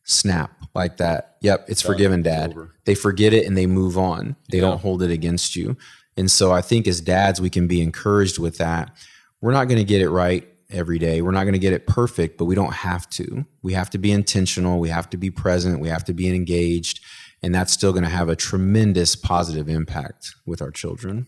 snap 0.04 0.52
like 0.74 0.98
that. 0.98 1.36
Yep, 1.40 1.66
it's 1.68 1.82
forgiven, 1.82 2.22
dad. 2.22 2.54
They 2.84 2.94
forget 2.94 3.32
it 3.32 3.46
and 3.46 3.56
they 3.56 3.66
move 3.66 3.98
on. 3.98 4.36
They 4.50 4.58
yeah. 4.58 4.62
don't 4.62 4.80
hold 4.80 5.02
it 5.02 5.10
against 5.10 5.56
you. 5.56 5.76
And 6.16 6.30
so 6.30 6.52
I 6.52 6.60
think 6.60 6.86
as 6.86 7.00
dads, 7.00 7.40
we 7.40 7.50
can 7.50 7.66
be 7.66 7.80
encouraged 7.80 8.38
with 8.38 8.58
that. 8.58 8.94
We're 9.40 9.52
not 9.52 9.68
going 9.68 9.78
to 9.78 9.84
get 9.84 10.02
it 10.02 10.10
right 10.10 10.46
every 10.72 10.98
day. 10.98 11.22
We're 11.22 11.30
not 11.30 11.44
going 11.44 11.54
to 11.54 11.58
get 11.58 11.72
it 11.72 11.86
perfect, 11.86 12.38
but 12.38 12.44
we 12.44 12.54
don't 12.54 12.72
have 12.72 13.08
to. 13.10 13.44
We 13.62 13.72
have 13.72 13.90
to 13.90 13.98
be 13.98 14.12
intentional. 14.12 14.78
We 14.78 14.88
have 14.88 15.10
to 15.10 15.16
be 15.16 15.30
present. 15.30 15.80
We 15.80 15.88
have 15.88 16.04
to 16.04 16.14
be 16.14 16.28
engaged. 16.34 17.00
And 17.42 17.54
that's 17.54 17.72
still 17.72 17.92
going 17.92 18.04
to 18.04 18.10
have 18.10 18.28
a 18.28 18.36
tremendous 18.36 19.16
positive 19.16 19.68
impact 19.68 20.34
with 20.46 20.60
our 20.60 20.70
children. 20.70 21.26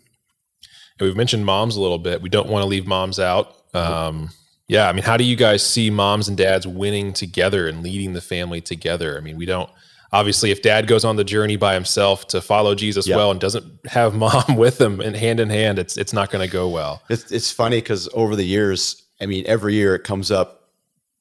And 0.99 1.07
we've 1.07 1.17
mentioned 1.17 1.47
moms 1.47 1.77
a 1.77 1.81
little 1.81 1.99
bit. 1.99 2.23
We 2.23 2.29
don't 2.29 2.49
want 2.49 2.63
to 2.63 2.69
leave 2.69 2.87
moms 2.87 3.19
out. 3.19 3.57
Um, 3.75 4.31
yeah. 4.69 4.89
I 4.89 4.93
mean, 4.93 5.05
how 5.05 5.17
do 5.17 5.25
you 5.25 5.37
guys 5.37 5.65
see 5.65 5.91
moms 5.91 6.29
and 6.29 6.37
dads 6.37 6.67
winning 6.67 7.13
together 7.13 7.67
and 7.67 7.83
leading 7.83 8.13
the 8.13 8.21
family 8.21 8.61
together? 8.61 9.17
I 9.17 9.21
mean, 9.21 9.37
we 9.37 9.47
don't 9.47 9.71
obviously 10.13 10.51
if 10.51 10.63
dad 10.63 10.87
goes 10.87 11.05
on 11.05 11.17
the 11.17 11.25
journey 11.25 11.57
by 11.57 11.75
himself 11.75 12.27
to 12.29 12.41
follow 12.41 12.75
Jesus 12.75 13.07
yep. 13.07 13.17
well 13.17 13.31
and 13.31 13.41
doesn't 13.41 13.65
have 13.87 14.15
mom 14.15 14.45
with 14.57 14.81
him 14.81 15.01
and 15.01 15.17
hand 15.17 15.41
in 15.41 15.51
hand, 15.51 15.79
it's 15.79 15.97
it's 15.97 16.13
not 16.13 16.31
going 16.31 16.47
to 16.47 16.53
go 16.53 16.69
well. 16.69 17.03
It's 17.09 17.31
it's 17.33 17.51
funny 17.51 17.79
because 17.79 18.09
over 18.13 18.37
the 18.37 18.45
years, 18.45 19.03
I 19.23 19.27
mean, 19.27 19.45
every 19.47 19.75
year 19.75 19.95
it 19.95 20.05
comes 20.05 20.31
up 20.31 20.71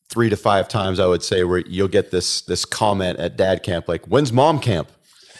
three 0.10 0.30
to 0.30 0.36
five 0.36 0.68
times, 0.68 1.00
I 1.00 1.06
would 1.06 1.24
say, 1.24 1.44
where 1.44 1.60
you'll 1.60 1.88
get 1.88 2.12
this 2.12 2.42
this 2.42 2.66
comment 2.66 3.20
at 3.20 3.38
dad 3.38 3.64
camp 3.64 3.88
like, 3.88 4.06
"When's 4.06 4.34
mom 4.34 4.60
camp?" 4.60 4.92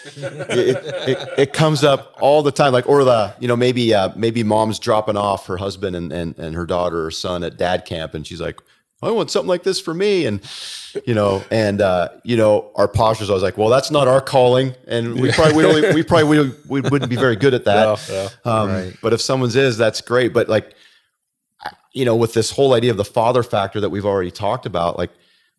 it, 0.16 0.78
it, 1.08 1.30
it, 1.38 1.54
comes 1.54 1.84
up 1.84 2.16
all 2.20 2.42
the 2.42 2.52
time, 2.52 2.74
like 2.74 2.90
or 2.90 3.04
the 3.04 3.36
you 3.40 3.48
know 3.48 3.56
maybe 3.56 3.94
uh, 3.94 4.10
maybe 4.16 4.44
mom's 4.44 4.80
dropping 4.80 5.16
off 5.16 5.46
her 5.46 5.58
husband 5.58 5.96
and, 5.96 6.12
and 6.12 6.38
and 6.40 6.56
her 6.56 6.66
daughter 6.66 7.06
or 7.06 7.12
son 7.12 7.44
at 7.44 7.58
dad 7.58 7.86
camp, 7.86 8.16
and 8.16 8.26
she's 8.26 8.42
like, 8.42 8.60
I 9.04 9.10
want 9.12 9.32
something 9.32 9.50
like 9.50 9.64
this 9.64 9.80
for 9.80 9.94
me. 9.94 10.26
And, 10.26 10.42
you 11.06 11.16
know, 11.16 11.44
and, 11.50 11.82
uh, 11.82 12.10
you 12.24 12.38
know, 12.38 12.72
our 12.76 12.88
postures, 12.88 13.30
I 13.30 13.34
was 13.34 13.42
like, 13.42 13.58
well, 13.58 13.70
that's 13.70 13.90
not 13.90 14.08
our 14.08 14.22
calling. 14.22 14.76
And 14.88 15.20
we 15.20 15.32
probably, 15.34 15.56
we, 15.56 15.66
only, 15.66 15.94
we 15.96 16.04
probably, 16.04 16.40
we, 16.40 16.54
we 16.68 16.82
wouldn't 16.82 17.10
be 17.10 17.16
very 17.16 17.36
good 17.36 17.54
at 17.54 17.66
that. 17.66 18.08
Yeah, 18.10 18.30
yeah. 18.46 18.52
Um, 18.52 18.70
right. 18.70 18.98
But 19.02 19.14
if 19.14 19.22
someone's 19.22 19.56
is, 19.56 19.78
that's 19.78 20.02
great. 20.02 20.34
But 20.34 20.50
like, 20.50 20.76
you 21.92 22.06
know, 22.06 22.16
with 22.16 22.34
this 22.34 22.52
whole 22.52 22.74
idea 22.74 22.92
of 22.92 22.98
the 22.98 23.06
father 23.06 23.44
factor 23.44 23.80
that 23.82 23.90
we've 23.90 24.06
already 24.06 24.32
talked 24.32 24.66
about, 24.66 24.98
like 24.98 25.12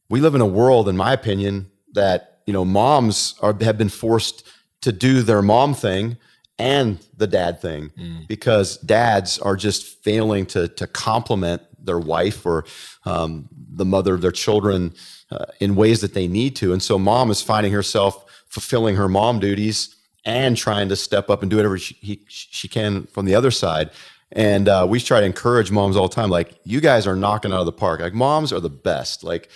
we 0.09 0.21
live 0.21 0.35
in 0.35 0.41
a 0.41 0.47
world, 0.47 0.89
in 0.89 0.97
my 0.97 1.13
opinion, 1.13 1.71
that, 1.93 2.41
you 2.47 2.53
know, 2.53 2.65
moms 2.65 3.35
are, 3.41 3.57
have 3.61 3.79
been 3.79 3.89
forced 3.89 4.47
to 4.81 4.93
do 4.93 5.23
their 5.23 5.43
mom 5.43 5.75
thing 5.75 6.17
and 6.59 6.99
the 7.17 7.27
dad 7.27 7.61
thing 7.61 7.91
mm. 7.91 8.27
because 8.29 8.77
dads 8.79 9.39
are 9.39 9.57
just 9.57 10.03
failing 10.03 10.47
to, 10.47 10.69
to 10.69 10.87
complement 10.87 11.63
their 11.85 11.99
wife 11.99 12.47
or 12.47 12.65
um, 13.05 13.49
the 13.53 13.85
mother 13.85 14.15
of 14.15 14.21
their 14.21 14.33
children 14.33 14.95
uh, 15.31 15.47
in 15.61 15.75
ways 15.75 16.01
that 16.01 16.15
they 16.15 16.29
need 16.29 16.55
to. 16.57 16.73
And 16.73 16.83
so 16.83 16.99
mom 16.99 17.31
is 17.31 17.43
finding 17.43 17.73
herself 17.73 18.25
fulfilling 18.49 18.97
her 18.97 19.09
mom 19.09 19.41
duties 19.41 19.97
and 20.25 20.57
trying 20.57 20.89
to 20.89 20.97
step 20.97 21.31
up 21.31 21.43
and 21.43 21.51
do 21.51 21.57
whatever 21.57 21.79
she, 21.79 21.95
he, 22.01 22.21
she 22.29 22.69
can 22.69 23.07
from 23.07 23.25
the 23.25 23.35
other 23.35 23.51
side. 23.51 23.91
And 24.33 24.69
uh, 24.69 24.87
we 24.89 24.99
try 24.99 25.21
to 25.21 25.27
encourage 25.27 25.71
moms 25.71 25.97
all 25.97 26.09
the 26.09 26.15
time, 26.15 26.31
like 26.31 26.59
you 26.65 26.81
guys 26.81 27.07
are 27.07 27.15
knocking 27.15 27.53
out 27.53 27.61
of 27.61 27.67
the 27.67 27.73
park. 27.73 28.01
Like 28.01 28.15
moms 28.15 28.53
are 28.53 28.61
the 28.61 28.71
best. 28.71 29.23
Like 29.23 29.51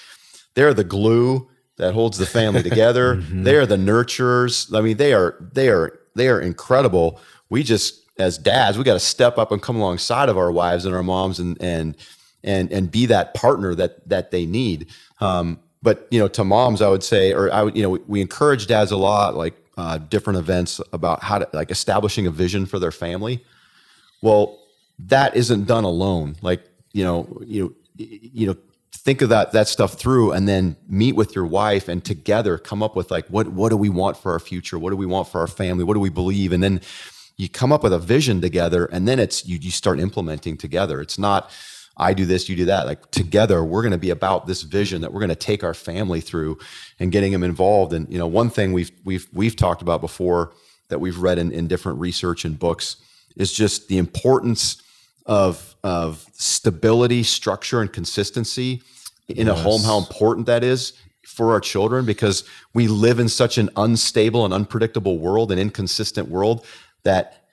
they're 0.55 0.75
the 0.75 0.85
glue 0.85 1.49
that 1.77 1.95
holds 1.95 2.19
the 2.19 2.27
family 2.27 2.63
together. 2.69 3.17
mm-hmm. 3.17 3.43
They 3.43 3.57
are 3.57 3.67
the 3.67 3.77
nurturers. 3.77 4.77
I 4.77 4.83
mean, 4.83 4.99
they 4.99 5.15
are 5.15 5.37
they 5.53 5.71
are 5.71 5.99
they 6.15 6.29
are 6.29 6.41
incredible. 6.41 7.21
We 7.49 7.63
just 7.63 8.03
as 8.19 8.39
dads, 8.39 8.79
we 8.79 8.85
got 8.85 8.95
to 8.95 9.01
step 9.01 9.39
up 9.39 9.53
and 9.53 9.63
come 9.63 9.77
alongside 9.77 10.29
of 10.29 10.39
our 10.39 10.53
wives 10.53 10.85
and 10.85 10.95
our 10.95 11.03
moms 11.03 11.39
and 11.39 11.61
and 11.61 11.97
and 12.45 12.71
and 12.71 12.91
be 12.91 13.07
that 13.07 13.35
partner 13.35 13.75
that 13.75 14.07
that 14.09 14.31
they 14.31 14.45
need. 14.45 14.89
Um, 15.21 15.59
but 15.83 16.07
you 16.11 16.19
know, 16.19 16.29
to 16.29 16.45
moms, 16.45 16.83
I 16.83 16.89
would 16.89 17.03
say, 17.03 17.33
or 17.33 17.53
I 17.53 17.63
would, 17.63 17.77
you 17.77 17.83
know, 17.83 17.91
we, 17.91 17.99
we 18.07 18.21
encourage 18.21 18.67
dads 18.67 18.91
a 18.91 18.97
lot, 18.97 19.37
like 19.37 19.55
uh, 19.79 19.99
different 19.99 20.39
events 20.39 20.81
about 20.93 21.23
how 21.23 21.39
to 21.39 21.49
like 21.53 21.71
establishing 21.71 22.27
a 22.27 22.31
vision 22.31 22.67
for 22.67 22.79
their 22.79 22.91
family. 22.91 23.45
Well, 24.23 24.59
that 24.99 25.37
isn't 25.37 25.65
done 25.65 25.85
alone. 25.85 26.37
Like 26.43 26.65
you 26.93 27.05
know, 27.05 27.41
you 27.45 27.65
know, 27.65 27.73
you 27.97 28.47
know, 28.47 28.57
think 28.93 29.23
of 29.23 29.29
that 29.29 29.53
that 29.53 29.69
stuff 29.69 29.95
through, 29.95 30.33
and 30.33 30.49
then 30.49 30.77
meet 30.89 31.15
with 31.15 31.35
your 31.35 31.47
wife, 31.47 31.89
and 31.89 32.05
together 32.05 32.59
come 32.59 32.83
up 32.83 32.97
with 32.97 33.11
like 33.11 33.27
what 33.29 33.49
what 33.49 33.71
do 33.71 33.77
we 33.77 33.89
want 33.89 34.17
for 34.17 34.33
our 34.33 34.41
future? 34.41 34.79
What 34.79 34.91
do 34.91 34.97
we 34.97 35.07
want 35.07 35.29
for 35.29 35.41
our 35.41 35.47
family? 35.47 35.85
What 35.85 35.95
do 35.95 36.01
we 36.01 36.11
believe? 36.11 36.53
And 36.53 36.63
then 36.63 36.81
you 37.37 37.49
come 37.49 37.73
up 37.73 37.83
with 37.83 37.93
a 37.93 37.99
vision 37.99 38.41
together, 38.41 38.87
and 38.87 39.07
then 39.07 39.19
it's 39.19 39.47
you 39.47 39.59
you 39.61 39.71
start 39.71 40.01
implementing 40.01 40.57
together. 40.57 41.01
It's 41.01 41.19
not 41.19 41.51
I 41.99 42.13
do 42.13 42.27
this, 42.27 42.49
you 42.49 42.57
do 42.57 42.67
that. 42.67 42.87
Like 42.87 43.11
together, 43.11 43.65
we're 43.65 43.83
going 43.83 43.93
to 43.93 43.99
be 43.99 44.11
about 44.11 44.47
this 44.47 44.63
vision 44.63 45.01
that 45.01 45.13
we're 45.13 45.21
going 45.21 45.31
to 45.31 45.35
take 45.35 45.65
our 45.65 45.73
family 45.75 46.21
through 46.21 46.59
and 47.01 47.11
getting 47.11 47.33
them 47.33 47.43
involved. 47.43 47.93
And 47.95 48.11
you 48.13 48.19
know, 48.19 48.27
one 48.27 48.51
thing 48.51 48.73
we've 48.73 48.91
we've 49.05 49.27
we've 49.33 49.57
talked 49.57 49.83
about 49.83 50.01
before 50.01 50.53
that 50.89 51.01
we've 51.01 51.19
read 51.19 51.39
in, 51.39 51.53
in 51.53 51.69
different 51.69 51.99
research 51.99 52.45
and 52.45 52.59
books 52.59 52.97
is 53.37 53.53
just 53.53 53.89
the 53.89 53.99
importance 53.99 54.83
of 55.27 55.77
of 55.83 56.27
stability, 56.33 57.23
structure, 57.23 57.81
and 57.81 57.93
consistency 57.93 58.83
in 59.29 59.47
yes. 59.47 59.59
a 59.59 59.63
home. 59.63 59.83
How 59.83 59.99
important 59.99 60.47
that 60.47 60.65
is 60.65 60.95
for 61.25 61.53
our 61.53 61.61
children 61.61 62.07
because 62.07 62.45
we 62.73 62.89
live 62.89 63.19
in 63.19 63.29
such 63.29 63.59
an 63.59 63.69
unstable 63.77 64.45
and 64.45 64.55
unpredictable 64.55 65.19
world, 65.19 65.53
an 65.53 65.59
inconsistent 65.59 66.29
world 66.29 66.65
that 67.03 67.45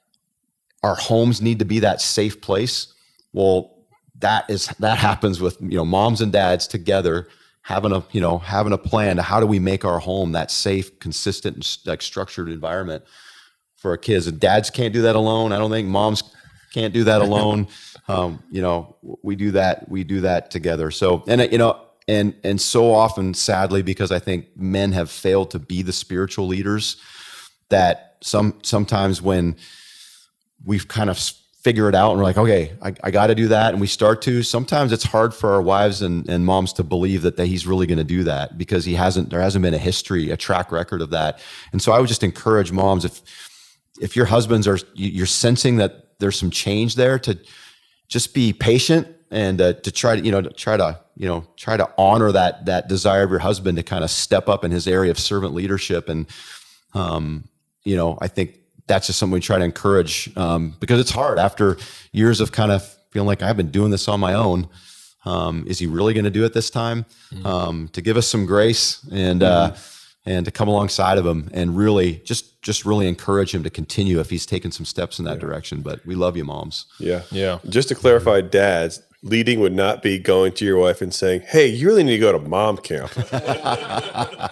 our 0.83 0.95
homes 0.95 1.41
need 1.41 1.59
to 1.59 1.65
be 1.65 1.79
that 1.79 2.01
safe 2.01 2.41
place. 2.41 2.93
Well, 3.33 3.73
that 4.19 4.49
is 4.49 4.67
that 4.79 4.97
happens 4.97 5.41
with 5.41 5.57
you 5.61 5.77
know 5.77 5.85
moms 5.85 6.21
and 6.21 6.31
dads 6.31 6.67
together 6.67 7.27
having 7.61 7.91
a 7.91 8.03
you 8.11 8.21
know 8.21 8.37
having 8.37 8.73
a 8.73 8.77
plan 8.77 9.17
to 9.17 9.21
how 9.21 9.39
do 9.39 9.45
we 9.45 9.59
make 9.59 9.83
our 9.85 9.99
home 9.99 10.31
that 10.33 10.51
safe 10.51 10.97
consistent 10.99 11.55
and 11.55 11.77
like 11.85 12.01
structured 12.01 12.49
environment 12.49 13.03
for 13.75 13.91
our 13.91 13.97
kids 13.97 14.27
and 14.27 14.39
dads 14.39 14.69
can't 14.69 14.93
do 14.93 15.01
that 15.01 15.15
alone 15.15 15.51
i 15.51 15.57
don't 15.57 15.71
think 15.71 15.87
moms 15.87 16.23
can't 16.73 16.93
do 16.93 17.03
that 17.03 17.21
alone 17.21 17.67
um, 18.07 18.41
you 18.51 18.61
know 18.61 18.95
we 19.21 19.35
do 19.35 19.51
that 19.51 19.87
we 19.89 20.03
do 20.03 20.21
that 20.21 20.51
together 20.51 20.91
so 20.91 21.23
and 21.27 21.41
you 21.51 21.57
know 21.57 21.79
and 22.07 22.35
and 22.43 22.59
so 22.59 22.93
often 22.93 23.33
sadly 23.33 23.81
because 23.81 24.11
i 24.11 24.19
think 24.19 24.47
men 24.55 24.91
have 24.91 25.09
failed 25.09 25.51
to 25.51 25.59
be 25.59 25.81
the 25.81 25.93
spiritual 25.93 26.47
leaders 26.47 26.97
that 27.69 28.17
some 28.21 28.57
sometimes 28.63 29.21
when 29.21 29.55
we've 30.65 30.87
kind 30.87 31.09
of 31.09 31.17
figure 31.63 31.87
it 31.87 31.95
out 31.95 32.11
and 32.11 32.19
we're 32.19 32.25
like, 32.25 32.37
okay, 32.37 32.73
I, 32.81 32.93
I 33.05 33.11
got 33.11 33.27
to 33.27 33.35
do 33.35 33.47
that. 33.47 33.71
And 33.71 33.79
we 33.79 33.87
start 33.87 34.21
to, 34.23 34.43
sometimes 34.43 34.91
it's 34.91 35.05
hard 35.05 35.33
for 35.33 35.53
our 35.53 35.61
wives 35.61 36.01
and, 36.01 36.27
and 36.29 36.45
moms 36.45 36.73
to 36.73 36.83
believe 36.83 37.21
that, 37.21 37.37
that 37.37 37.45
he's 37.45 37.65
really 37.65 37.87
going 37.87 37.99
to 37.99 38.03
do 38.03 38.25
that 38.25 38.57
because 38.57 38.83
he 38.83 38.95
hasn't, 38.95 39.29
there 39.29 39.39
hasn't 39.39 39.63
been 39.63 39.73
a 39.73 39.77
history, 39.79 40.29
a 40.29 40.35
track 40.35 40.73
record 40.73 41.01
of 41.01 41.11
that. 41.11 41.39
And 41.71 41.81
so 41.81 41.93
I 41.93 41.99
would 41.99 42.09
just 42.09 42.21
encourage 42.21 42.73
moms, 42.73 43.05
if, 43.05 43.21
if 44.01 44.13
your 44.13 44.25
husbands 44.25 44.67
are, 44.67 44.77
you're 44.93 45.25
sensing 45.25 45.77
that 45.77 46.02
there's 46.19 46.39
some 46.39 46.49
change 46.49 46.95
there 46.95 47.19
to 47.19 47.37
just 48.07 48.33
be 48.33 48.53
patient 48.53 49.07
and 49.31 49.59
uh, 49.59 49.73
to 49.73 49.91
try 49.91 50.15
to, 50.15 50.21
you 50.23 50.31
know, 50.31 50.41
to 50.41 50.49
try 50.51 50.77
to 50.77 50.99
you 51.15 51.27
know 51.27 51.45
try 51.57 51.77
to 51.77 51.89
honor 51.97 52.31
that 52.31 52.65
that 52.65 52.87
desire 52.87 53.23
of 53.23 53.29
your 53.29 53.39
husband 53.39 53.77
to 53.77 53.83
kind 53.83 54.03
of 54.03 54.09
step 54.09 54.49
up 54.49 54.63
in 54.63 54.71
his 54.71 54.87
area 54.87 55.11
of 55.11 55.19
servant 55.19 55.53
leadership 55.53 56.09
and 56.09 56.25
um, 56.93 57.47
you 57.83 57.95
know 57.95 58.17
i 58.21 58.27
think 58.27 58.59
that's 58.87 59.07
just 59.07 59.19
something 59.19 59.33
we 59.33 59.39
try 59.39 59.57
to 59.57 59.63
encourage 59.63 60.35
um, 60.37 60.75
because 60.79 60.99
it's 60.99 61.11
hard 61.11 61.39
after 61.39 61.77
years 62.11 62.41
of 62.41 62.51
kind 62.51 62.71
of 62.71 62.83
feeling 63.11 63.27
like 63.27 63.41
i've 63.41 63.57
been 63.57 63.71
doing 63.71 63.91
this 63.91 64.07
on 64.07 64.19
my 64.19 64.33
own 64.33 64.67
um, 65.25 65.63
is 65.67 65.79
he 65.79 65.87
really 65.87 66.13
going 66.13 66.25
to 66.25 66.31
do 66.31 66.43
it 66.43 66.53
this 66.53 66.69
time 66.69 67.05
mm-hmm. 67.31 67.45
Um, 67.45 67.87
to 67.89 68.01
give 68.01 68.17
us 68.17 68.27
some 68.27 68.45
grace 68.45 69.05
and 69.11 69.43
uh, 69.43 69.67
mm-hmm. 69.67 69.73
uh, 69.73 69.77
and 70.25 70.45
to 70.45 70.51
come 70.51 70.67
alongside 70.67 71.17
of 71.17 71.25
him 71.25 71.49
and 71.53 71.77
really 71.77 72.21
just 72.25 72.61
just 72.61 72.85
really 72.85 73.07
encourage 73.07 73.53
him 73.53 73.63
to 73.63 73.69
continue 73.69 74.19
if 74.19 74.29
he's 74.29 74.45
taken 74.45 74.71
some 74.71 74.85
steps 74.85 75.19
in 75.19 75.25
that 75.25 75.35
yeah. 75.35 75.39
direction 75.39 75.81
but 75.81 76.05
we 76.05 76.15
love 76.15 76.37
you 76.37 76.43
moms 76.43 76.85
yeah 76.99 77.21
yeah 77.31 77.59
just 77.69 77.89
to 77.89 77.95
clarify 77.95 78.41
dads 78.41 79.01
leading 79.23 79.61
would 79.61 79.73
not 79.73 80.03
be 80.03 80.19
going 80.19 80.51
to 80.51 80.65
your 80.65 80.77
wife 80.77 81.01
and 81.01 81.13
saying, 81.13 81.41
"Hey, 81.47 81.67
you 81.67 81.87
really 81.87 82.03
need 82.03 82.17
to 82.17 82.19
go 82.19 82.31
to 82.33 82.39
mom 82.39 82.77
camp." 82.77 83.11
uh, 83.31 84.49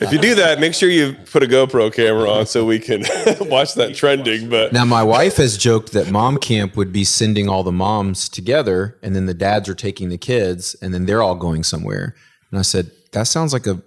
if 0.00 0.12
you 0.12 0.18
do 0.18 0.34
that, 0.34 0.58
make 0.58 0.74
sure 0.74 0.88
you 0.88 1.14
put 1.30 1.42
a 1.42 1.46
GoPro 1.46 1.92
camera 1.92 2.28
on 2.28 2.46
so 2.46 2.64
we 2.64 2.78
can 2.78 3.00
watch 3.40 3.74
that 3.74 3.94
trending. 3.94 4.48
But 4.48 4.72
now, 4.72 4.84
my 4.84 5.02
wife 5.02 5.36
has 5.36 5.56
joked 5.56 5.92
that 5.92 6.10
mom 6.10 6.38
camp 6.38 6.76
would 6.76 6.92
be 6.92 7.04
sending 7.04 7.48
all 7.48 7.62
the 7.62 7.72
moms 7.72 8.28
together, 8.28 8.98
and 9.02 9.14
then 9.14 9.26
the 9.26 9.34
dads 9.34 9.68
are 9.68 9.74
taking 9.74 10.08
the 10.08 10.18
kids, 10.18 10.74
and 10.82 10.92
then 10.92 11.06
they're 11.06 11.22
all 11.22 11.36
going 11.36 11.62
somewhere. 11.62 12.14
And 12.50 12.58
I 12.58 12.62
said, 12.62 12.90
"That 13.12 13.24
sounds 13.24 13.52
like 13.52 13.66
a." 13.66 13.80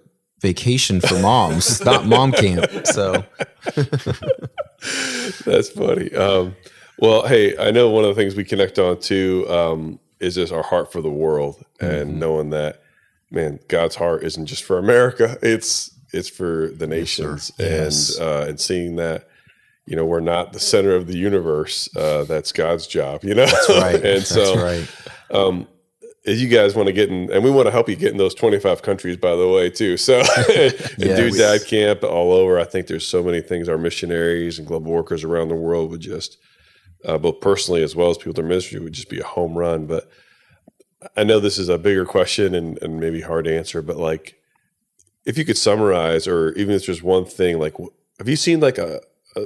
Vacation 0.44 1.00
for 1.00 1.18
moms, 1.20 1.84
not 1.86 2.06
mom 2.06 2.34
camp. 2.34 2.86
So 2.86 3.24
that's 5.46 5.70
funny. 5.70 6.14
Um, 6.14 6.58
well, 7.00 7.26
hey, 7.26 7.58
I 7.58 7.72
know 7.72 7.90
one 7.90 8.04
of 8.04 8.14
the 8.14 8.22
things 8.22 8.36
we 8.36 8.44
connect 8.44 8.78
on 8.78 9.00
too 9.00 9.46
um, 9.50 10.02
is 10.20 10.36
just 10.36 10.52
our 10.52 10.62
heart 10.62 10.92
for 10.92 11.00
the 11.00 11.10
world 11.10 11.64
and 11.80 12.10
mm-hmm. 12.10 12.20
knowing 12.20 12.50
that, 12.50 12.82
man, 13.32 13.62
God's 13.70 13.96
heart 13.96 14.26
isn't 14.26 14.48
just 14.48 14.66
for 14.66 14.78
America; 14.78 15.38
it's 15.42 15.98
it's 16.12 16.28
for 16.28 16.68
the 16.72 16.88
nations, 16.88 17.54
yes, 17.58 18.18
and 18.20 18.28
uh, 18.28 18.46
and 18.50 18.60
seeing 18.60 18.98
that, 18.98 19.30
you 19.86 19.96
know, 19.96 20.04
we're 20.04 20.20
not 20.20 20.52
the 20.52 20.60
center 20.60 20.94
of 20.94 21.08
the 21.08 21.18
universe. 21.18 21.88
Uh, 21.96 22.26
that's 22.26 22.52
God's 22.52 22.86
job, 22.86 23.24
you 23.24 23.34
know. 23.34 23.46
That's 23.46 23.70
right. 23.70 24.06
and 24.06 24.24
so, 24.24 24.62
right. 24.62 24.92
Um, 25.32 25.70
you 26.26 26.48
guys 26.48 26.76
want 26.76 26.88
to 26.88 26.94
get 26.94 27.10
in, 27.10 27.32
and 27.32 27.44
we 27.44 27.52
want 27.52 27.68
to 27.68 27.72
help 27.72 27.90
you 27.90 27.96
get 27.96 28.12
in 28.12 28.18
those 28.18 28.34
25 28.34 28.82
countries, 28.82 29.18
by 29.18 29.36
the 29.36 29.48
way, 29.48 29.70
too. 29.70 29.98
So, 29.98 30.20
and 30.20 30.74
yes. 30.98 30.98
do 30.98 31.32
dad 31.32 31.66
camp 31.66 32.04
all 32.04 32.32
over. 32.32 32.60
I 32.60 32.64
think 32.64 32.88
there's 32.88 33.08
so 33.08 33.22
many 33.22 33.42
things 33.42 33.68
our 33.68 33.78
missionaries 33.78 34.58
and 34.58 34.68
global 34.68 34.92
workers 34.92 35.24
around 35.24 35.50
the 35.50 35.56
world 35.56 35.92
would 35.92 36.02
just 36.02 36.38
uh, 37.06 37.18
both 37.18 37.42
personally 37.42 37.84
as 37.84 37.96
well 37.96 38.10
as 38.10 38.18
people 38.18 38.32
in 38.32 38.36
their 38.36 38.46
ministry, 38.46 38.80
would 38.80 38.94
just 38.94 39.10
be 39.10 39.20
a 39.20 39.26
home 39.26 39.58
run. 39.58 39.86
But 39.86 40.10
I 41.18 41.24
know 41.24 41.40
this 41.40 41.58
is 41.58 41.70
a 41.70 41.78
bigger 41.78 42.06
question 42.06 42.56
and, 42.56 42.82
and 42.82 43.00
maybe 43.00 43.22
hard 43.22 43.46
to 43.46 43.56
answer, 43.56 43.82
but 43.82 43.98
like 43.98 44.36
if 45.26 45.38
you 45.38 45.46
could 45.46 45.58
summarize, 45.58 46.28
or 46.28 46.52
even 46.54 46.76
if 46.76 46.86
there's 46.86 46.98
just 46.98 47.04
one 47.04 47.26
thing, 47.26 47.60
like 47.60 47.76
have 48.20 48.30
you 48.30 48.36
seen 48.36 48.60
like 48.60 48.78
a, 48.78 49.02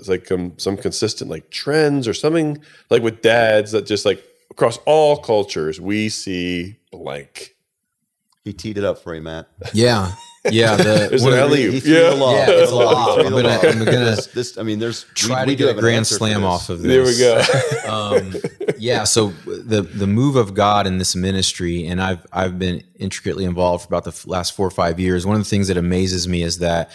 like 0.08 0.32
um, 0.32 0.54
some 0.58 0.76
consistent 0.76 1.30
like 1.30 1.50
trends 1.50 2.08
or 2.08 2.14
something 2.14 2.62
like 2.90 3.02
with 3.02 3.22
dads 3.22 3.72
that 3.72 3.86
just 3.86 4.06
like 4.06 4.24
across 4.50 4.78
all 4.86 5.18
cultures 5.18 5.80
we 5.80 6.10
see 6.10 6.78
blank. 6.92 7.56
He 8.44 8.54
teed 8.54 8.78
it 8.78 8.86
up 8.86 9.00
for 9.00 9.14
you, 9.14 9.22
Matt. 9.22 9.50
Yeah. 9.74 10.14
Yeah, 10.52 10.76
the, 10.78 11.08
there's 11.10 11.24
an 11.24 11.34
alley 11.34 11.64
Yeah, 11.80 12.14
yeah 12.14 12.46
it's 12.50 12.72
a 12.72 12.76
lot. 12.76 13.20
I'm 13.20 13.32
gonna, 13.32 13.50
I'm 13.50 13.84
gonna 13.84 14.16
this, 14.34 14.58
I 14.58 14.64
mean, 14.64 14.80
there's 14.80 15.06
try 15.14 15.44
we, 15.44 15.52
we 15.52 15.56
to 15.56 15.66
get 15.66 15.78
a 15.78 15.80
grand 15.80 16.08
slam 16.08 16.44
off 16.44 16.70
of 16.70 16.82
this. 16.82 16.88
There 16.88 17.04
we 17.04 17.18
go. 17.18 17.52
um, 17.92 18.34
yeah, 18.78 19.04
so 19.04 19.30
the 19.46 19.82
the 19.82 20.08
move 20.08 20.36
of 20.36 20.54
God 20.54 20.88
in 20.88 20.98
this 20.98 21.16
ministry, 21.16 21.86
and 21.86 22.02
I've 22.02 22.26
I've 22.32 22.58
been 22.58 22.84
intricately 22.96 23.46
involved 23.46 23.84
for 23.84 23.88
about 23.88 24.06
the 24.06 24.30
last 24.30 24.56
four 24.56 24.68
or 24.68 24.72
five 24.72 25.00
years. 25.00 25.26
One 25.26 25.36
of 25.36 25.42
the 25.42 25.50
things 25.50 25.68
that 25.68 25.78
amazes 25.78 26.28
me 26.28 26.44
is 26.44 26.60
that 26.60 26.92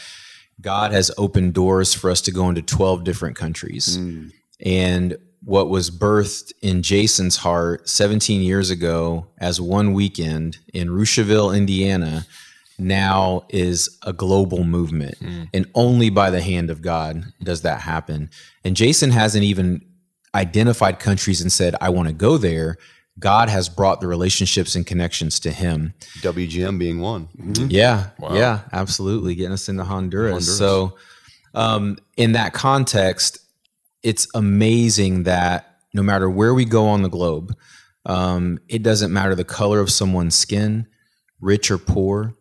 God 0.60 0.92
has 0.92 1.10
opened 1.18 1.54
doors 1.54 1.94
for 1.94 2.10
us 2.10 2.20
to 2.22 2.30
go 2.30 2.48
into 2.48 2.62
twelve 2.62 3.04
different 3.04 3.36
countries, 3.36 3.98
mm. 3.98 4.32
and 4.64 5.18
what 5.44 5.68
was 5.68 5.90
birthed 5.90 6.52
in 6.62 6.82
Jason's 6.82 7.36
heart 7.36 7.88
17 7.88 8.42
years 8.42 8.70
ago 8.70 9.26
as 9.38 9.60
one 9.60 9.92
weekend 9.92 10.58
in 10.72 10.90
Rushville, 10.90 11.50
Indiana 11.50 12.26
now 12.78 13.44
is 13.48 13.98
a 14.02 14.12
global 14.12 14.64
movement. 14.64 15.18
Mm. 15.20 15.48
And 15.52 15.66
only 15.74 16.10
by 16.10 16.30
the 16.30 16.40
hand 16.40 16.70
of 16.70 16.82
God 16.82 17.24
does 17.42 17.62
that 17.62 17.80
happen. 17.80 18.30
And 18.64 18.76
Jason 18.76 19.10
hasn't 19.10 19.44
even 19.44 19.84
identified 20.34 20.98
countries 20.98 21.40
and 21.40 21.52
said, 21.52 21.74
I 21.80 21.90
want 21.90 22.08
to 22.08 22.14
go 22.14 22.38
there. 22.38 22.76
God 23.18 23.50
has 23.50 23.68
brought 23.68 24.00
the 24.00 24.06
relationships 24.06 24.74
and 24.74 24.86
connections 24.86 25.38
to 25.40 25.50
him. 25.50 25.92
WGM 26.20 26.78
being 26.78 27.00
one. 27.00 27.28
Mm-hmm. 27.38 27.66
Yeah. 27.68 28.10
Wow. 28.18 28.34
Yeah, 28.34 28.60
absolutely. 28.72 29.34
Getting 29.34 29.52
us 29.52 29.68
into 29.68 29.84
Honduras. 29.84 30.32
Honduras. 30.32 30.58
So, 30.58 30.96
um, 31.54 31.98
in 32.16 32.32
that 32.32 32.54
context, 32.54 33.38
it's 34.02 34.26
amazing 34.34 35.24
that 35.24 35.78
no 35.94 36.02
matter 36.02 36.28
where 36.28 36.54
we 36.54 36.64
go 36.64 36.86
on 36.86 37.02
the 37.02 37.08
globe, 37.08 37.56
um, 38.06 38.58
it 38.68 38.82
doesn't 38.82 39.12
matter 39.12 39.34
the 39.34 39.44
color 39.44 39.80
of 39.80 39.90
someone's 39.90 40.34
skin, 40.34 40.86
rich 41.40 41.70
or 41.70 41.78
poor, 41.78 42.34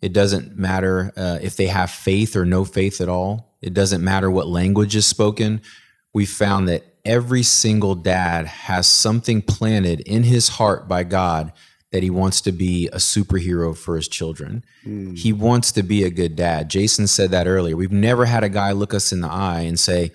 it 0.00 0.12
doesn't 0.12 0.56
matter 0.56 1.12
uh, 1.16 1.38
if 1.42 1.56
they 1.56 1.66
have 1.66 1.90
faith 1.90 2.36
or 2.36 2.44
no 2.44 2.64
faith 2.64 3.00
at 3.00 3.08
all. 3.08 3.56
It 3.60 3.74
doesn't 3.74 4.04
matter 4.04 4.30
what 4.30 4.46
language 4.46 4.94
is 4.94 5.06
spoken. 5.06 5.60
We 6.14 6.24
found 6.24 6.68
that 6.68 6.84
every 7.04 7.42
single 7.42 7.94
dad 7.94 8.46
has 8.46 8.86
something 8.86 9.42
planted 9.42 10.00
in 10.00 10.22
his 10.22 10.48
heart 10.50 10.86
by 10.86 11.02
God 11.02 11.52
that 11.90 12.02
he 12.02 12.10
wants 12.10 12.42
to 12.42 12.52
be 12.52 12.86
a 12.88 12.96
superhero 12.96 13.76
for 13.76 13.96
his 13.96 14.08
children. 14.08 14.62
Mm. 14.86 15.18
He 15.18 15.32
wants 15.32 15.72
to 15.72 15.82
be 15.82 16.04
a 16.04 16.10
good 16.10 16.36
dad. 16.36 16.68
Jason 16.68 17.06
said 17.06 17.30
that 17.30 17.46
earlier. 17.48 17.76
We've 17.76 17.90
never 17.90 18.26
had 18.26 18.44
a 18.44 18.48
guy 18.48 18.72
look 18.72 18.92
us 18.92 19.10
in 19.10 19.22
the 19.22 19.28
eye 19.28 19.60
and 19.60 19.80
say, 19.80 20.12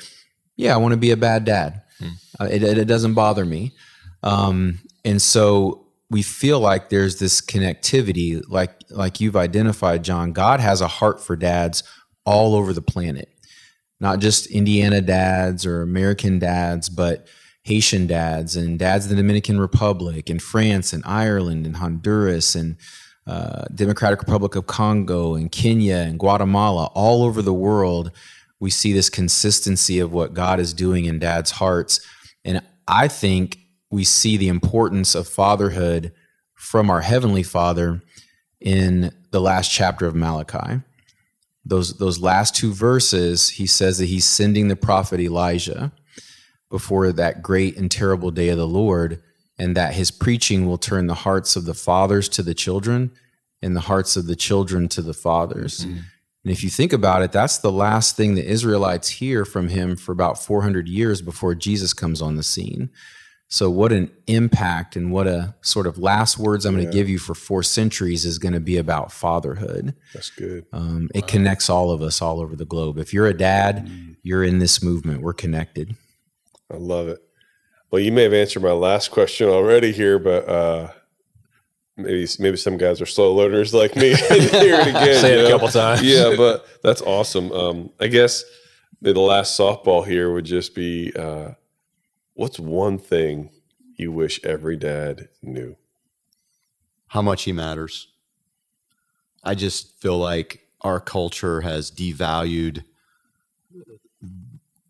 Yeah, 0.55 0.73
I 0.73 0.77
want 0.77 0.93
to 0.93 0.97
be 0.97 1.11
a 1.11 1.17
bad 1.17 1.45
dad. 1.45 1.81
Mm. 1.99 2.11
Uh, 2.39 2.47
it, 2.51 2.63
it, 2.63 2.85
doesn't 2.85 3.13
bother 3.13 3.45
me. 3.45 3.73
Um, 4.21 4.79
and 5.05 5.21
so 5.21 5.83
we 6.13 6.21
feel 6.21 6.59
like 6.59 6.89
there's 6.89 7.17
this 7.17 7.41
connectivity 7.41 8.41
like 8.47 8.71
like 8.89 9.19
you've 9.19 9.35
identified 9.35 10.03
John 10.03 10.31
God 10.31 10.59
has 10.59 10.79
a 10.79 10.87
heart 10.87 11.21
for 11.21 11.35
dads 11.35 11.83
all 12.23 12.55
over 12.55 12.71
the 12.71 12.81
planet 12.81 13.29
not 13.99 14.19
just 14.19 14.45
Indiana 14.47 15.01
dads 15.01 15.65
or 15.65 15.81
American 15.81 16.37
dads 16.37 16.87
but 16.87 17.27
Haitian 17.63 18.05
dads 18.05 18.55
and 18.55 18.77
dads 18.77 19.05
in 19.05 19.15
the 19.15 19.21
Dominican 19.21 19.59
Republic 19.59 20.29
and 20.29 20.41
France 20.41 20.93
and 20.93 21.03
Ireland 21.05 21.65
and 21.65 21.77
Honduras 21.77 22.55
and 22.55 22.75
uh, 23.25 23.63
Democratic 23.73 24.19
Republic 24.19 24.55
of 24.55 24.67
Congo 24.67 25.33
and 25.33 25.51
Kenya 25.51 25.95
and 25.95 26.19
Guatemala 26.19 26.91
all 26.93 27.23
over 27.23 27.41
the 27.41 27.53
world 27.53 28.11
we 28.63 28.69
see 28.69 28.93
this 28.93 29.09
consistency 29.09 29.99
of 29.99 30.13
what 30.13 30.33
God 30.33 30.57
is 30.57 30.73
doing 30.73 31.03
in 31.03 31.19
dads 31.19 31.51
hearts 31.51 31.99
and 32.45 32.61
I 32.87 33.07
think 33.07 33.57
we 33.89 34.03
see 34.03 34.37
the 34.37 34.47
importance 34.47 35.15
of 35.15 35.27
fatherhood 35.27 36.13
from 36.55 36.89
our 36.89 37.01
heavenly 37.01 37.43
father 37.43 38.01
in 38.59 39.13
the 39.31 39.41
last 39.41 39.69
chapter 39.69 40.05
of 40.05 40.15
Malachi. 40.15 40.81
Those 41.65 41.97
those 41.97 42.19
last 42.19 42.55
two 42.55 42.73
verses, 42.73 43.49
he 43.49 43.67
says 43.67 43.97
that 43.97 44.05
he's 44.05 44.25
sending 44.25 44.67
the 44.67 44.75
prophet 44.75 45.19
Elijah 45.19 45.91
before 46.69 47.11
that 47.11 47.43
great 47.43 47.77
and 47.77 47.91
terrible 47.91 48.31
day 48.31 48.49
of 48.49 48.57
the 48.57 48.67
Lord, 48.67 49.21
and 49.59 49.77
that 49.77 49.93
his 49.93 50.09
preaching 50.09 50.65
will 50.65 50.77
turn 50.77 51.07
the 51.07 51.13
hearts 51.13 51.55
of 51.55 51.65
the 51.65 51.73
fathers 51.73 52.27
to 52.29 52.43
the 52.43 52.55
children 52.55 53.11
and 53.61 53.75
the 53.75 53.81
hearts 53.81 54.17
of 54.17 54.25
the 54.25 54.35
children 54.35 54.89
to 54.89 55.01
the 55.01 55.13
fathers. 55.13 55.85
Mm-hmm. 55.85 55.99
And 56.43 56.51
if 56.51 56.63
you 56.63 56.69
think 56.69 56.91
about 56.91 57.21
it, 57.21 57.31
that's 57.31 57.59
the 57.59 57.71
last 57.71 58.17
thing 58.17 58.35
the 58.35 58.45
Israelites 58.45 59.09
hear 59.09 59.45
from 59.45 59.69
him 59.69 59.95
for 59.95 60.11
about 60.11 60.43
400 60.43 60.87
years 60.87 61.21
before 61.21 61.55
Jesus 61.55 61.93
comes 61.93 62.21
on 62.21 62.35
the 62.35 62.43
scene. 62.43 62.89
So, 63.47 63.69
what 63.69 63.91
an 63.91 64.09
impact 64.25 64.95
and 64.95 65.11
what 65.11 65.27
a 65.27 65.53
sort 65.61 65.85
of 65.85 65.99
last 65.99 66.39
words 66.39 66.65
I'm 66.65 66.73
going 66.73 66.87
to 66.87 66.91
give 66.91 67.07
you 67.07 67.19
for 67.19 67.35
four 67.35 67.61
centuries 67.61 68.25
is 68.25 68.39
going 68.39 68.53
to 68.53 68.59
be 68.59 68.77
about 68.77 69.11
fatherhood. 69.11 69.93
That's 70.11 70.31
good. 70.31 70.65
Um, 70.73 71.09
it 71.13 71.27
connects 71.27 71.69
all 71.69 71.91
of 71.91 72.01
us 72.01 72.19
all 72.19 72.41
over 72.41 72.55
the 72.55 72.65
globe. 72.65 72.97
If 72.97 73.13
you're 73.13 73.27
a 73.27 73.37
dad, 73.37 73.85
mm. 73.85 74.15
you're 74.23 74.43
in 74.43 74.57
this 74.57 74.81
movement. 74.81 75.21
We're 75.21 75.33
connected. 75.33 75.95
I 76.71 76.77
love 76.77 77.07
it. 77.07 77.19
Well, 77.91 78.01
you 78.01 78.11
may 78.11 78.23
have 78.23 78.33
answered 78.33 78.63
my 78.63 78.71
last 78.71 79.11
question 79.11 79.47
already 79.49 79.91
here, 79.91 80.17
but 80.17 80.49
uh, 80.49 80.91
maybe 81.97 82.27
maybe 82.39 82.57
some 82.57 82.77
guys 82.77 83.01
are 83.01 83.05
slow 83.05 83.33
learners 83.33 83.73
like 83.73 83.95
me. 83.95 84.13
Hear 84.15 84.79
it 84.79 84.87
again. 84.87 85.21
Say 85.21 85.33
it 85.33 85.43
know? 85.43 85.47
a 85.47 85.49
couple 85.49 85.67
times. 85.69 86.01
yeah, 86.03 86.33
but 86.35 86.65
that's 86.83 87.01
awesome. 87.01 87.51
Um, 87.51 87.89
I 87.99 88.07
guess 88.07 88.43
the 89.01 89.13
last 89.13 89.59
softball 89.59 90.05
here 90.05 90.31
would 90.33 90.45
just 90.45 90.75
be. 90.75 91.11
Uh, 91.15 91.51
What's 92.35 92.59
one 92.59 92.97
thing 92.97 93.51
you 93.95 94.11
wish 94.11 94.43
every 94.43 94.75
dad 94.75 95.29
knew? 95.41 95.75
How 97.07 97.21
much 97.21 97.43
he 97.43 97.51
matters. 97.51 98.07
I 99.43 99.53
just 99.53 99.99
feel 100.01 100.17
like 100.17 100.67
our 100.81 100.99
culture 100.99 101.61
has 101.61 101.91
devalued 101.91 102.83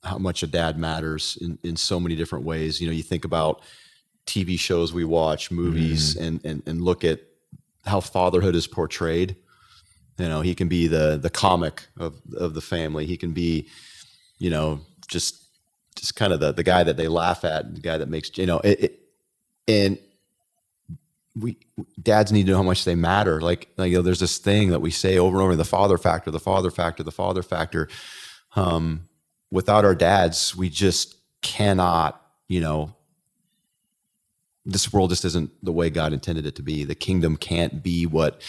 how 0.03 0.17
much 0.17 0.43
a 0.43 0.47
dad 0.47 0.77
matters 0.77 1.37
in, 1.41 1.57
in 1.63 1.75
so 1.75 1.99
many 1.99 2.15
different 2.15 2.45
ways. 2.45 2.79
You 2.79 2.87
know, 2.87 2.93
you 2.93 3.03
think 3.03 3.25
about 3.25 3.61
TV 4.25 4.59
shows 4.59 4.93
we 4.93 5.03
watch, 5.03 5.51
movies, 5.51 6.15
mm-hmm. 6.15 6.23
and, 6.23 6.45
and 6.45 6.63
and 6.65 6.81
look 6.81 7.03
at 7.03 7.19
how 7.85 7.99
fatherhood 7.99 8.55
is 8.55 8.67
portrayed. 8.67 9.35
You 10.17 10.29
know, 10.29 10.41
he 10.41 10.55
can 10.55 10.67
be 10.67 10.87
the 10.87 11.17
the 11.21 11.29
comic 11.29 11.87
of 11.97 12.21
of 12.35 12.53
the 12.53 12.61
family. 12.61 13.05
He 13.05 13.17
can 13.17 13.31
be, 13.31 13.67
you 14.37 14.49
know, 14.49 14.81
just 15.07 15.43
just 15.95 16.15
kind 16.15 16.33
of 16.33 16.39
the 16.39 16.51
the 16.51 16.63
guy 16.63 16.83
that 16.83 16.97
they 16.97 17.07
laugh 17.07 17.43
at, 17.43 17.75
the 17.75 17.81
guy 17.81 17.97
that 17.97 18.09
makes 18.09 18.37
you 18.37 18.45
know 18.45 18.59
it, 18.59 18.79
it 18.83 18.99
and 19.67 19.97
we 21.35 21.57
dads 22.01 22.31
need 22.31 22.45
to 22.45 22.51
know 22.51 22.57
how 22.57 22.63
much 22.63 22.85
they 22.85 22.95
matter. 22.95 23.41
Like, 23.41 23.69
like 23.77 23.91
you 23.91 23.97
know, 23.97 24.01
there's 24.01 24.19
this 24.19 24.37
thing 24.37 24.69
that 24.69 24.81
we 24.81 24.91
say 24.91 25.17
over 25.17 25.37
and 25.37 25.43
over: 25.43 25.55
the 25.55 25.65
father 25.65 25.97
factor, 25.97 26.31
the 26.31 26.39
father 26.39 26.69
factor, 26.69 27.03
the 27.03 27.11
father 27.11 27.43
factor. 27.43 27.89
Um, 28.55 29.07
without 29.51 29.85
our 29.85 29.95
dads, 29.95 30.55
we 30.55 30.69
just 30.69 31.15
cannot, 31.41 32.21
you 32.47 32.61
know, 32.61 32.95
this 34.65 34.93
world 34.93 35.09
just 35.09 35.25
isn't 35.25 35.51
the 35.63 35.71
way 35.71 35.89
God 35.89 36.13
intended 36.13 36.45
it 36.45 36.55
to 36.55 36.63
be. 36.63 36.83
The 36.83 36.95
kingdom 36.95 37.37
can't 37.37 37.83
be 37.83 38.05
what 38.05 38.41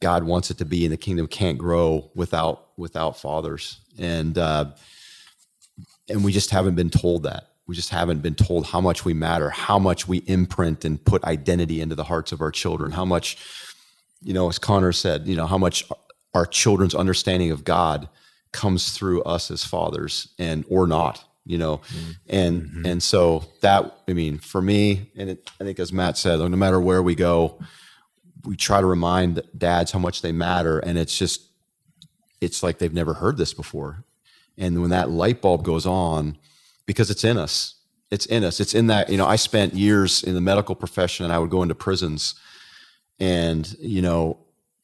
God 0.00 0.24
wants 0.24 0.50
it 0.50 0.58
to 0.58 0.64
be, 0.64 0.84
and 0.84 0.92
the 0.92 0.96
kingdom 0.98 1.26
can't 1.26 1.58
grow 1.58 2.10
without 2.14 2.70
without 2.76 3.18
fathers. 3.18 3.80
And 3.98 4.36
uh, 4.36 4.72
and 6.08 6.24
we 6.24 6.32
just 6.32 6.50
haven't 6.50 6.74
been 6.74 6.90
told 6.90 7.22
that 7.24 7.50
we 7.66 7.74
just 7.74 7.90
haven't 7.90 8.22
been 8.22 8.34
told 8.34 8.66
how 8.66 8.80
much 8.80 9.04
we 9.04 9.12
matter, 9.12 9.50
how 9.50 9.78
much 9.78 10.06
we 10.06 10.18
imprint 10.26 10.84
and 10.84 11.04
put 11.04 11.24
identity 11.24 11.80
into 11.80 11.94
the 11.94 12.04
hearts 12.04 12.32
of 12.32 12.40
our 12.40 12.52
children, 12.52 12.92
how 12.92 13.04
much, 13.04 13.36
you 14.22 14.32
know, 14.32 14.48
as 14.48 14.58
Connor 14.58 14.92
said, 14.92 15.26
you 15.26 15.34
know, 15.34 15.46
how 15.46 15.58
much 15.58 15.84
our 16.32 16.46
children's 16.46 16.94
understanding 16.94 17.50
of 17.50 17.64
God 17.64 18.08
comes 18.52 18.92
through 18.92 19.22
us 19.24 19.50
as 19.50 19.64
fathers 19.64 20.28
and 20.38 20.64
or 20.68 20.86
not, 20.86 21.24
you 21.46 21.56
know, 21.56 21.78
mm-hmm. 21.78 22.10
and 22.28 22.62
mm-hmm. 22.62 22.86
and 22.86 23.02
so 23.02 23.44
that 23.62 24.00
I 24.08 24.12
mean, 24.12 24.38
for 24.38 24.60
me, 24.60 25.10
and 25.16 25.30
it, 25.30 25.50
I 25.60 25.64
think 25.64 25.78
as 25.78 25.92
Matt 25.92 26.18
said, 26.18 26.38
no 26.38 26.48
matter 26.48 26.80
where 26.80 27.02
we 27.02 27.14
go, 27.14 27.58
we 28.44 28.56
try 28.56 28.80
to 28.80 28.86
remind 28.86 29.40
dads 29.56 29.92
how 29.92 29.98
much 29.98 30.22
they 30.22 30.32
matter, 30.32 30.78
and 30.78 30.98
it's 30.98 31.16
just 31.16 31.42
it's 32.40 32.62
like 32.62 32.78
they've 32.78 32.92
never 32.92 33.14
heard 33.14 33.38
this 33.38 33.54
before, 33.54 34.04
and 34.58 34.80
when 34.80 34.90
that 34.90 35.08
light 35.08 35.40
bulb 35.40 35.64
goes 35.64 35.86
on 35.86 36.36
because 36.86 37.10
it's 37.10 37.24
in 37.24 37.36
us. 37.36 37.74
It's 38.10 38.26
in 38.26 38.44
us. 38.44 38.60
It's 38.60 38.74
in 38.74 38.86
that, 38.86 39.10
you 39.10 39.18
know, 39.18 39.26
I 39.26 39.36
spent 39.36 39.74
years 39.74 40.22
in 40.22 40.34
the 40.34 40.40
medical 40.40 40.74
profession 40.74 41.24
and 41.24 41.34
I 41.34 41.38
would 41.38 41.50
go 41.50 41.62
into 41.62 41.74
prisons 41.74 42.36
and, 43.18 43.76
you 43.80 44.00
know, 44.00 44.38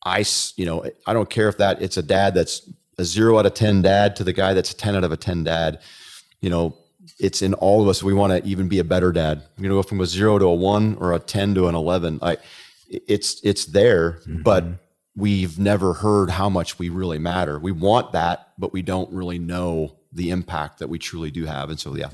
I, 0.05 0.25
you 0.57 0.67
know, 0.67 0.85
I 1.07 1.13
don't 1.13 1.31
care 1.31 1.49
if 1.49 1.59
that 1.59 1.81
it's 1.81 1.97
a 1.97 2.03
dad 2.03 2.35
that's 2.35 2.69
a 2.99 3.05
zero 3.05 3.39
out 3.39 3.47
of 3.47 3.55
10 3.55 3.83
dad 3.83 4.17
to 4.17 4.25
the 4.25 4.33
guy 4.33 4.53
that's 4.53 4.73
a 4.73 4.77
10 4.77 4.97
out 4.97 5.05
of 5.05 5.13
a 5.13 5.17
10 5.17 5.45
dad, 5.45 5.81
you 6.43 6.51
know, 6.51 6.77
it's 7.19 7.41
in 7.41 7.55
all 7.55 7.81
of 7.81 7.89
us. 7.89 8.03
We 8.03 8.13
want 8.13 8.33
to 8.33 8.49
even 8.49 8.69
be 8.69 8.79
a 8.79 8.85
better 8.85 9.13
dad. 9.13 9.43
You 9.57 9.69
know, 9.69 9.77
go 9.77 9.83
from 9.83 10.01
a 10.01 10.07
zero 10.07 10.39
to 10.39 10.45
a 10.45 10.55
one 10.55 10.97
or 11.01 11.15
a 11.15 11.19
10 11.19 11.55
to 11.55 11.69
an 11.69 11.75
11. 11.75 12.19
I, 12.21 12.37
it's, 12.89 13.41
it's 13.43 13.65
there, 13.65 14.21
mm-hmm. 14.21 14.43
but 14.43 14.65
we've 15.17 15.59
never 15.59 15.95
heard 15.95 16.29
how 16.29 16.51
much 16.51 16.79
we 16.79 16.91
really 16.91 17.19
matter. 17.19 17.59
We 17.59 17.73
want 17.73 18.13
that, 18.13 18.49
but 18.59 18.73
we 18.73 18.83
don't 18.83 19.11
really 19.13 19.39
know 19.39 19.97
the 20.13 20.31
impact 20.31 20.79
that 20.81 20.89
we 20.89 20.99
truly 20.99 21.31
do 21.31 21.47
have. 21.47 21.71
And 21.71 21.81
so, 21.81 21.97
yeah, 21.97 22.11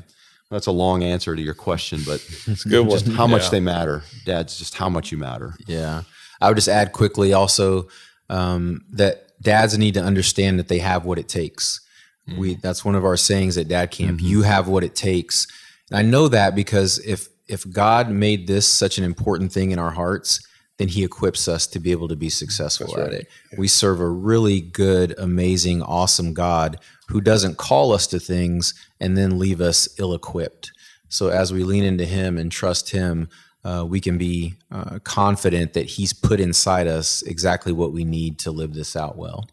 that's 0.51 0.67
a 0.67 0.73
long 0.73 1.03
answer 1.03 1.35
to 1.35 1.43
your 1.43 1.55
question, 1.55 2.01
but 2.05 2.25
it's 2.47 2.65
good 2.65 2.87
one. 2.87 2.99
Just 2.99 3.09
how 3.13 3.27
much 3.27 3.45
yeah. 3.45 3.51
they 3.51 3.61
matter, 3.61 4.03
dads. 4.25 4.59
Just 4.59 4.77
how 4.77 4.89
much 4.89 5.11
you 5.11 5.19
matter. 5.19 5.55
Yeah, 5.67 6.03
I 6.41 6.49
would 6.49 6.57
just 6.57 6.69
add 6.69 6.93
quickly 6.93 7.33
also 7.33 7.89
um, 8.31 8.85
that 8.93 9.41
dads 9.41 9.77
need 9.77 9.95
to 9.95 10.03
understand 10.03 10.59
that 10.59 10.69
they 10.69 10.79
have 10.79 11.05
what 11.05 11.19
it 11.19 11.29
takes. 11.29 11.81
Mm-hmm. 12.29 12.41
We 12.41 12.55
that's 12.57 12.85
one 12.85 12.95
of 12.95 13.05
our 13.05 13.17
sayings 13.17 13.57
at 13.57 13.69
Dad 13.69 13.91
Camp. 13.91 14.19
Mm-hmm. 14.19 14.27
You 14.27 14.43
have 14.43 14.69
what 14.69 14.85
it 14.85 14.95
takes, 14.95 15.47
and 15.91 15.99
I 15.99 16.03
know 16.03 16.29
that 16.29 16.55
because 16.55 16.99
if 17.01 17.29
if 17.49 17.69
God 17.71 18.11
made 18.11 18.47
this 18.47 18.69
such 18.69 18.99
an 18.99 19.05
important 19.05 19.53
thing 19.53 19.71
in 19.71 19.79
our 19.79 19.91
hearts, 19.91 20.47
then 20.79 20.89
he 20.89 21.05
equips 21.05 21.49
us 21.49 21.67
to 21.67 21.81
be 21.81 21.91
able 21.91 22.09
to 22.09 22.17
be 22.17 22.29
successful 22.29 22.99
at 23.01 23.13
it. 23.13 23.29
Yeah. 23.53 23.59
We 23.59 23.69
serve 23.69 24.01
a 24.01 24.09
really 24.09 24.61
good, 24.61 25.15
amazing, 25.19 25.83
awesome 25.83 26.35
God 26.35 26.79
who 27.09 27.21
doesn't 27.21 27.57
call 27.57 27.93
us 27.93 28.07
to 28.09 28.21
things 28.21 28.75
and 29.01 29.17
then 29.17 29.39
leave 29.39 29.61
us 29.61 29.89
ill 29.99 30.15
equipped. 30.15 30.71
So 31.09 31.29
as 31.29 31.53
we 31.53 31.65
lean 31.65 31.85
into 31.85 32.05
him 32.05 32.39
and 32.39 32.53
trust 32.53 32.91
him, 32.91 33.29
uh, 33.65 33.85
we 33.89 34.01
can 34.01 34.19
be 34.19 34.55
uh, 34.71 34.99
confident 35.03 35.73
that 35.73 35.87
he's 35.87 36.13
put 36.13 36.39
inside 36.39 36.87
us 36.87 37.23
exactly 37.23 37.73
what 37.73 37.93
we 37.93 38.05
need 38.05 38.39
to 38.41 38.51
live 38.51 38.75
this 38.75 38.95
out 38.95 39.17
well. 39.17 39.49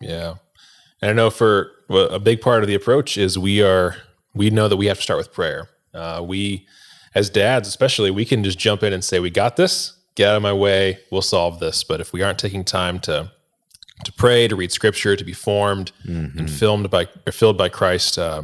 Yeah. 0.00 0.34
And 1.02 1.10
I 1.10 1.12
know 1.12 1.28
for 1.28 1.72
well, 1.88 2.08
a 2.08 2.18
big 2.18 2.40
part 2.40 2.62
of 2.62 2.68
the 2.68 2.74
approach 2.74 3.18
is 3.18 3.38
we 3.38 3.62
are, 3.62 3.96
we 4.34 4.48
know 4.48 4.68
that 4.68 4.76
we 4.76 4.86
have 4.86 4.96
to 4.96 5.02
start 5.02 5.18
with 5.18 5.32
prayer. 5.32 5.68
Uh, 5.92 6.22
we, 6.24 6.66
as 7.14 7.28
dads, 7.28 7.68
especially, 7.68 8.10
we 8.10 8.24
can 8.24 8.42
just 8.42 8.58
jump 8.58 8.82
in 8.82 8.94
and 8.94 9.04
say, 9.04 9.20
we 9.20 9.28
got 9.28 9.56
this 9.56 9.98
get 10.14 10.28
out 10.28 10.36
of 10.36 10.42
my 10.42 10.52
way, 10.52 10.98
we'll 11.10 11.22
solve 11.22 11.58
this. 11.58 11.84
But 11.84 12.00
if 12.00 12.12
we 12.12 12.22
aren't 12.22 12.38
taking 12.38 12.64
time 12.64 12.98
to 13.00 13.30
to 14.04 14.12
pray, 14.12 14.48
to 14.48 14.56
read 14.56 14.72
scripture, 14.72 15.14
to 15.14 15.22
be 15.22 15.32
formed 15.32 15.92
mm-hmm. 16.04 16.36
and 16.36 16.50
filmed 16.50 16.90
by 16.90 17.06
or 17.26 17.32
filled 17.32 17.56
by 17.56 17.68
Christ, 17.68 18.18
uh, 18.18 18.42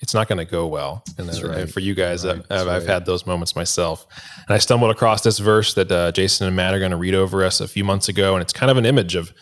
it's 0.00 0.12
not 0.12 0.28
going 0.28 0.38
to 0.38 0.44
go 0.44 0.66
well. 0.66 1.02
And, 1.16 1.30
uh, 1.30 1.48
right. 1.48 1.58
and, 1.60 1.72
for 1.72 1.80
you 1.80 1.94
guys, 1.94 2.26
right. 2.26 2.42
I've, 2.50 2.68
I've 2.68 2.82
right. 2.82 2.92
had 2.92 3.06
those 3.06 3.26
moments 3.26 3.56
myself. 3.56 4.06
And 4.46 4.54
I 4.54 4.58
stumbled 4.58 4.90
across 4.90 5.22
this 5.22 5.38
verse 5.38 5.74
that 5.74 5.90
uh, 5.90 6.12
Jason 6.12 6.46
and 6.46 6.54
Matt 6.54 6.74
are 6.74 6.78
going 6.78 6.90
to 6.90 6.98
read 6.98 7.14
over 7.14 7.42
us 7.42 7.60
a 7.60 7.66
few 7.66 7.84
months 7.84 8.08
ago, 8.08 8.34
and 8.34 8.42
it's 8.42 8.52
kind 8.52 8.70
of 8.70 8.76
an 8.76 8.84
image 8.84 9.14
of 9.14 9.32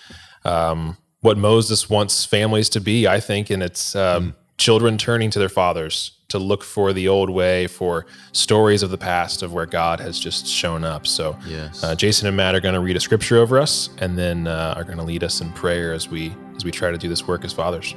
um, 0.45 0.97
what 1.27 1.37
Moses 1.37 1.91
wants 1.91 2.25
families 2.25 2.69
to 2.69 2.81
be, 2.81 3.09
I 3.09 3.19
think, 3.19 3.51
and 3.51 3.61
it's 3.61 3.97
um, 3.97 4.31
mm. 4.31 4.35
children 4.59 4.97
turning 4.97 5.29
to 5.33 5.41
their 5.41 5.49
fathers 5.49 6.13
to 6.29 6.39
look 6.39 6.63
for 6.63 6.93
the 6.93 7.09
old 7.09 7.31
way, 7.31 7.67
for 7.67 8.07
stories 8.31 8.83
of 8.85 8.91
the 8.91 8.99
past 8.99 9.43
of 9.43 9.53
where 9.53 9.67
God 9.67 9.99
has 9.99 10.21
just 10.21 10.47
shown 10.47 10.85
up. 10.85 11.05
So, 11.05 11.37
yes. 11.45 11.83
uh, 11.83 11.97
Jason 11.97 12.29
and 12.29 12.37
Matt 12.37 12.55
are 12.55 12.61
going 12.61 12.75
to 12.75 12.81
read 12.81 12.97
a 12.97 13.01
scripture 13.01 13.39
over 13.39 13.59
us, 13.59 13.91
and 13.99 14.17
then 14.17 14.47
uh, 14.47 14.75
are 14.77 14.85
going 14.85 14.99
to 14.99 15.05
lead 15.05 15.25
us 15.25 15.41
in 15.41 15.53
prayer 15.53 15.93
as 15.93 16.09
we 16.09 16.33
as 16.55 16.65
we 16.65 16.71
try 16.71 16.93
to 16.93 16.99
do 16.99 17.09
this 17.09 17.27
work 17.27 17.45
as 17.45 17.53
fathers. 17.53 17.95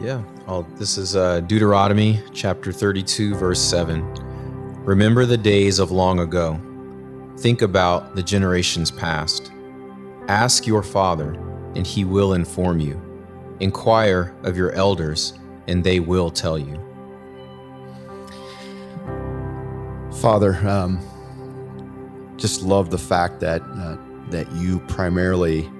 Yeah, 0.00 0.20
I'll, 0.48 0.64
this 0.76 0.98
is 0.98 1.14
uh, 1.14 1.40
Deuteronomy 1.40 2.20
chapter 2.34 2.72
thirty-two, 2.72 3.36
verse 3.36 3.60
seven. 3.60 4.02
Remember 4.84 5.24
the 5.24 5.38
days 5.38 5.78
of 5.78 5.92
long 5.92 6.18
ago. 6.18 6.60
Think 7.38 7.62
about 7.62 8.16
the 8.16 8.22
generations 8.22 8.90
past. 8.90 9.52
Ask 10.26 10.66
your 10.66 10.82
father, 10.82 11.32
and 11.74 11.86
he 11.86 12.04
will 12.04 12.34
inform 12.34 12.80
you. 12.80 13.00
Inquire 13.60 14.34
of 14.42 14.56
your 14.56 14.72
elders, 14.72 15.34
and 15.68 15.84
they 15.84 16.00
will 16.00 16.30
tell 16.30 16.58
you. 16.58 16.78
Father, 20.20 20.56
um, 20.68 21.00
just 22.36 22.62
love 22.62 22.90
the 22.90 22.98
fact 22.98 23.40
that 23.40 23.62
uh, 23.62 23.96
that 24.30 24.50
you 24.52 24.80
primarily 24.80 25.70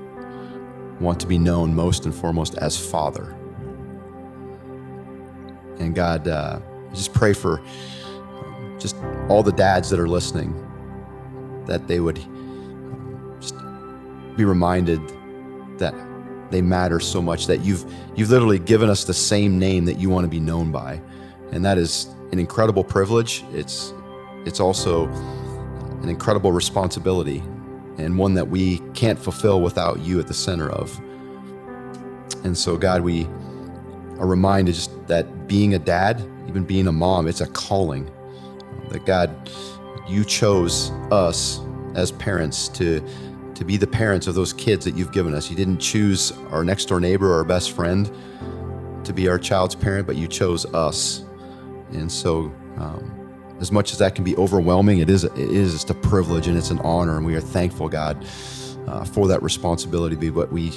want 1.00 1.18
to 1.20 1.26
be 1.26 1.38
known 1.38 1.74
most 1.74 2.04
and 2.04 2.14
foremost 2.14 2.56
as 2.58 2.78
Father. 2.78 3.34
And 5.78 5.94
God, 5.94 6.28
uh, 6.28 6.60
just 6.92 7.12
pray 7.12 7.32
for 7.32 7.58
um, 8.04 8.76
just 8.78 8.96
all 9.28 9.42
the 9.42 9.52
dads 9.52 9.90
that 9.90 9.98
are 9.98 10.08
listening, 10.08 10.54
that 11.66 11.88
they 11.88 11.98
would 11.98 12.18
um, 12.18 13.36
just 13.40 13.56
be 14.36 14.44
reminded 14.44 15.00
that 15.82 15.94
they 16.50 16.62
matter 16.62 17.00
so 17.00 17.20
much 17.20 17.46
that 17.46 17.60
you've 17.60 17.84
you've 18.14 18.30
literally 18.30 18.58
given 18.58 18.88
us 18.88 19.04
the 19.04 19.14
same 19.14 19.58
name 19.58 19.84
that 19.86 19.98
you 19.98 20.08
want 20.08 20.24
to 20.24 20.28
be 20.28 20.40
known 20.40 20.70
by, 20.70 21.00
and 21.50 21.64
that 21.64 21.78
is 21.78 22.06
an 22.32 22.38
incredible 22.38 22.84
privilege. 22.84 23.44
It's 23.52 23.92
it's 24.44 24.60
also 24.60 25.06
an 26.02 26.08
incredible 26.08 26.52
responsibility 26.52 27.42
and 27.98 28.18
one 28.18 28.34
that 28.34 28.48
we 28.48 28.78
can't 28.94 29.18
fulfill 29.18 29.60
without 29.60 30.00
you 30.00 30.18
at 30.18 30.26
the 30.26 30.34
center 30.34 30.70
of. 30.70 30.98
And 32.44 32.56
so, 32.56 32.76
God, 32.76 33.02
we 33.02 33.26
are 34.18 34.26
reminded 34.26 34.74
just 34.74 34.90
that 35.06 35.46
being 35.46 35.74
a 35.74 35.78
dad, 35.78 36.20
even 36.48 36.64
being 36.64 36.86
a 36.88 36.92
mom, 36.92 37.28
it's 37.28 37.40
a 37.40 37.46
calling. 37.46 38.10
That 38.88 39.06
God, 39.06 39.50
you 40.08 40.24
chose 40.24 40.90
us 41.10 41.60
as 41.94 42.12
parents 42.12 42.68
to 42.68 43.04
to 43.54 43.64
be 43.64 43.76
the 43.76 43.86
parents 43.86 44.26
of 44.26 44.34
those 44.34 44.52
kids 44.52 44.84
that 44.84 44.96
you've 44.96 45.12
given 45.12 45.34
us. 45.34 45.50
You 45.50 45.56
didn't 45.56 45.78
choose 45.78 46.32
our 46.50 46.64
next 46.64 46.86
door 46.86 47.00
neighbor 47.00 47.32
or 47.32 47.36
our 47.36 47.44
best 47.44 47.72
friend 47.72 48.10
to 49.04 49.12
be 49.12 49.28
our 49.28 49.38
child's 49.38 49.74
parent, 49.74 50.06
but 50.06 50.16
you 50.16 50.28
chose 50.28 50.64
us. 50.74 51.24
And 51.92 52.10
so, 52.10 52.52
um, 52.78 53.18
as 53.60 53.70
much 53.70 53.92
as 53.92 53.98
that 53.98 54.14
can 54.14 54.24
be 54.24 54.36
overwhelming, 54.36 54.98
it 54.98 55.10
is 55.10 55.24
it 55.24 55.36
is 55.36 55.72
just 55.72 55.90
a 55.90 55.94
privilege 55.94 56.48
and 56.48 56.56
it's 56.56 56.70
an 56.70 56.80
honor, 56.80 57.16
and 57.16 57.26
we 57.26 57.34
are 57.36 57.40
thankful, 57.40 57.88
God, 57.88 58.26
uh, 58.86 59.04
for 59.04 59.28
that 59.28 59.42
responsibility. 59.42 60.16
But 60.30 60.50
we 60.52 60.72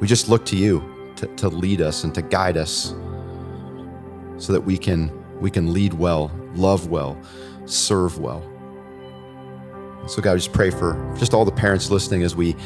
we 0.00 0.06
just 0.06 0.28
look 0.28 0.44
to 0.46 0.56
you 0.56 1.12
to, 1.16 1.26
to 1.26 1.48
lead 1.48 1.80
us 1.80 2.04
and 2.04 2.14
to 2.14 2.22
guide 2.22 2.56
us, 2.56 2.94
so 4.36 4.52
that 4.52 4.60
we 4.60 4.76
can 4.76 5.10
we 5.40 5.50
can 5.50 5.72
lead 5.72 5.94
well, 5.94 6.30
love 6.54 6.88
well, 6.88 7.20
serve 7.64 8.18
well. 8.18 8.49
So 10.06 10.22
God, 10.22 10.32
I 10.32 10.36
just 10.36 10.52
pray 10.52 10.70
for 10.70 11.14
just 11.18 11.34
all 11.34 11.44
the 11.44 11.52
parents 11.52 11.90
listening 11.90 12.22
as 12.22 12.34
we 12.36 12.56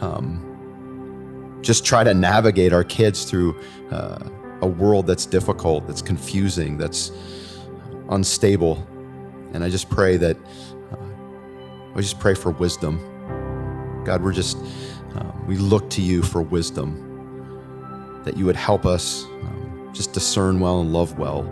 um, 0.00 1.58
just 1.62 1.84
try 1.84 2.04
to 2.04 2.14
navigate 2.14 2.72
our 2.72 2.84
kids 2.84 3.24
through 3.24 3.58
uh, 3.90 4.28
a 4.60 4.66
world 4.66 5.06
that's 5.06 5.26
difficult, 5.26 5.86
that's 5.86 6.02
confusing, 6.02 6.78
that's 6.78 7.12
unstable 8.10 8.86
And 9.54 9.62
I 9.64 9.68
just 9.68 9.88
pray 9.90 10.16
that, 10.18 10.36
uh, 10.92 10.96
I 11.94 12.00
just 12.00 12.18
pray 12.20 12.34
for 12.34 12.50
wisdom. 12.52 12.98
God, 14.04 14.22
we're 14.22 14.32
just, 14.32 14.56
um, 15.14 15.44
we 15.46 15.56
look 15.56 15.88
to 15.90 16.02
you 16.02 16.22
for 16.22 16.42
wisdom, 16.42 18.20
that 18.24 18.36
you 18.36 18.46
would 18.46 18.56
help 18.56 18.86
us 18.86 19.24
um, 19.24 19.90
just 19.92 20.12
discern 20.12 20.60
well 20.60 20.80
and 20.80 20.92
love 20.92 21.18
well. 21.18 21.42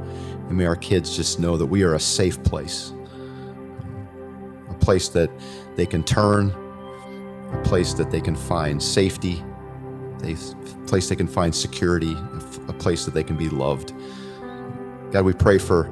And 0.49 0.57
may 0.57 0.67
our 0.67 0.77
kids 0.77 1.17
just 1.17 1.41
know 1.41 1.57
that 1.57 1.67
we 1.67 1.83
are 1.83 1.95
a 1.95 2.01
safe 2.01 2.43
place, 2.43 2.93
place 4.91 5.09
that 5.09 5.31
they 5.77 5.87
can 5.87 6.03
turn, 6.03 6.51
a 7.53 7.63
place 7.63 7.95
that 7.95 8.11
they 8.11 8.21
can 8.21 8.35
find 8.35 8.83
safety, 8.83 9.41
a 10.25 10.35
place 10.89 11.09
they 11.09 11.15
can 11.15 11.29
find 11.29 11.55
security, 11.55 12.17
a 12.67 12.73
place 12.73 13.05
that 13.05 13.15
they 13.15 13.23
can 13.23 13.37
be 13.37 13.49
loved. 13.49 13.93
God, 15.13 15.25
we 15.25 15.33
pray 15.33 15.59
for 15.59 15.87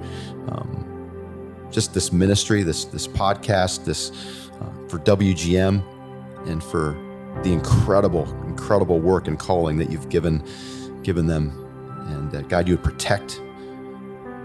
um, 0.48 1.68
just 1.70 1.94
this 1.94 2.12
ministry, 2.12 2.64
this 2.64 2.86
this 2.86 3.06
podcast, 3.06 3.84
this 3.84 4.10
uh, 4.60 4.88
for 4.88 4.98
WGM, 4.98 5.80
and 6.48 6.60
for 6.60 6.96
the 7.44 7.52
incredible, 7.52 8.26
incredible 8.48 8.98
work 8.98 9.28
and 9.28 9.38
calling 9.38 9.76
that 9.76 9.92
you've 9.92 10.08
given 10.08 10.42
given 11.04 11.28
them, 11.28 11.52
and 12.08 12.32
that 12.32 12.48
God, 12.48 12.66
you 12.66 12.74
would 12.74 12.84
protect 12.84 13.40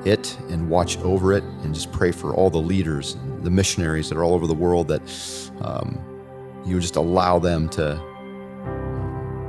it 0.06 0.38
and 0.50 0.70
watch 0.70 0.98
over 1.00 1.34
it, 1.34 1.44
and 1.64 1.74
just 1.74 1.92
pray 1.92 2.12
for 2.12 2.34
all 2.34 2.50
the 2.50 2.58
leaders, 2.62 3.18
the 3.42 3.50
missionaries 3.50 4.10
that 4.10 4.18
are 4.18 4.24
all 4.24 4.34
over 4.34 4.48
the 4.48 4.54
world, 4.54 4.88
that 4.88 5.02
um, 5.62 6.00
you 6.66 6.76
would 6.76 6.82
just 6.82 6.96
allow 6.96 7.40
them 7.40 7.70
to 7.70 8.02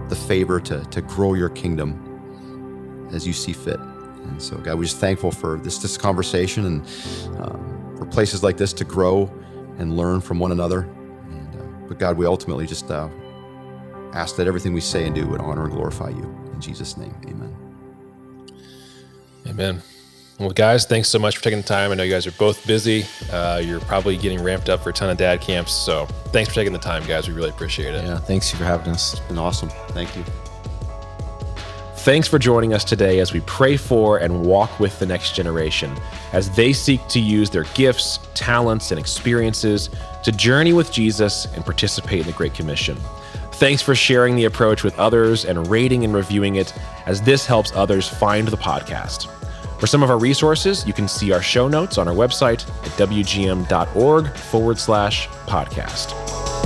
the 0.08 0.16
favor 0.16 0.60
to 0.60 0.84
to 0.84 1.00
grow 1.02 1.34
your 1.34 1.48
kingdom 1.48 3.08
as 3.12 3.26
you 3.26 3.32
see 3.32 3.52
fit. 3.52 3.80
And 3.80 4.40
so, 4.40 4.56
God, 4.56 4.78
we're 4.78 4.84
just 4.84 4.98
thankful 4.98 5.30
for 5.30 5.58
this 5.58 5.78
this 5.78 5.96
conversation 5.96 6.66
and 6.66 6.80
um, 7.40 7.94
for 7.96 8.06
places 8.06 8.42
like 8.42 8.56
this 8.56 8.72
to 8.74 8.84
grow 8.84 9.30
and 9.78 9.96
learn 9.96 10.20
from 10.20 10.38
one 10.38 10.52
another. 10.52 10.82
And, 11.30 11.56
uh, 11.56 11.88
but 11.88 11.98
God, 11.98 12.16
we 12.16 12.26
ultimately 12.26 12.66
just 12.66 12.90
uh, 12.90 13.08
ask 14.12 14.36
that 14.36 14.46
everything 14.46 14.72
we 14.72 14.80
say 14.80 15.06
and 15.06 15.14
do 15.14 15.26
would 15.26 15.40
honor 15.40 15.64
and 15.64 15.72
glorify 15.72 16.10
you. 16.10 16.24
In 16.52 16.60
Jesus' 16.60 16.96
name, 16.96 17.14
Amen. 17.26 17.56
Amen. 19.46 19.82
Well, 20.38 20.50
guys, 20.50 20.84
thanks 20.84 21.08
so 21.08 21.20
much 21.20 21.36
for 21.36 21.44
taking 21.44 21.60
the 21.60 21.66
time. 21.66 21.92
I 21.92 21.94
know 21.94 22.02
you 22.02 22.12
guys 22.12 22.26
are 22.26 22.32
both 22.32 22.66
busy. 22.66 23.04
Uh, 23.30 23.58
you're 23.58 23.80
probably 23.80 24.16
getting 24.16 24.42
ramped 24.42 24.68
up 24.68 24.82
for 24.82 24.90
a 24.90 24.92
ton 24.92 25.08
of 25.08 25.16
dad 25.16 25.40
camps. 25.40 25.72
So 25.72 26.06
thanks 26.32 26.48
for 26.48 26.56
taking 26.56 26.72
the 26.72 26.78
time, 26.78 27.06
guys. 27.06 27.28
We 27.28 27.34
really 27.34 27.50
appreciate 27.50 27.94
it. 27.94 28.04
Yeah, 28.04 28.18
thanks 28.18 28.50
for 28.50 28.64
having 28.64 28.92
us. 28.92 29.12
It's 29.12 29.22
been 29.22 29.38
awesome. 29.38 29.68
Thank 29.90 30.16
you. 30.16 30.24
Thanks 31.98 32.26
for 32.28 32.38
joining 32.38 32.74
us 32.74 32.84
today 32.84 33.20
as 33.20 33.32
we 33.32 33.40
pray 33.42 33.76
for 33.76 34.18
and 34.18 34.44
walk 34.44 34.78
with 34.78 34.98
the 34.98 35.06
next 35.06 35.34
generation 35.34 35.96
as 36.32 36.54
they 36.54 36.72
seek 36.72 37.06
to 37.08 37.20
use 37.20 37.48
their 37.48 37.64
gifts, 37.74 38.18
talents, 38.34 38.90
and 38.90 39.00
experiences 39.00 39.88
to 40.24 40.32
journey 40.32 40.72
with 40.72 40.92
Jesus 40.92 41.46
and 41.54 41.64
participate 41.64 42.20
in 42.20 42.26
the 42.26 42.32
Great 42.32 42.52
Commission. 42.54 42.98
Thanks 43.52 43.80
for 43.80 43.94
sharing 43.94 44.34
the 44.34 44.44
approach 44.44 44.82
with 44.82 44.98
others 44.98 45.44
and 45.44 45.66
rating 45.68 46.04
and 46.04 46.12
reviewing 46.12 46.56
it, 46.56 46.74
as 47.06 47.22
this 47.22 47.46
helps 47.46 47.72
others 47.72 48.08
find 48.08 48.48
the 48.48 48.58
podcast. 48.58 49.30
For 49.84 49.88
some 49.88 50.02
of 50.02 50.08
our 50.08 50.18
resources, 50.18 50.86
you 50.86 50.94
can 50.94 51.06
see 51.06 51.30
our 51.30 51.42
show 51.42 51.68
notes 51.68 51.98
on 51.98 52.08
our 52.08 52.14
website 52.14 52.66
at 52.86 52.92
wgm.org 52.92 54.34
forward 54.34 54.78
slash 54.78 55.28
podcast. 55.28 56.63